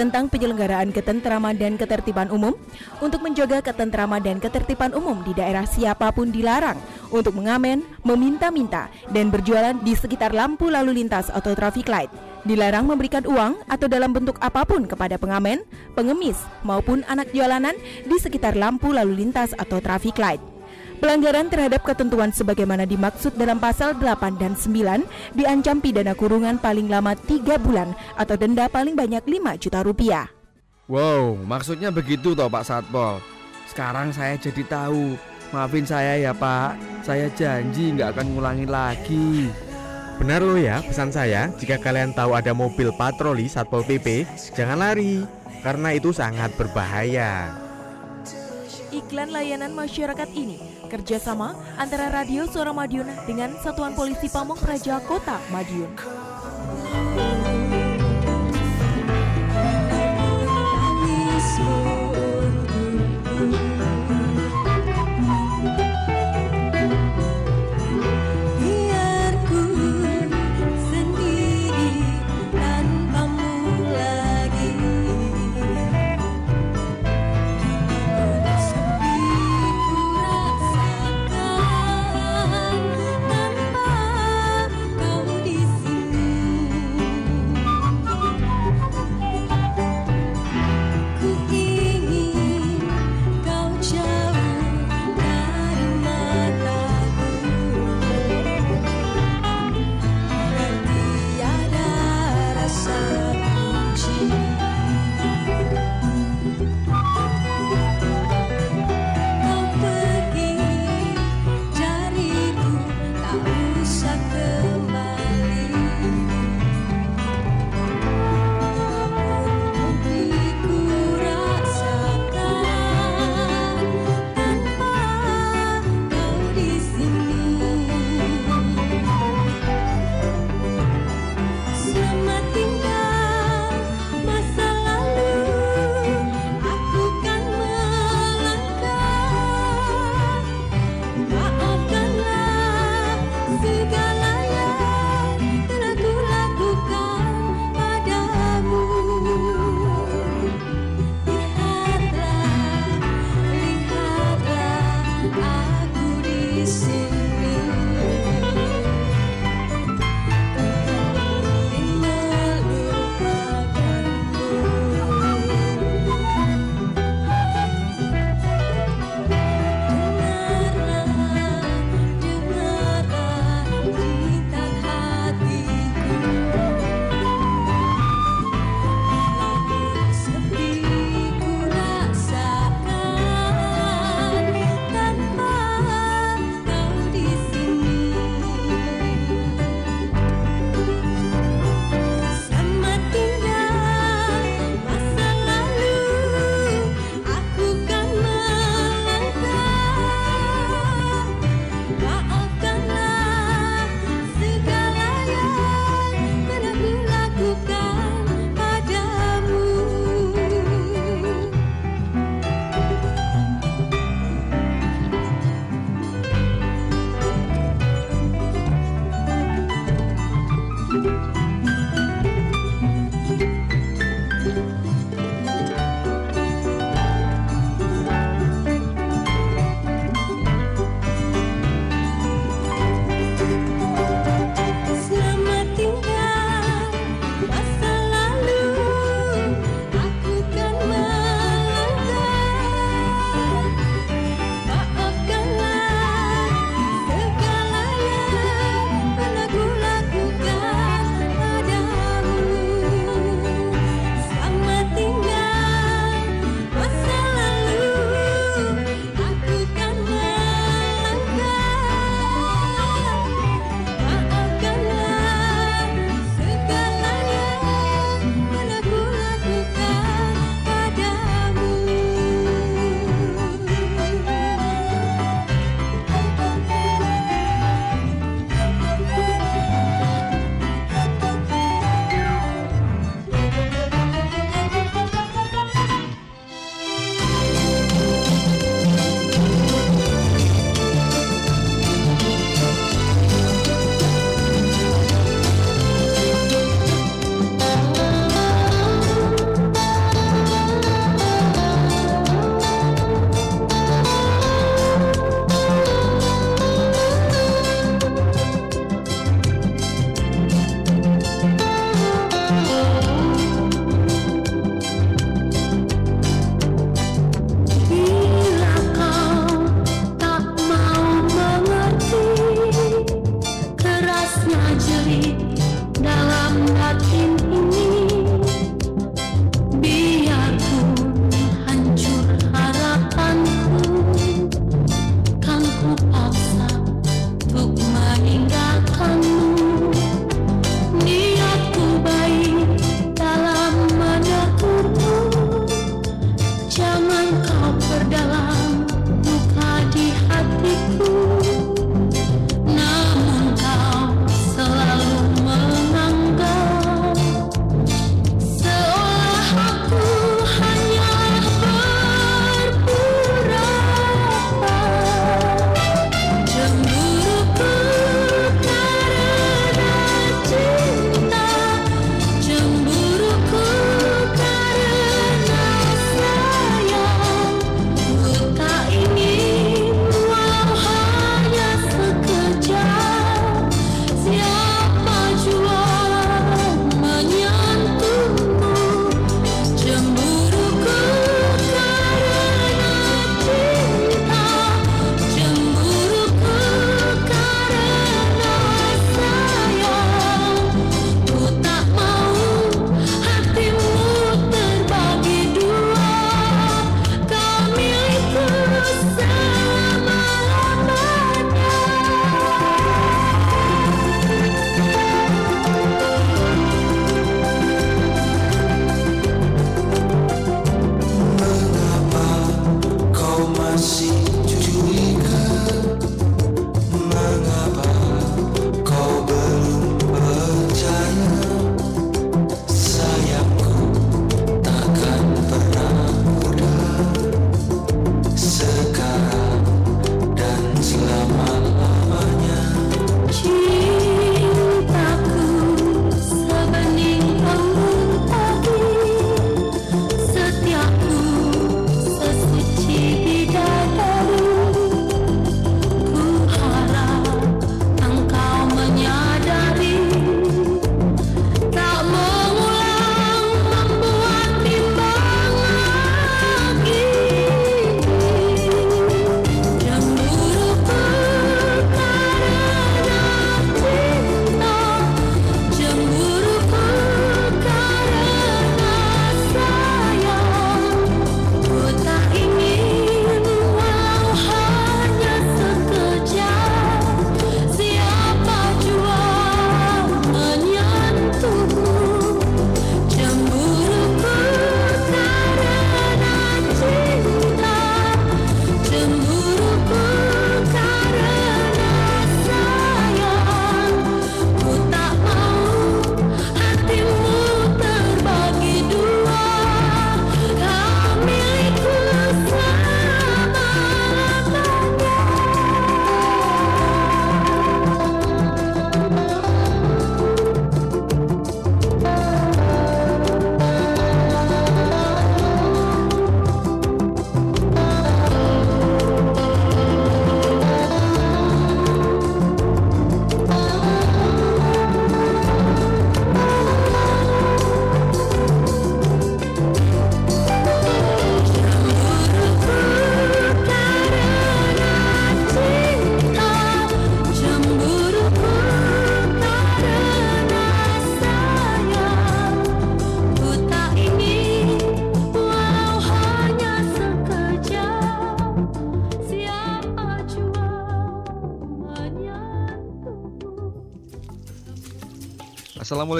[0.00, 2.56] tentang penyelenggaraan ketentraman dan ketertiban umum,
[3.04, 6.80] untuk menjaga ketentraman dan ketertiban umum di daerah siapa pun dilarang
[7.12, 12.08] untuk mengamen, meminta-minta, dan berjualan di sekitar lampu lalu lintas atau traffic light.
[12.48, 15.60] Dilarang memberikan uang atau dalam bentuk apa pun kepada pengamen,
[15.92, 17.76] pengemis, maupun anak jalanan
[18.08, 20.40] di sekitar lampu lalu lintas atau traffic light.
[21.00, 27.16] Pelanggaran terhadap ketentuan sebagaimana dimaksud dalam pasal 8 dan 9 diancam pidana kurungan paling lama
[27.16, 30.28] 3 bulan atau denda paling banyak 5 juta rupiah.
[30.92, 33.24] Wow, maksudnya begitu toh Pak Satpol.
[33.64, 35.16] Sekarang saya jadi tahu.
[35.56, 39.48] Maafin saya ya Pak, saya janji nggak akan ngulangi lagi.
[40.20, 45.24] Benar loh ya pesan saya, jika kalian tahu ada mobil patroli Satpol PP, jangan lari,
[45.64, 47.56] karena itu sangat berbahaya
[48.90, 50.58] iklan layanan masyarakat ini
[50.90, 55.90] kerjasama antara Radio Suara Madiun dengan Satuan Polisi Pamung Praja Kota Madiun.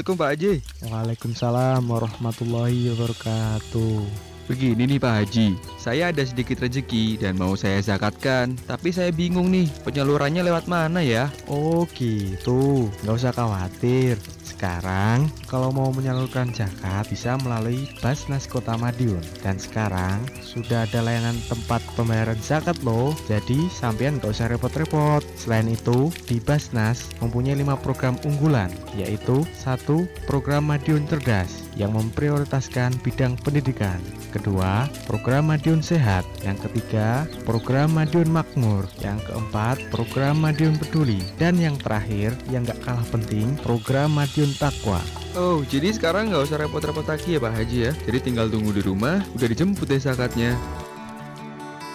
[0.00, 0.54] Assalamualaikum Pak Haji.
[0.88, 4.00] Waalaikumsalam warahmatullahi wabarakatuh.
[4.48, 9.52] Begini nih Pak Haji, saya ada sedikit rezeki dan mau saya zakatkan, tapi saya bingung
[9.52, 11.28] nih penyalurannya lewat mana ya?
[11.52, 14.16] Oh gitu, nggak usah khawatir.
[14.60, 21.40] Sekarang kalau mau menyalurkan zakat bisa melalui Basnas Kota Madiun dan sekarang sudah ada layanan
[21.48, 23.16] tempat pembayaran zakat loh.
[23.24, 25.24] Jadi sampean nggak usah repot-repot.
[25.32, 28.68] Selain itu di Basnas mempunyai lima program unggulan
[29.00, 33.96] yaitu satu program Madiun Cerdas yang memprioritaskan bidang pendidikan.
[34.30, 36.22] Kedua, program Madiun Sehat.
[36.46, 38.86] Yang ketiga, program Madiun Makmur.
[39.02, 41.18] Yang keempat, program Madiun Peduli.
[41.36, 45.02] Dan yang terakhir, yang gak kalah penting, program Madiun Takwa.
[45.38, 47.92] Oh, jadi sekarang nggak usah repot-repot lagi ya Pak Haji ya.
[48.02, 50.58] Jadi tinggal tunggu di rumah, udah dijemput deh zakatnya.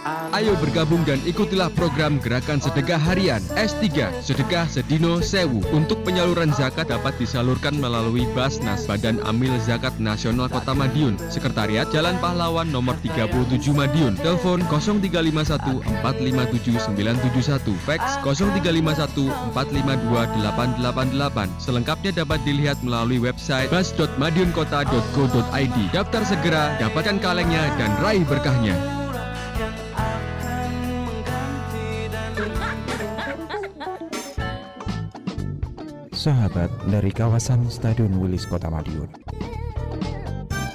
[0.06, 5.66] Ayo bergabung dan ikutilah program Gerakan Sedekah Harian S3 Sedekah Sedino Sewu.
[5.74, 11.18] Untuk penyaluran zakat dapat disalurkan melalui Basnas Badan Amil Zakat Nasional Kota Madiun.
[11.34, 14.14] Sekretariat Jalan Pahlawan nomor 37 Madiun.
[14.22, 26.22] Telepon 0351 457 971 Fax 0351 452 888 Selengkapnya dapat dilihat melalui website bas.madiunkota.go.id Daftar
[26.22, 28.95] segera, dapatkan kalengnya dan raih berkahnya
[36.26, 39.06] Sahabat dari kawasan Stadion Wilis Kota Madiun.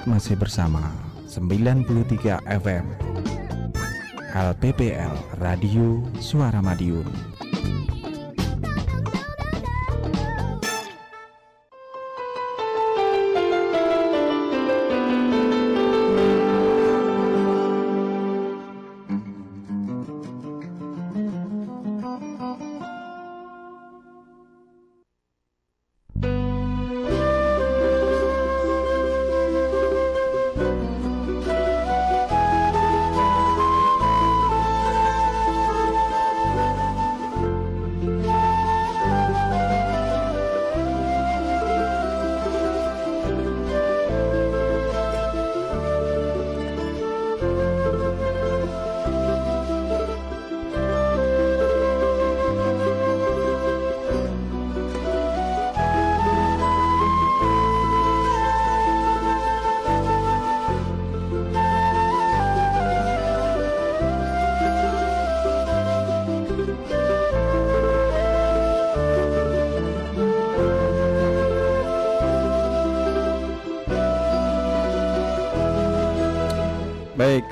[0.06, 0.94] Masih bersama
[1.26, 2.86] 93 FM
[4.30, 5.10] LPPL
[5.42, 7.02] Radio Suara Madiun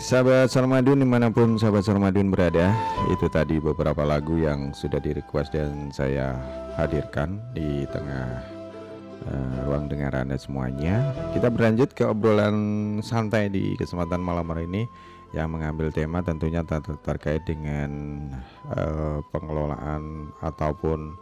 [0.09, 2.72] sahabat Sarmadun di mana pun sahabat Sarmadun berada
[3.12, 6.32] Itu tadi beberapa lagu yang sudah di request dan saya
[6.80, 8.40] hadirkan di tengah
[9.28, 11.12] eh, ruang dengar Anda semuanya.
[11.36, 12.56] Kita berlanjut ke obrolan
[13.05, 14.89] santai di kesempatan malam hari ini
[15.36, 17.93] Yang mengambil tema tentunya ter- terkait dengan
[18.72, 21.20] eh, pengelolaan ataupun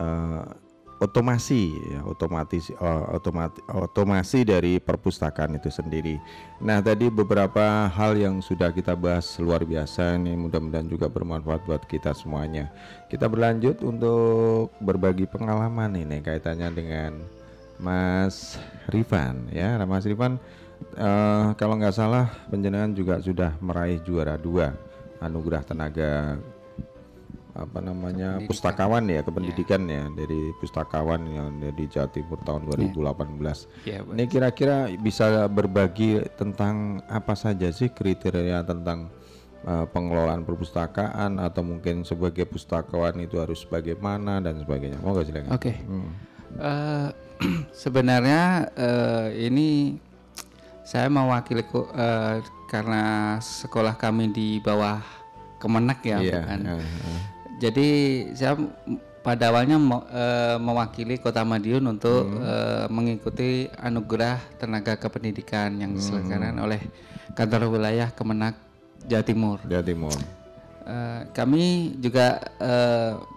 [0.00, 0.71] eh,
[1.02, 6.22] otomasi ya otomatis eh, otomati- otomasi dari perpustakaan itu sendiri.
[6.62, 11.82] Nah, tadi beberapa hal yang sudah kita bahas luar biasa ini mudah-mudahan juga bermanfaat buat
[11.90, 12.70] kita semuanya.
[13.10, 17.12] Kita berlanjut untuk berbagi pengalaman ini kaitannya dengan
[17.82, 19.74] Mas Rifan ya.
[19.74, 20.38] Nah, Mas Rifan
[20.94, 24.70] eh, kalau nggak salah penjenengan juga sudah meraih juara dua
[25.18, 26.38] anugerah tenaga
[27.52, 33.84] apa namanya pustakawan ya kependidikan ya dari pustakawan yang dari Jawa Timur tahun 2018.
[33.84, 34.16] Ya, betul.
[34.16, 39.12] Ini kira-kira bisa berbagi tentang apa saja sih kriteria tentang
[39.68, 44.96] uh, pengelolaan perpustakaan atau mungkin sebagai pustakawan itu harus bagaimana dan sebagainya.
[45.04, 45.52] Mau nggak silakan?
[45.52, 45.72] Oke.
[45.84, 46.08] Hmm.
[46.56, 47.08] Eh,
[47.84, 49.96] sebenarnya eh, ini
[50.84, 52.36] saya mewakili eh,
[52.68, 55.00] karena sekolah kami di bawah
[55.62, 56.58] Kemenak ya, Iya, bukan.
[56.58, 57.20] iya, iya.
[57.62, 57.88] Jadi
[58.34, 58.58] saya
[59.22, 59.78] pada awalnya
[60.10, 62.42] eh, mewakili Kota Madiun untuk Hmm.
[62.42, 65.98] eh, mengikuti anugerah tenaga kependidikan yang Hmm.
[66.02, 66.80] diselenggarakan oleh
[67.38, 68.58] kantor wilayah Kemenak
[69.06, 69.58] Jawa Timur.
[69.62, 70.16] Jawa Timur.
[70.82, 72.42] Eh, kami juga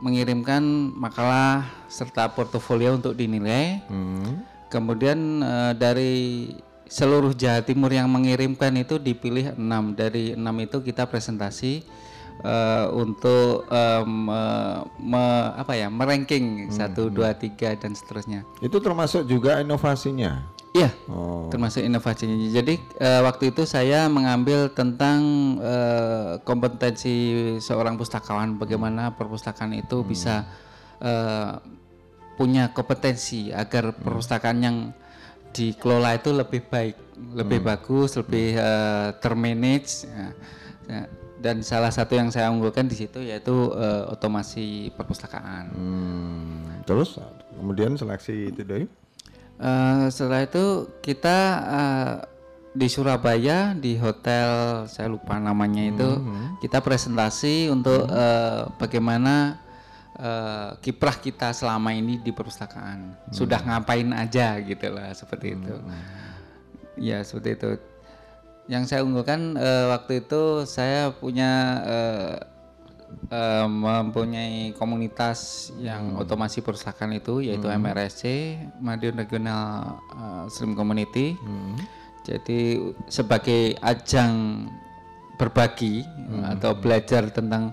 [0.02, 0.65] mengirimkan
[0.97, 3.85] makalah serta portofolio untuk dinilai.
[3.85, 4.41] Hmm.
[4.73, 5.45] Kemudian
[5.77, 6.49] dari
[6.89, 9.93] seluruh Jawa Timur yang mengirimkan itu dipilih enam.
[9.93, 11.85] Dari enam itu kita presentasi
[12.41, 18.43] eh, untuk em, eh, me- apa ya meranking satu dua tiga dan seterusnya.
[18.59, 20.51] Itu termasuk juga inovasinya.
[20.75, 21.47] Iya, Oh.
[21.47, 22.35] termasuk inovasinya.
[22.51, 25.19] Jadi eh, waktu itu saya mengambil tentang
[25.63, 27.15] eh, kompetensi
[27.63, 30.43] seorang pustakawan, bagaimana perpustakaan itu bisa
[30.99, 31.51] eh,
[32.35, 34.77] punya kompetensi agar perpustakaan yang
[35.55, 36.95] dikelola itu lebih baik,
[37.31, 37.69] lebih Hmm.
[37.71, 40.03] bagus, lebih eh, termanage.
[40.03, 40.27] ya.
[40.85, 41.01] Ya,
[41.35, 45.71] Dan salah satu yang saya unggulkan di situ yaitu eh, otomasi perpustakaan.
[45.75, 47.19] Hmm, terus
[47.55, 48.85] kemudian seleksi itu dari
[49.55, 52.15] Eh, setelah itu kita eh,
[52.75, 56.09] di Surabaya di hotel saya lupa namanya itu
[56.59, 59.63] kita presentasi untuk eh, bagaimana
[60.19, 63.31] eh, kiprah kita selama ini di perpustakaan.
[63.31, 65.73] Sudah ngapain aja gitu lah seperti itu.
[66.99, 67.69] Ya seperti itu
[68.65, 71.51] yang saya unggulkan eh, waktu itu saya punya
[71.85, 72.33] eh,
[73.29, 77.77] eh, mempunyai komunitas yang otomasi perpustakaan itu yaitu Hmm.
[77.77, 78.23] MRSC
[78.81, 81.37] Madiun Regional eh, Slim Community.
[82.25, 84.65] Jadi sebagai ajang
[85.37, 86.01] berbagi
[86.57, 87.69] atau belajar tentang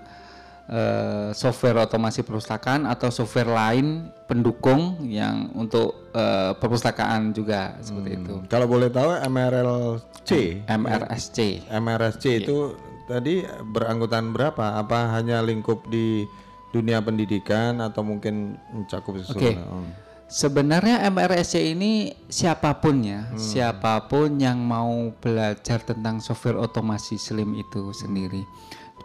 [0.68, 8.34] eh, software otomasi perpustakaan atau software lain pendukung yang untuk eh, perpustakaan juga seperti itu.
[8.46, 10.30] Kalau boleh tahu MRLC,
[10.68, 11.38] MRSC.
[11.70, 12.76] MRSC itu
[13.10, 14.78] tadi beranggotaan berapa?
[14.78, 16.24] Apa hanya lingkup di
[16.72, 19.22] dunia pendidikan atau mungkin mencakup Oke.
[19.28, 19.84] sesuatu?
[20.32, 23.36] Sebenarnya MRSC ini siapa pun ya, Hmm.
[23.36, 28.40] siapa pun yang mau belajar tentang software otomasi slim itu sendiri.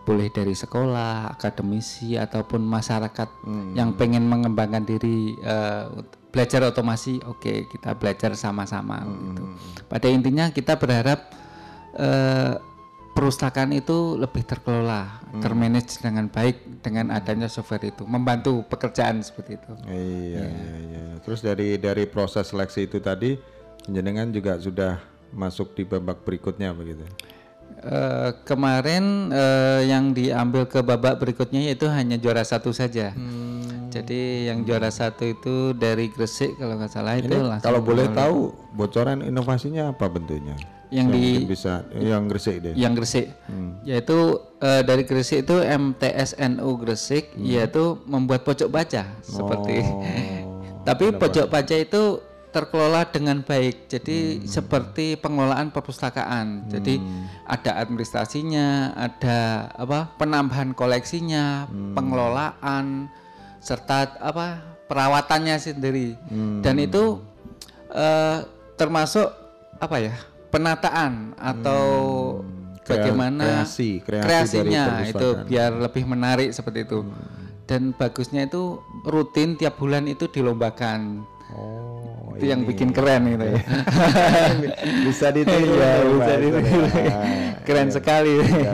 [0.07, 3.75] Boleh dari sekolah, akademisi ataupun masyarakat Hmm.
[3.75, 5.83] yang pengen mengembangkan diri eh,
[6.31, 9.35] belajar otomasi, oke, kita belajar sama-sama Hmm.
[9.35, 9.43] gitu.
[9.91, 11.35] Pada intinya kita berharap
[11.97, 12.53] eh,
[13.11, 15.41] perpustakaan itu lebih terkelola, Hmm.
[15.41, 19.71] termanage dengan baik dengan adanya software itu, membantu pekerjaan seperti itu.
[19.89, 21.05] Iya, iya, iya.
[21.25, 23.33] Terus dari dari proses seleksi itu tadi,
[23.89, 25.01] jenengan juga sudah
[25.33, 27.03] masuk di babak berikutnya begitu.
[27.77, 33.13] Eh, kemarin eh, yang diambil ke babak berikutnya yaitu hanya juara satu saja.
[33.13, 33.87] Hmm.
[33.87, 38.09] Jadi yang juara satu itu dari Gresik kalau nggak salah itu Ini langsung kalau boleh
[38.09, 38.37] tahu
[38.73, 40.57] bocoran inovasinya apa bentuknya?
[40.89, 42.73] Yang di- mungkin bisa yang Gresik deh.
[42.73, 43.77] yang Gresik, Hmm.
[43.83, 44.17] yaitu
[44.57, 47.45] eh, dari Gresik itu MTSNU Gresik, Hmm.
[47.45, 49.85] yaitu membuat pocok baca seperti.
[49.85, 50.01] Oh,
[50.87, 51.21] Tapi kenapa?
[51.23, 52.01] pojok baca itu
[52.49, 53.75] terkelola dengan baik.
[53.75, 53.89] Hmm.
[53.89, 54.17] Jadi
[54.47, 56.67] seperti pengelolaan perpustakaan.
[56.67, 56.97] Jadi
[57.43, 61.93] ada administrasinya, ada apa penambahan koleksinya, Hmm.
[61.93, 63.11] pengelolaan
[63.59, 66.15] serta apa perawatannya sendiri.
[66.27, 66.63] Hmm.
[66.63, 67.21] Dan itu
[67.87, 68.39] eh,
[68.75, 69.31] termasuk
[69.79, 70.15] apa ya
[70.51, 71.83] penataan atau
[72.43, 72.55] Hmm.
[72.87, 77.03] Bagaimana kreasi- kreasi kreasinya itu biar lebih menarik seperti itu.
[77.67, 81.19] Dan bagusnya itu rutin tiap bulan itu dilombakan.
[81.51, 82.69] Oh, itu yang ini.
[82.69, 83.59] bikin keren gitu ya.
[85.03, 86.83] bisa ditiru Iya, ya, bisa ditiru.
[86.85, 87.25] Ah,
[87.61, 87.93] keren iya.
[87.93, 88.33] sekali.
[88.37, 88.73] Ya.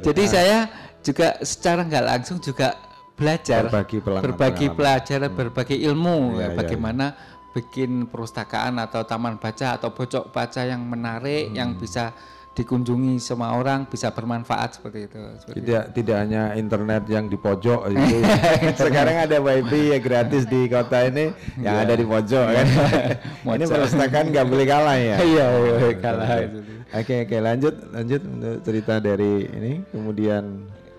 [0.00, 0.30] Jadi Ah.
[0.30, 0.58] saya
[1.00, 2.74] juga secara nggak langsung juga
[3.12, 4.78] belajar Berbagi pelan- berbagi pengalaman.
[4.78, 7.06] pelajaran, berbagi ilmu Iya, ya, iya, bagaimana
[7.52, 11.54] bikin perpustakaan atau taman baca atau pojok baca yang menarik Hmm.
[11.54, 12.16] yang bisa
[12.52, 15.16] dikunjungi semua orang bisa bermanfaat seperti itu.
[15.40, 18.16] Seperti tidak tidak hanya internet yang di pojok itu.
[18.84, 21.84] Sekarang ada wifi ya gratis di kota ini yang Iya.
[21.88, 22.66] ada di pojok kan.
[23.56, 25.16] ini perpustakaan nggak boleh kalah ya.
[25.32, 26.58] Iya, iya, Betul, kalah itu.
[26.92, 30.44] Oke oke lanjut lanjut untuk cerita dari ini kemudian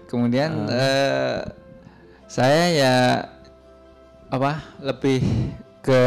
[0.10, 0.78] Kemudian Ah.
[0.78, 1.38] eh,
[2.26, 2.96] saya ya
[4.30, 5.22] apa lebih
[5.80, 6.02] ke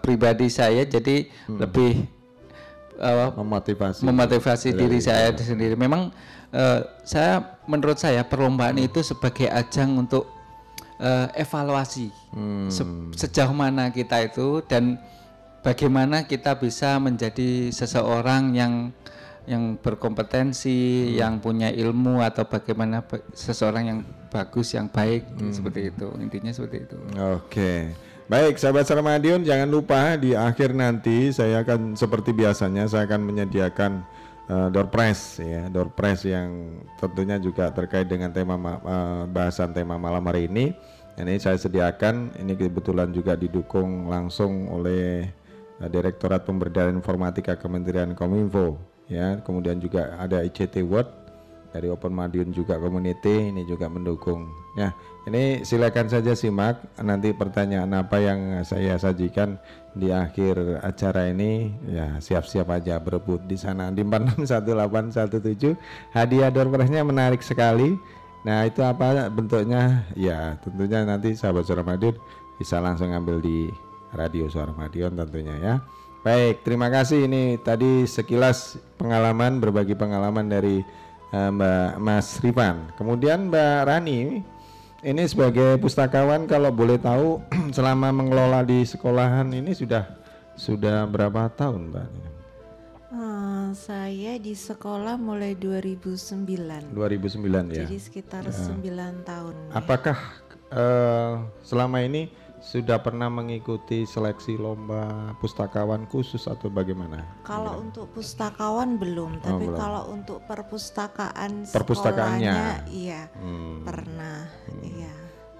[0.00, 1.60] pribadi saya jadi Hmm.
[1.60, 2.08] lebih
[2.98, 5.06] apa, memotivasi memotivasi Iya, diri iya.
[5.06, 5.74] saya sendiri.
[5.74, 6.10] Memang
[6.50, 10.26] eh, saya menurut saya perlombaan itu sebagai ajang untuk
[10.98, 12.68] eh, evaluasi Hmm.
[12.68, 12.84] Se-
[13.16, 15.00] sejauh mana kita itu dan
[15.60, 18.92] bagaimana kita bisa menjadi seseorang yang
[19.44, 23.98] yang berkompetensi, yang punya ilmu atau bagaimana ba- seseorang yang
[24.28, 26.04] bagus, yang baik seperti itu.
[26.20, 26.96] Intinya seperti itu.
[27.16, 27.96] Oke.
[28.28, 34.04] Baik, sahabat Sarmadion, jangan lupa di akhir nanti saya akan seperti biasanya saya akan menyediakan
[34.52, 39.72] eh, door prize ya, door prize yang tentunya juga terkait dengan tema ma- eh, bahasan
[39.72, 40.76] tema malam hari ini.
[41.16, 45.24] Ini saya sediakan, ini kebetulan juga didukung langsung oleh
[45.80, 48.76] eh, Direktorat Pemberdayaan Informatika Kementerian Kominfo
[49.08, 49.40] ya.
[49.40, 51.08] Kemudian juga ada ICT World
[51.72, 54.52] dari Open Madiun juga community ini juga mendukung.
[54.76, 54.92] Ya,
[55.26, 59.58] ini silakan saja simak nanti pertanyaan apa yang saya sajikan
[59.98, 61.74] di akhir acara ini.
[61.90, 65.74] Ya, siap-siap aja berebut di sana di 461817.
[66.14, 67.98] Hadiah door prize-nya menarik sekali.
[68.46, 70.06] Nah, itu apa bentuknya?
[70.14, 72.14] Ya, tentunya nanti sahabat Suara Madiun
[72.56, 73.68] bisa langsung ambil di
[74.14, 75.74] Radio Suara Madiun tentunya ya.
[76.22, 80.82] Baik, terima kasih ini tadi sekilas pengalaman berbagi pengalaman dari
[81.30, 82.90] eh, Mbak Mas Rifan.
[82.98, 84.20] Kemudian Mbak Rani
[85.00, 87.38] ini sebagai pustakawan kalau boleh tahu
[87.76, 90.04] selama mengelola di sekolahan ini sudah
[90.58, 92.08] sudah berapa tahun, Mbak?
[93.08, 96.90] Eh, saya di sekolah mulai 2009.
[96.92, 97.86] 2009 ya.
[97.86, 98.52] Jadi sekitar Ya.
[98.52, 99.54] 9 tahun.
[99.70, 100.18] Apakah
[100.68, 102.28] eh, selama ini
[102.58, 107.22] sudah pernah mengikuti seleksi lomba pustakawan khusus atau bagaimana?
[107.46, 109.78] Kalau untuk pustakawan belum, tapi belum.
[109.78, 112.88] kalau untuk perpustakaan Perpustakaannya.
[112.90, 113.86] iya Hmm.
[113.86, 114.50] pernah,
[114.82, 115.12] iya.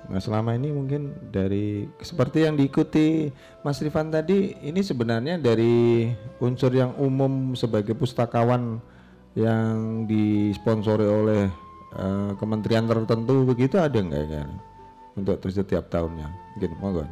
[0.08, 3.28] Nah selama ini mungkin dari seperti yang diikuti
[3.60, 6.08] Mas Rifan tadi ini sebenarnya dari
[6.40, 8.80] unsur yang umum sebagai pustakawan
[9.36, 11.44] yang disponsori oleh
[11.92, 14.48] eh, kementerian tertentu begitu ada nggak ya
[15.18, 17.02] untuk setiap tahunnya mungkin monggo.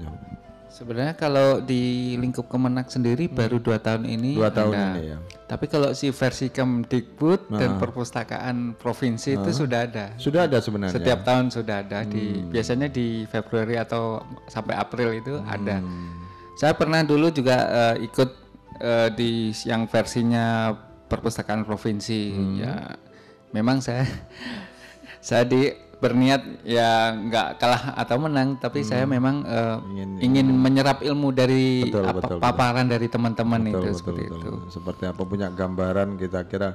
[0.66, 4.36] Sebenarnya kalau di lingkup Kemenak sendiri baru dua tahun ini.
[4.36, 4.40] Hmm.
[4.42, 4.86] Dua tahun ada.
[4.92, 5.18] ini ya.
[5.46, 7.78] Tapi kalau si versi Kemdikbud dan Ah.
[7.80, 9.56] perpustakaan provinsi itu Ah.
[9.56, 10.06] sudah ada.
[10.18, 10.92] Sudah ada sebenarnya.
[10.92, 12.50] Setiap tahun sudah ada di Hmm.
[12.50, 14.20] biasanya di Februari atau
[14.50, 15.80] sampai April itu ada.
[15.80, 16.12] Hmm.
[16.58, 17.56] Saya pernah dulu juga
[17.96, 18.30] eh, ikut
[18.76, 19.30] eh, di
[19.64, 20.76] yang versinya
[21.08, 22.56] perpustakaan provinsi Hmm.
[22.58, 22.74] ya.
[23.48, 24.04] Memang saya
[25.24, 29.76] saya di berniat ya nggak kalah atau menang tapi saya memang eh,
[30.20, 31.88] ingin, menyerap ilmu dari Hmm.
[31.88, 32.44] Betul, apa, betul, betul.
[32.44, 34.40] paparan dari teman-teman Betul, itu betul, seperti betul.
[34.40, 34.52] itu.
[34.70, 36.70] Seperti apa punya gambaran kita kira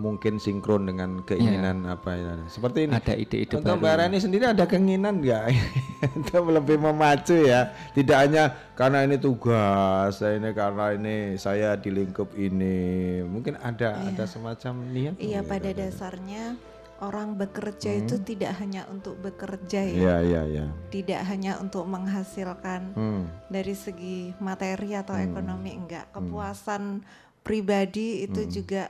[0.00, 2.32] mungkin sinkron dengan keinginan apa ya.
[2.48, 2.92] Seperti ini.
[2.96, 3.80] Ada ide-ide Untuk baru.
[3.84, 5.42] Mbak Rani sendiri ada keinginan nggak
[6.18, 7.70] untuk lebih memacu ya?
[7.92, 13.20] Tidak hanya karena ini tugas, saya ini karena ini saya di lingkup ini.
[13.28, 15.14] Mungkin ada ada semacam niat.
[15.20, 16.56] Iya pada dasarnya
[17.02, 18.24] orang bekerja itu Hmm.
[18.24, 19.98] tidak hanya untuk bekerja ya.
[19.98, 20.66] Iya, iya, iya.
[20.88, 23.26] Tidak hanya untuk menghasilkan Hmm.
[23.50, 25.26] dari segi materi atau Hmm.
[25.26, 26.14] ekonomi enggak.
[26.14, 27.02] Kepuasan
[27.42, 28.52] pribadi itu Hmm.
[28.54, 28.82] juga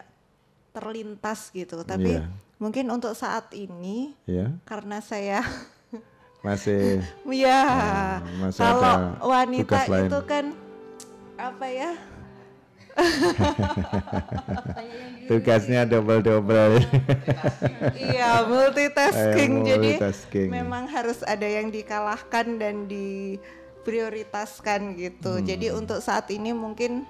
[0.76, 1.80] terlintas gitu.
[1.82, 2.28] Tapi Iya.
[2.60, 4.52] mungkin untuk saat ini Iya.
[4.68, 5.40] karena saya
[6.42, 6.98] Masih
[7.30, 7.62] ya
[8.18, 10.44] Hmm, masih kalau wanita itu kan
[11.38, 11.94] apa ya?
[15.30, 16.82] tugasnya double-double.
[17.96, 20.50] Iya multitasking jadi multitasking.
[20.50, 25.38] memang harus ada yang dikalahkan dan diprioritaskan gitu.
[25.40, 25.46] Hmm.
[25.46, 27.06] Jadi untuk saat ini mungkin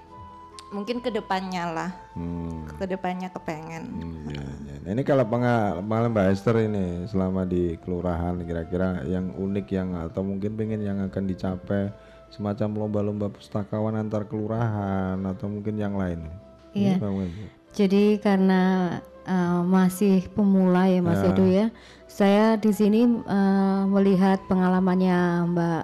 [0.73, 2.65] mungkin ke depannya lah, Hmm.
[2.65, 3.93] ke depannya kepengen.
[4.25, 4.73] Ya, ya.
[4.83, 10.25] Nah, ini kalau pengalaman Mbak Esther ini selama di kelurahan kira-kira yang unik yang atau
[10.25, 11.93] mungkin pengen yang akan dicapai
[12.33, 16.25] semacam lomba-lomba pustakawan antar kelurahan atau mungkin yang lain.
[16.73, 16.97] Iya.
[17.77, 18.97] Jadi karena
[19.29, 21.29] uh, masih pemula ya Mas Ya.
[21.29, 21.67] Edo ya,
[22.09, 25.83] saya di sini uh, melihat pengalamannya Mbak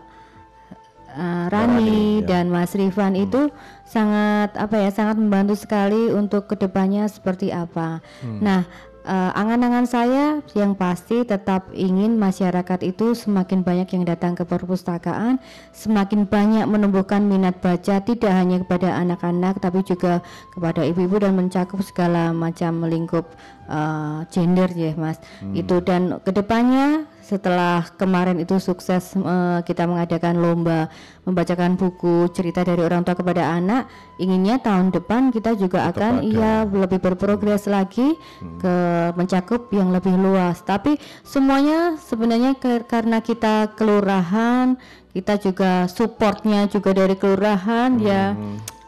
[1.14, 2.26] uh, Rani Rani, ya.
[2.26, 3.54] dan Mas Rifan itu
[3.86, 8.02] sangat apa ya sangat membantu sekali untuk ke depannya seperti apa.
[8.26, 8.42] Hmm.
[8.42, 8.66] Nah
[9.06, 15.40] uh, angan-angan saya yang pasti tetap ingin masyarakat itu semakin banyak yang datang ke perpustakaan,
[15.72, 21.80] semakin banyak menumbuhkan minat baca tidak hanya kepada anak-anak tapi juga kepada ibu-ibu dan mencakup
[21.86, 23.30] segala macam lingkup
[23.70, 25.22] uh, gender ya Mas.
[25.40, 25.56] Hmm.
[25.56, 30.90] Itu dan ke depannya setelah kemarin itu sukses uh, kita mengadakan lomba
[31.30, 33.86] membacakan buku cerita dari orang tua kepada anak,
[34.18, 38.18] inginnya tahun depan kita juga akan iya lebih berprogres lagi
[38.58, 38.76] ke
[39.14, 40.66] mencakup yang lebih luas.
[40.66, 44.74] Tapi semuanya sebenarnya ke- karena kita kelurahan,
[45.14, 48.34] kita juga supportnya juga dari kelurahan ya.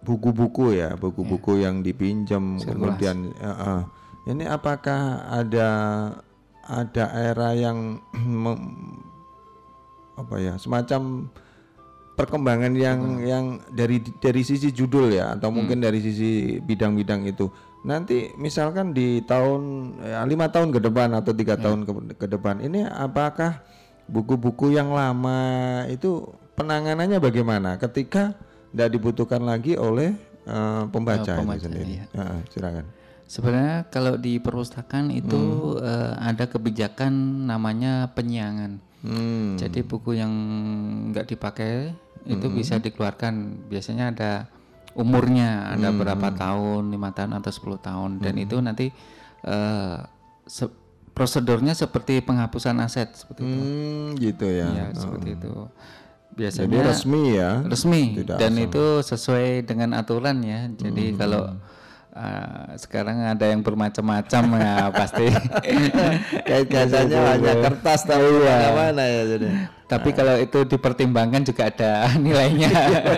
[0.08, 3.82] buku-buku ya buku-buku yang dipinjam kemudian eh, eh,
[4.30, 5.68] ini apakah ada
[6.68, 7.98] ada era yang
[10.18, 11.30] apa ya semacam
[12.18, 17.46] perkembangan yang yang dari dari sisi judul ya atau mungkin dari sisi bidang-bidang itu
[17.86, 22.58] nanti misalkan di tahun ya, lima tahun ke depan atau tiga tahun ke, ke depan
[22.58, 23.62] ini apakah
[24.10, 26.26] buku-buku yang lama itu
[26.58, 28.34] penanganannya bagaimana ketika
[28.74, 30.10] tidak dibutuhkan lagi oleh
[30.42, 32.04] eh, pembaca, itu pembaca, sendiri iya.
[32.18, 35.84] Ah, silakan Sebenarnya kalau di perpustakaan itu Hmm.
[35.84, 38.80] eh, ada kebijakan namanya penyiangan.
[39.00, 39.54] Hmm.
[39.54, 40.32] Jadi buku yang
[41.10, 41.94] nggak dipakai
[42.24, 42.56] itu Hmm.
[42.56, 43.34] bisa dikeluarkan.
[43.66, 44.32] Biasanya ada
[44.92, 45.98] umurnya, ada Hmm.
[45.98, 48.44] berapa tahun, lima tahun atau 10 tahun, dan Hmm.
[48.44, 48.86] itu nanti
[49.38, 49.96] eh,
[50.44, 50.74] se-
[51.14, 53.54] prosedurnya seperti penghapusan aset seperti itu.
[53.54, 54.66] Hmm, gitu ya.
[54.66, 54.98] Iya, Oh.
[54.98, 55.52] seperti itu.
[56.34, 57.50] Biasanya Jadi resmi ya?
[57.62, 58.66] Resmi Tidak dan asal.
[58.66, 60.66] itu sesuai dengan aturan ya.
[60.68, 61.16] Jadi Hmm.
[61.16, 61.42] kalau
[62.12, 65.26] uh, sekarang ada yang bermacam-macam ya pasti.
[66.44, 68.72] Kait-kaitannya hanya kertas tahu Iya.
[68.72, 69.48] mana ya jadi.
[69.88, 72.68] Tapi kalau itu dipertimbangkan juga ada nilainya.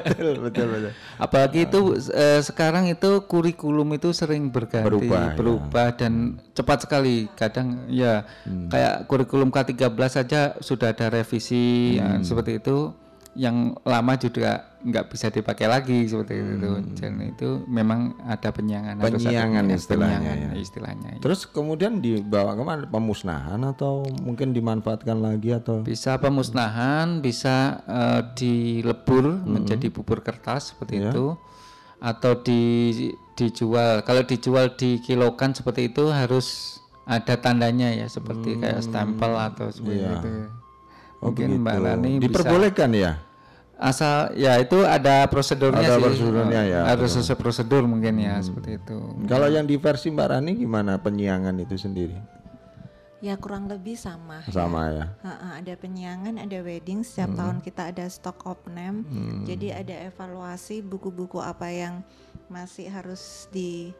[0.06, 0.92] betul, betul, betul.
[1.18, 1.80] Apalagi itu
[2.14, 5.34] eh, sekarang itu kurikulum itu sering berganti, Berubah, ya.
[5.34, 6.12] berubah dan
[6.54, 7.26] cepat sekali.
[7.34, 8.70] Kadang ya Hmm.
[8.70, 12.22] kayak kurikulum K13 saja sudah ada revisi ya, Hmm.
[12.22, 12.94] seperti itu.
[13.39, 16.70] Yang lama juga nggak bisa dipakai lagi seperti itu.
[16.97, 18.97] Dan itu memang ada penyiangan.
[18.97, 19.05] Hmm.
[19.07, 20.59] Penyiangan penyiangan, istilahnya penyiangan ya.
[20.59, 21.09] istilahnya.
[21.20, 22.85] Terus kemudian dibawa ke mana?
[22.89, 25.85] Pemusnahan atau mungkin dimanfaatkan lagi atau?
[25.85, 31.12] Bisa pemusnahan, bisa eh, dilebur menjadi bubur kertas seperti Iya.
[31.12, 31.27] itu,
[32.01, 32.61] atau di
[33.36, 34.02] dijual.
[34.02, 40.02] Kalau dijual di kilokan seperti itu harus ada tandanya ya, seperti kayak stempel atau seperti
[40.02, 40.19] iya.
[40.19, 40.32] itu.
[41.20, 41.86] Oh, Mungkin Mbak begitu.
[41.86, 43.12] Rani bisa diperbolehkan ya?
[43.80, 46.05] asal ya itu ada prosedurnya Ada sih.
[46.05, 47.09] prosedurnya ya, betul.
[47.16, 48.97] sesuai prosedur mungkin ya seperti itu.
[49.24, 52.12] Kalau yang di versi Mbak Rani gimana penyiangan itu sendiri?
[53.24, 54.44] Ya kurang lebih sama.
[54.48, 55.06] Sama ya.
[55.24, 57.05] Ha-ha, ada penyiangan, ada wedding.
[57.05, 59.05] Setiap tahun kita ada stock of name.
[59.09, 59.44] Hmm.
[59.44, 62.01] Jadi ada evaluasi buku-buku apa yang
[62.48, 63.92] masih harus di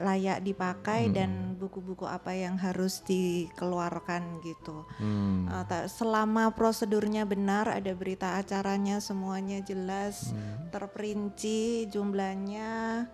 [0.00, 1.14] layak dipakai Hmm.
[1.14, 4.88] dan buku-buku apa yang harus dikeluarkan gitu.
[4.96, 5.44] Hmm.
[5.44, 10.72] Uh, selama prosedurnya benar, ada berita acaranya semuanya jelas, Hmm.
[10.72, 13.04] terperinci jumlahnya,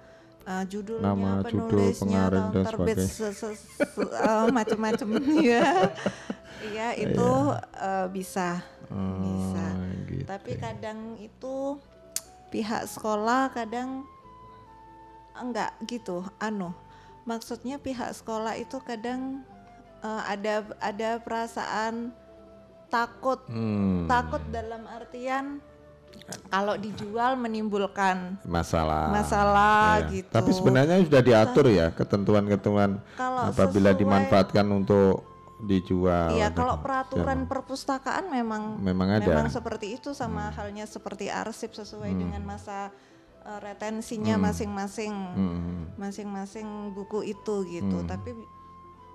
[0.46, 2.98] uh, judulnya, Nama, judul, penulisnya, pengarang, tahun dan terbit,
[4.14, 5.08] uh, macam-macam
[5.42, 5.90] ya.
[6.66, 7.30] Iya itu
[7.82, 8.62] uh, bisa,
[9.20, 9.66] bisa.
[9.74, 10.24] Oh, gitu.
[10.24, 11.82] Tapi kadang itu
[12.54, 14.06] pihak sekolah kadang
[15.38, 16.72] enggak gitu, anu.
[17.22, 19.42] Maksudnya pihak sekolah itu kadang
[20.00, 22.14] uh, ada ada perasaan
[22.86, 24.06] takut, Hmm.
[24.06, 25.58] takut dalam artian
[26.48, 30.08] kalau dijual menimbulkan masalah Masalah Ya.
[30.14, 30.30] gitu.
[30.30, 35.26] tapi sebenarnya sudah diatur ya ketentuan-ketentuan apabila sesuai- dimanfaatkan untuk
[35.58, 39.28] dijual Iya, kalau peraturan perpustakaan memang Memang ada.
[39.28, 42.20] memang seperti itu sama halnya seperti arsip sesuai Hmm.
[42.22, 42.88] dengan masa
[43.46, 44.44] uh, retensinya Hmm.
[44.50, 45.82] masing-masing Hmm.
[45.96, 47.98] masing-masing buku itu gitu.
[48.02, 48.10] Hmm.
[48.10, 48.34] Tapi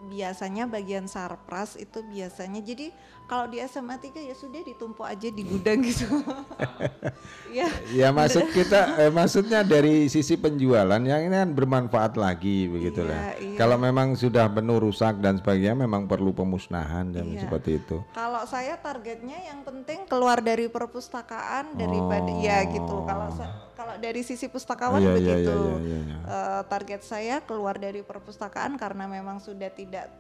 [0.02, 2.90] biasanya bagian sarpras itu biasanya jadi
[3.32, 6.04] kalau di SMA 3 ya sudah ditumpuk aja di gudang gitu.
[7.58, 7.72] ya.
[7.96, 13.32] ya maksud kita eh, maksudnya dari sisi penjualan yang ini kan bermanfaat lagi begitu lah
[13.40, 13.56] Iya, iya.
[13.56, 17.48] kalau memang sudah penuh rusak dan sebagainya memang perlu pemusnahan dan Iya.
[17.48, 23.08] seperti itu Kalau saya targetnya yang penting keluar dari perpustakaan daripada ya gitu.
[23.08, 23.32] Kalau
[23.72, 25.02] kalau dari sisi pustakawan Oh.
[25.02, 25.56] Iya, iya, begitu.
[25.56, 26.18] iya, iya, iya.
[26.28, 30.12] Eh, target saya keluar dari perpustakaan karena memang sudah tidak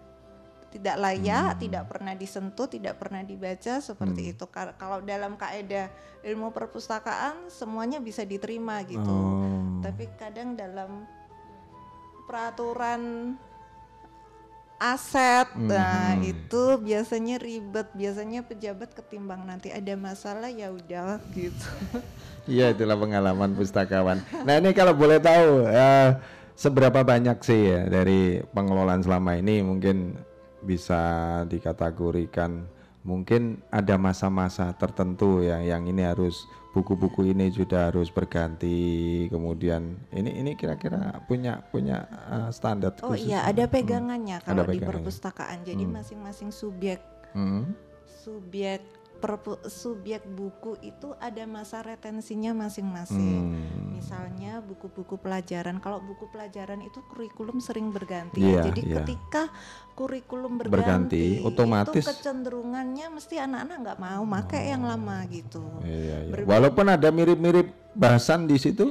[0.71, 1.59] tidak layak, Hmm.
[1.59, 4.45] tidak pernah disentuh, tidak pernah dibaca seperti itu.
[4.47, 5.91] Kar- Kalau dalam kaidah
[6.21, 9.03] ilmu perpustakaan semuanya bisa diterima gitu.
[9.03, 9.79] Oh.
[9.79, 11.03] Tapi kadang dalam
[12.23, 13.35] peraturan
[14.77, 16.25] aset, nah Mhm.
[16.25, 17.93] itu biasanya ribet.
[17.93, 21.67] Biasanya pejabat ketimbang nanti ada masalah ya udah gitu.
[22.41, 24.17] Iya itulah pengalaman pustakawan.
[24.41, 26.17] Nah ini kalau boleh tahu eh,
[26.57, 30.17] seberapa banyak sih ya dari pengelolaan selama ini mungkin
[30.61, 31.01] bisa
[31.45, 32.65] dikategorikan
[33.01, 38.77] mungkin ada masa-masa tertentu ya yang ini harus buku-buku ini sudah harus berganti
[39.27, 44.63] kemudian ini ini kira-kira punya punya eh, standar Oh khusus iya, ada pegangannya Ada kalau
[44.63, 44.89] di pegangannya.
[45.01, 45.57] perpustakaan.
[45.65, 45.93] Jadi Hmm.
[45.97, 47.01] masing-masing subjek
[47.33, 47.73] Hmm.
[48.05, 48.85] subjek
[49.21, 53.53] perpu- subjek buku itu ada masa retensinya masing-masing.
[53.53, 53.93] Hmm.
[53.93, 55.77] Misalnya buku-buku pelajaran.
[55.77, 58.41] Kalau buku pelajaran itu kurikulum sering berganti.
[58.41, 58.95] Iya, Jadi iya.
[58.99, 59.53] ketika
[59.93, 65.61] kurikulum Berganti, berganti, otomatis- itu kecenderungannya mesti anak-anak nggak mau pakai yang lama gitu.
[65.79, 66.33] Iya, iya.
[66.33, 68.89] Ber- Walaupun ada mirip-mirip bahasan di situ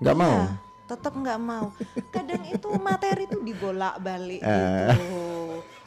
[0.00, 0.38] nggak mau.
[0.40, 0.56] Iya,
[0.88, 1.68] tetap nggak mau.
[2.08, 4.48] Kadang itu materi itu dibolak-balik Eh.
[4.90, 5.20] gitu.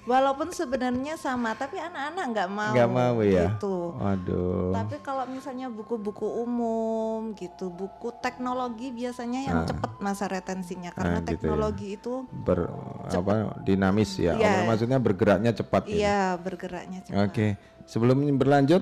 [0.01, 2.73] Walaupun sebenarnya sama, tapi anak-anak nggak mau.
[2.73, 3.53] Nggak mau ya.
[3.53, 3.75] Gitu.
[3.93, 4.73] Waduh.
[4.73, 9.67] Tapi kalau misalnya buku-buku umum gitu, buku teknologi biasanya yang Ah.
[9.69, 11.37] cepat masa retensinya karena Nah, gitu ya.
[11.37, 12.65] teknologi itu ber
[13.05, 14.33] apa dinamis ya.
[14.33, 16.01] Oh, maksudnya bergeraknya cepat gitu.
[16.01, 17.21] iya bergeraknya cepat.
[17.29, 17.47] Oke,
[17.85, 18.81] sebelum berlanjut,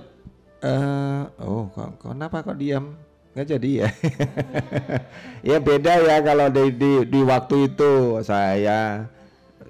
[0.63, 2.95] eh oh kok, kenapa kok diam?
[3.35, 3.89] Nggak jadi ya?
[5.51, 7.91] ya beda ya kalau di, di di waktu itu
[8.23, 9.05] saya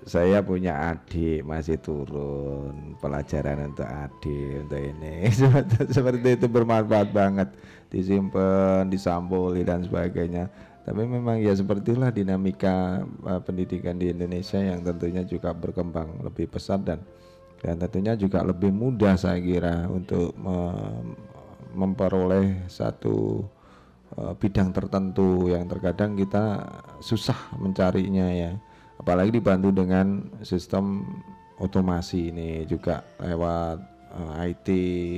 [0.09, 5.29] saya punya adik masih turun pelajaran untuk adik untuk ini.
[5.95, 7.53] Seperti, itu bermanfaat banget.
[7.93, 10.49] Disimpan disampuli dan sebagainya.
[10.81, 16.81] Tapi memang ya sepertilah dinamika eh, pendidikan di Indonesia yang tentunya juga berkembang lebih pesat
[16.81, 17.05] dan
[17.61, 21.13] dan tentunya juga lebih mudah saya kira untuk mem-
[21.77, 23.45] memperoleh satu
[24.17, 26.65] eh, bidang tertentu yang terkadang kita
[27.05, 28.51] susah mencarinya ya
[29.09, 31.01] apalagi dibantu dengan sistem
[31.57, 33.81] otomasi ini juga lewat
[34.13, 34.67] eh, IT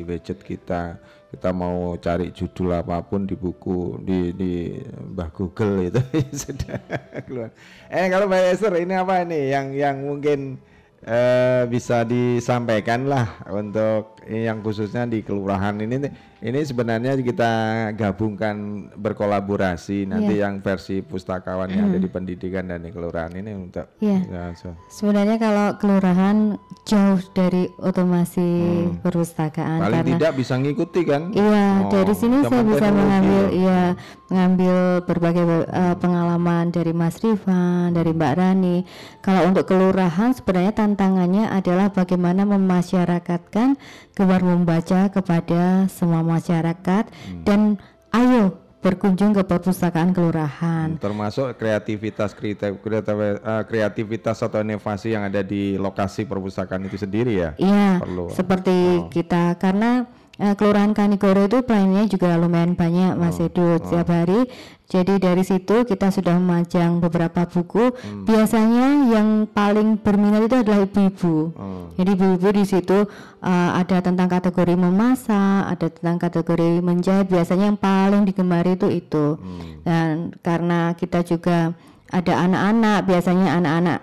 [0.07, 0.95] widget kita.
[1.27, 4.80] Kita mau cari judul apa pun di buku di di
[5.11, 5.99] Mbah Google itu.
[6.47, 6.80] Sudah
[7.27, 7.51] keluar.
[7.91, 9.51] Eh kalau Mbak Esther ini apa ini?
[9.51, 10.39] Yang yang mungkin
[11.03, 15.98] eh, bisa disampaikan lah untuk yang khususnya di kelurahan ini
[16.41, 17.52] ini sebenarnya kita
[17.93, 20.49] gabungkan berkolaborasi nanti Iya.
[20.49, 22.06] yang versi pustakawan yang ada Hmm.
[22.06, 24.19] di pendidikan dan di kelurahan ini untuk Iya.
[24.26, 24.73] ya, so.
[24.89, 28.49] Sebenarnya kalau kelurahan jauh dari otomasi
[28.99, 33.81] perpustakaan paling karena tidak bisa ngikuti kan Iya, Oh, dari sini saya bisa mengambil iya
[34.27, 38.77] mengambil berbagai eh, pengalaman dari Mas Rifan, dari Mbak Rani.
[39.19, 43.76] Kalau untuk kelurahan sebenarnya tantangannya adalah bagaimana memasyarakatkan
[44.11, 47.43] gemar membaca kepada semua masyarakat Hmm.
[47.43, 47.59] dan
[48.11, 50.97] ayo berkunjung ke perpustakaan kelurahan.
[50.97, 52.73] termasuk kreativitas eh,
[53.63, 59.53] kreativitas atau inovasi yang ada di lokasi perpustakaan itu sendiri ya Iya, perlu seperti kita
[59.55, 64.49] karena eh, Kelurahan Kanigoro itu pelayanannya juga lumayan banyak Mas Oh, Edo setiap hari.
[64.91, 67.95] Jadi dari situ kita sudah memajang beberapa buku.
[68.27, 71.35] Biasanya yang paling berminat itu adalah ibu-ibu.
[71.95, 73.07] Jadi ibu-ibu di situ
[73.39, 77.31] eh, ada tentang kategori memasak, ada tentang kategori menjahit.
[77.31, 79.39] Biasanya yang paling digemari itu itu.
[79.88, 81.72] Dan karena kita juga
[82.11, 83.99] ada anak-anak, biasanya anak-anak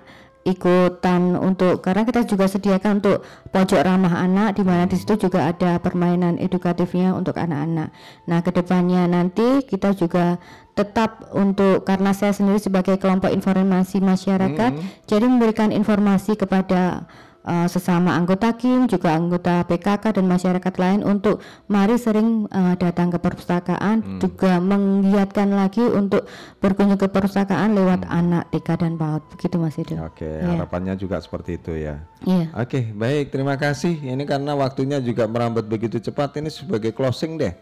[0.48, 3.20] ikutan untuk karena kita juga sediakan untuk
[3.52, 7.92] pojok ramah anak di mana di situ juga ada permainan edukatifnya untuk anak-anak.
[8.24, 10.40] Nah, ke depannya nanti kita juga
[10.78, 14.78] tetap untuk karena saya sendiri sebagai kelompok informasi masyarakat,
[15.10, 17.10] jadi memberikan informasi kepada
[17.42, 23.08] uh, sesama anggota KIM, juga anggota PKK dan masyarakat lain untuk mari sering uh, datang
[23.08, 26.28] ke perpustakaan, juga menggiatkan lagi untuk
[26.60, 29.22] berkunjung ke perpustakaan lewat anak TK dan PAUD.
[29.34, 29.96] Begitu Mas Edo.
[30.04, 30.62] Oke, Iya.
[30.62, 32.04] harapannya juga seperti itu ya.
[32.22, 32.52] Iya.
[32.54, 33.96] Oke, baik, terima kasih.
[33.98, 37.54] Ini karena waktunya juga merambat begitu cepat, ini sebagai closing deh.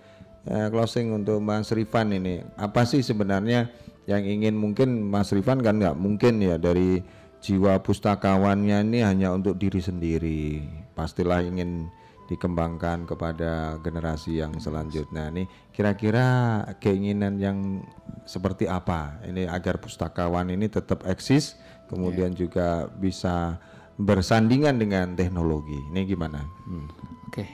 [0.46, 2.46] Ya, closing untuk Mas Rifan ini.
[2.54, 3.66] Apa sih sebenarnya
[4.06, 7.02] yang ingin mungkin Mas Rifan kan nggak mungkin ya dari
[7.42, 10.62] jiwa pustakawannya ini hanya untuk diri sendiri.
[10.94, 11.90] Pastilah ingin
[12.26, 15.30] dikembangkan kepada generasi yang selanjutnya.
[15.30, 17.82] Ini kira-kira keinginan yang
[18.26, 21.54] seperti apa ini agar pustakawan ini tetap eksis,
[21.86, 23.58] kemudian juga bisa
[23.98, 25.78] bersandingan dengan teknologi.
[25.94, 26.42] Ini gimana?
[26.66, 26.90] Hmm.
[27.30, 27.46] Oke,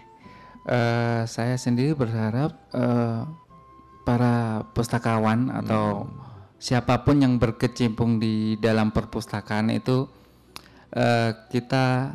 [0.62, 3.20] Eh, saya sendiri berharap eh,
[4.06, 6.06] para pustakawan atau
[6.62, 10.06] siapa pun yang berkecimpung di dalam perpustakaan itu
[10.94, 12.14] eh, kita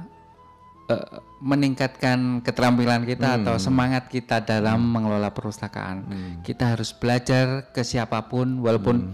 [0.88, 1.08] eh,
[1.44, 3.38] meningkatkan keterampilan kita Hmm.
[3.44, 6.08] atau semangat kita dalam mengelola perpustakaan.
[6.42, 9.12] Kita harus belajar ke siapa pun, walaupun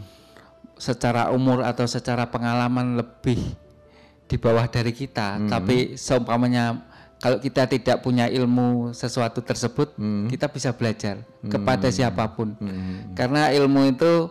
[0.77, 3.41] secara umur atau secara pengalaman lebih
[4.29, 5.49] di bawah dari kita, Hmm.
[5.49, 6.92] tapi seumpamanya
[7.23, 9.95] kalau kita tidak punya ilmu sesuatu tersebut,
[10.27, 12.51] kita bisa belajar kepada siapa pun.
[13.15, 14.27] Karena ilmu itu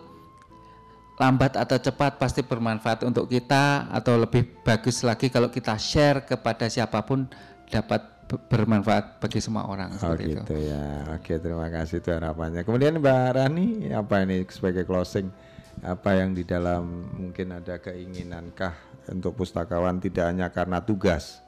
[1.17, 6.69] lambat atau cepat pasti bermanfaat untuk kita atau lebih bagus lagi kalau kita share kepada
[6.69, 7.29] siapa pun
[7.69, 10.41] dapat be- bermanfaat bagi semua orang Oh seperti itu.
[10.41, 10.85] gitu ya.
[11.17, 12.61] Oke, terima kasih itu harapannya.
[12.65, 15.29] Kemudian Mbak Rani, apa ini sebagai closing?
[15.81, 18.73] Apa yang di dalam mungkin ada keinginankah
[19.09, 21.41] untuk pustakawan tidak hanya karena tugas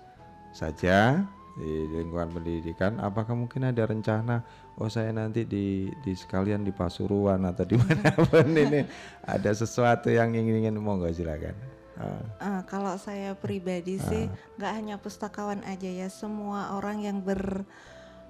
[0.55, 1.25] saja
[1.55, 4.43] di lingkungan pendidikan, apakah mungkin ada rencana
[4.75, 8.83] oh saya nanti di di sekalian di Pasuruan atau di mana pun ini
[9.23, 11.55] ada sesuatu yang ingin ingin monggo silakan.
[11.95, 12.19] Ah.
[12.43, 14.27] Ah, kalau saya pribadi sih
[14.59, 17.63] nggak hanya pustakawan aja ya, semua orang yang ber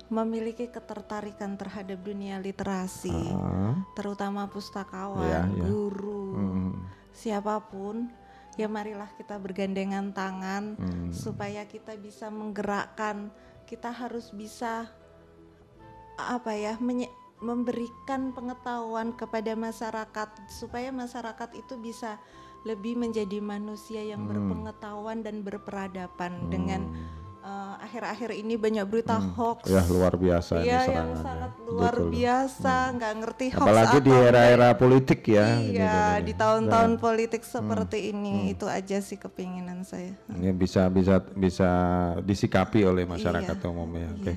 [0.06, 3.74] memiliki ketertarikan terhadap dunia literasi, Ah.
[3.98, 5.64] terutama pustakawan, Iya, iya.
[5.66, 6.74] guru, Mm.
[7.10, 8.06] siapa pun
[8.56, 11.12] ya marilah kita bergandengan tangan Hmm.
[11.12, 13.32] supaya kita bisa menggerakkan
[13.66, 14.88] kita harus bisa
[16.16, 17.12] apa ya menye-
[17.44, 22.16] memberikan pengetahuan kepada masyarakat supaya masyarakat itu bisa
[22.64, 24.32] lebih menjadi manusia yang Hmm.
[24.32, 26.90] berpengetahuan dan berperadaban dengan
[27.46, 29.32] eh, akhir-akhir ini banyak berita Hmm.
[29.32, 31.22] hoax Ya luar biasa ini Iya yang serangannya.
[31.22, 32.10] sangat luar Betul.
[32.12, 35.48] biasa nggak ngerti hoax Apalagi di era-era politik ya.
[35.56, 41.22] iya di tahun-tahun Nah, politik seperti ini itu aja sih kepinginan saya ini bisa bisa
[41.32, 41.70] bisa
[42.20, 43.68] disikapi oleh masyarakat Iya.
[43.68, 44.10] umumnya.
[44.12, 44.34] Oke.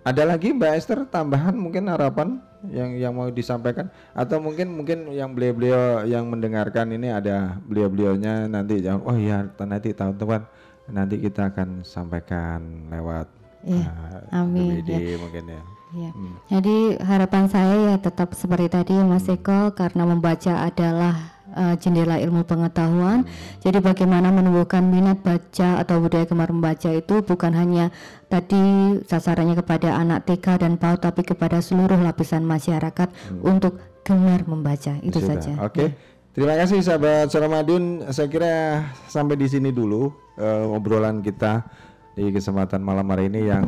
[0.00, 5.30] Ada lagi Mbak Esther tambahan mungkin harapan yang yang mau disampaikan atau mungkin mungkin yang
[5.30, 10.48] beliau-beliau yang mendengarkan ini ada beliau-beliaunya nanti jangan oh iya nanti tahun-tahun
[10.88, 13.28] nanti kita akan sampaikan lewat
[13.66, 15.18] Iya, uh, amin, ya.
[15.18, 15.62] mungkin ya.
[15.88, 16.10] Ya.
[16.12, 16.36] Hmm.
[16.52, 22.44] Jadi harapan saya ya tetap seperti tadi Mas Eko karena membaca adalah uh, jendela ilmu
[22.44, 23.24] pengetahuan.
[23.64, 27.88] Jadi bagaimana menumbuhkan minat baca atau budaya gemar membaca itu bukan hanya
[28.28, 28.60] tadi
[29.08, 33.08] sasarannya kepada anak TK dan PAUD tapi kepada seluruh lapisan masyarakat
[33.40, 35.00] untuk gemar membaca.
[35.00, 35.40] Itu Sudah.
[35.40, 35.52] saja.
[35.64, 35.96] Oke.
[36.38, 38.06] Terima kasih sahabat Suramadun.
[38.14, 41.66] Saya kira sampai di sini dulu eh, obrolan kita
[42.14, 43.66] di kesempatan malam hari ini yang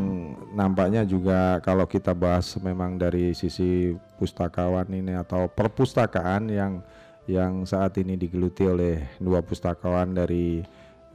[0.54, 3.90] nampaknya juga kalau kita bahas memang dari sisi
[4.22, 6.78] pustakawan ini atau perpustakaan yang
[7.26, 10.62] yang saat ini digeluti oleh dua pustakawan dari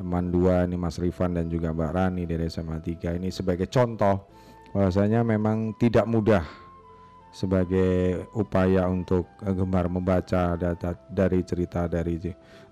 [0.03, 4.27] Mandua ini Mas Rifan dan juga Mbak Rani dari SMA 3 ini sebagai contoh
[4.75, 6.64] bahwasanya memang tidak mudah
[7.35, 12.15] sebagai upaya untuk eh, gemar membaca data dari cerita dari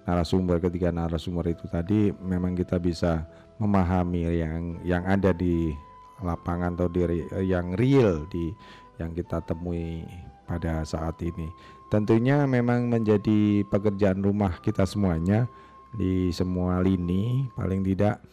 [0.07, 3.27] narasumber ketika narasumber itu tadi memang kita bisa
[3.59, 5.75] memahami yang yang ada di
[6.23, 8.55] lapangan atau di re- yang real di
[9.03, 10.07] yang kita temui
[10.47, 11.51] pada saat ini.
[11.91, 15.45] Tentunya memang menjadi pekerjaan rumah kita semuanya
[15.93, 18.23] di semua lini paling tidak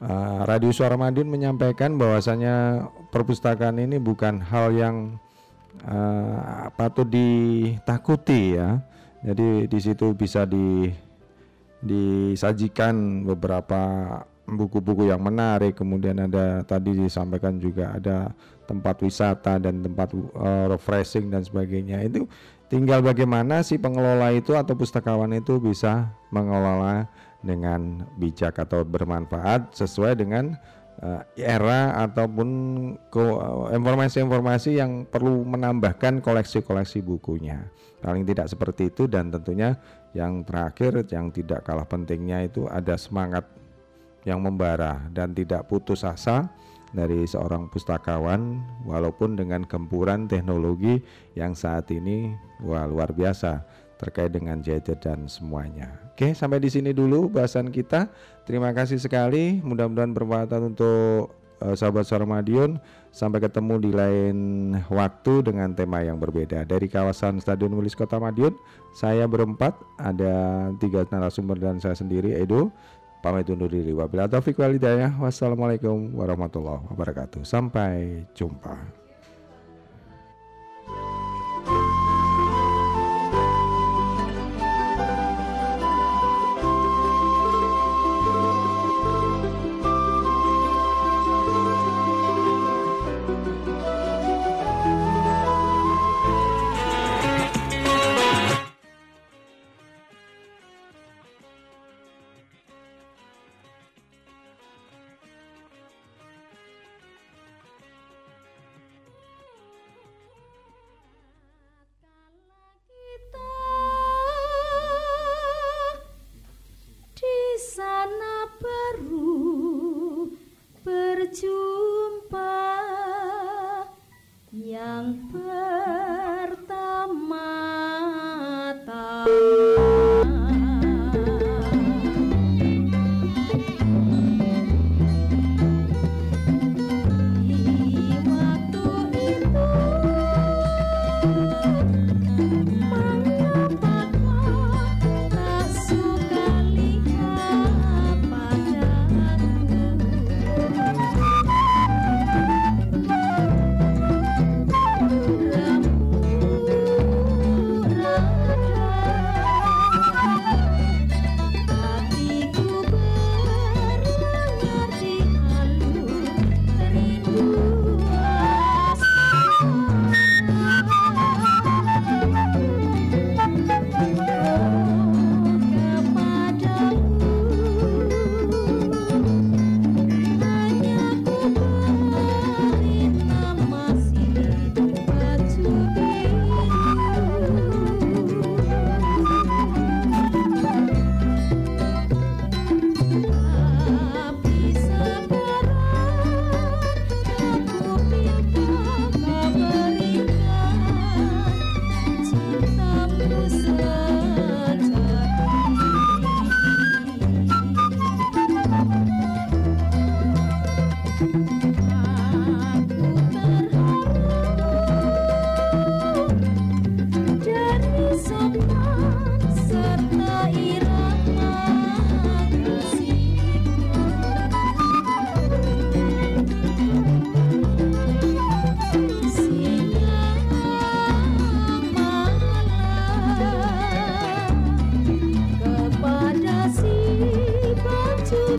[0.00, 5.20] Uh, Radio Suara Madiun menyampaikan bahwasanya perpustakaan ini bukan hal yang
[5.86, 8.80] uh, patut ditakuti ya.
[9.20, 10.88] Jadi di situ bisa di
[11.80, 13.80] disajikan beberapa
[14.48, 15.76] buku-buku yang menarik.
[15.76, 18.32] Kemudian ada tadi disampaikan juga ada
[18.64, 22.02] tempat wisata dan tempat uh, refreshing dan sebagainya.
[22.06, 22.26] Itu
[22.70, 27.10] tinggal bagaimana si pengelola itu atau pustakawan itu bisa mengelola
[27.40, 30.54] dengan bijak atau bermanfaat sesuai dengan
[31.02, 32.48] uh, era ataupun
[32.96, 37.68] uh, informasi-informasi yang perlu menambahkan koleksi-koleksi bukunya.
[38.00, 39.76] Paling tidak seperti itu dan tentunya
[40.16, 43.44] yang terakhir yang tidak kalah pentingnya itu ada semangat
[44.24, 46.48] yang membara dan tidak putus asa
[46.90, 50.98] dari seorang pustakawan walaupun dengan gempuran teknologi
[51.38, 52.34] yang saat ini
[52.66, 53.62] wah luar biasa
[54.00, 55.92] terkait dengan gadget dan semuanya.
[56.16, 58.08] Oke, sampai di sini dulu bahasan kita.
[58.50, 59.62] Terima kasih sekali.
[59.62, 61.30] Mudah-mudahan bermanfaat untuk
[61.62, 62.82] eh, sahabat Suara Madiun.
[63.14, 64.36] Sampai ketemu di lain
[64.90, 66.66] waktu dengan tema yang berbeda.
[66.66, 68.58] Dari kawasan Stadion Wilis Kota Madiun,
[68.90, 72.74] saya berempat, ada tiga narasumber dan saya sendiri Edo.
[73.22, 73.94] Pamit undur diri.
[73.94, 75.14] Wabillahi taufiq wal hidayah.
[75.14, 77.46] Wassalamualaikum warahmatullahi wabarakatuh.
[77.46, 78.99] Sampai jumpa.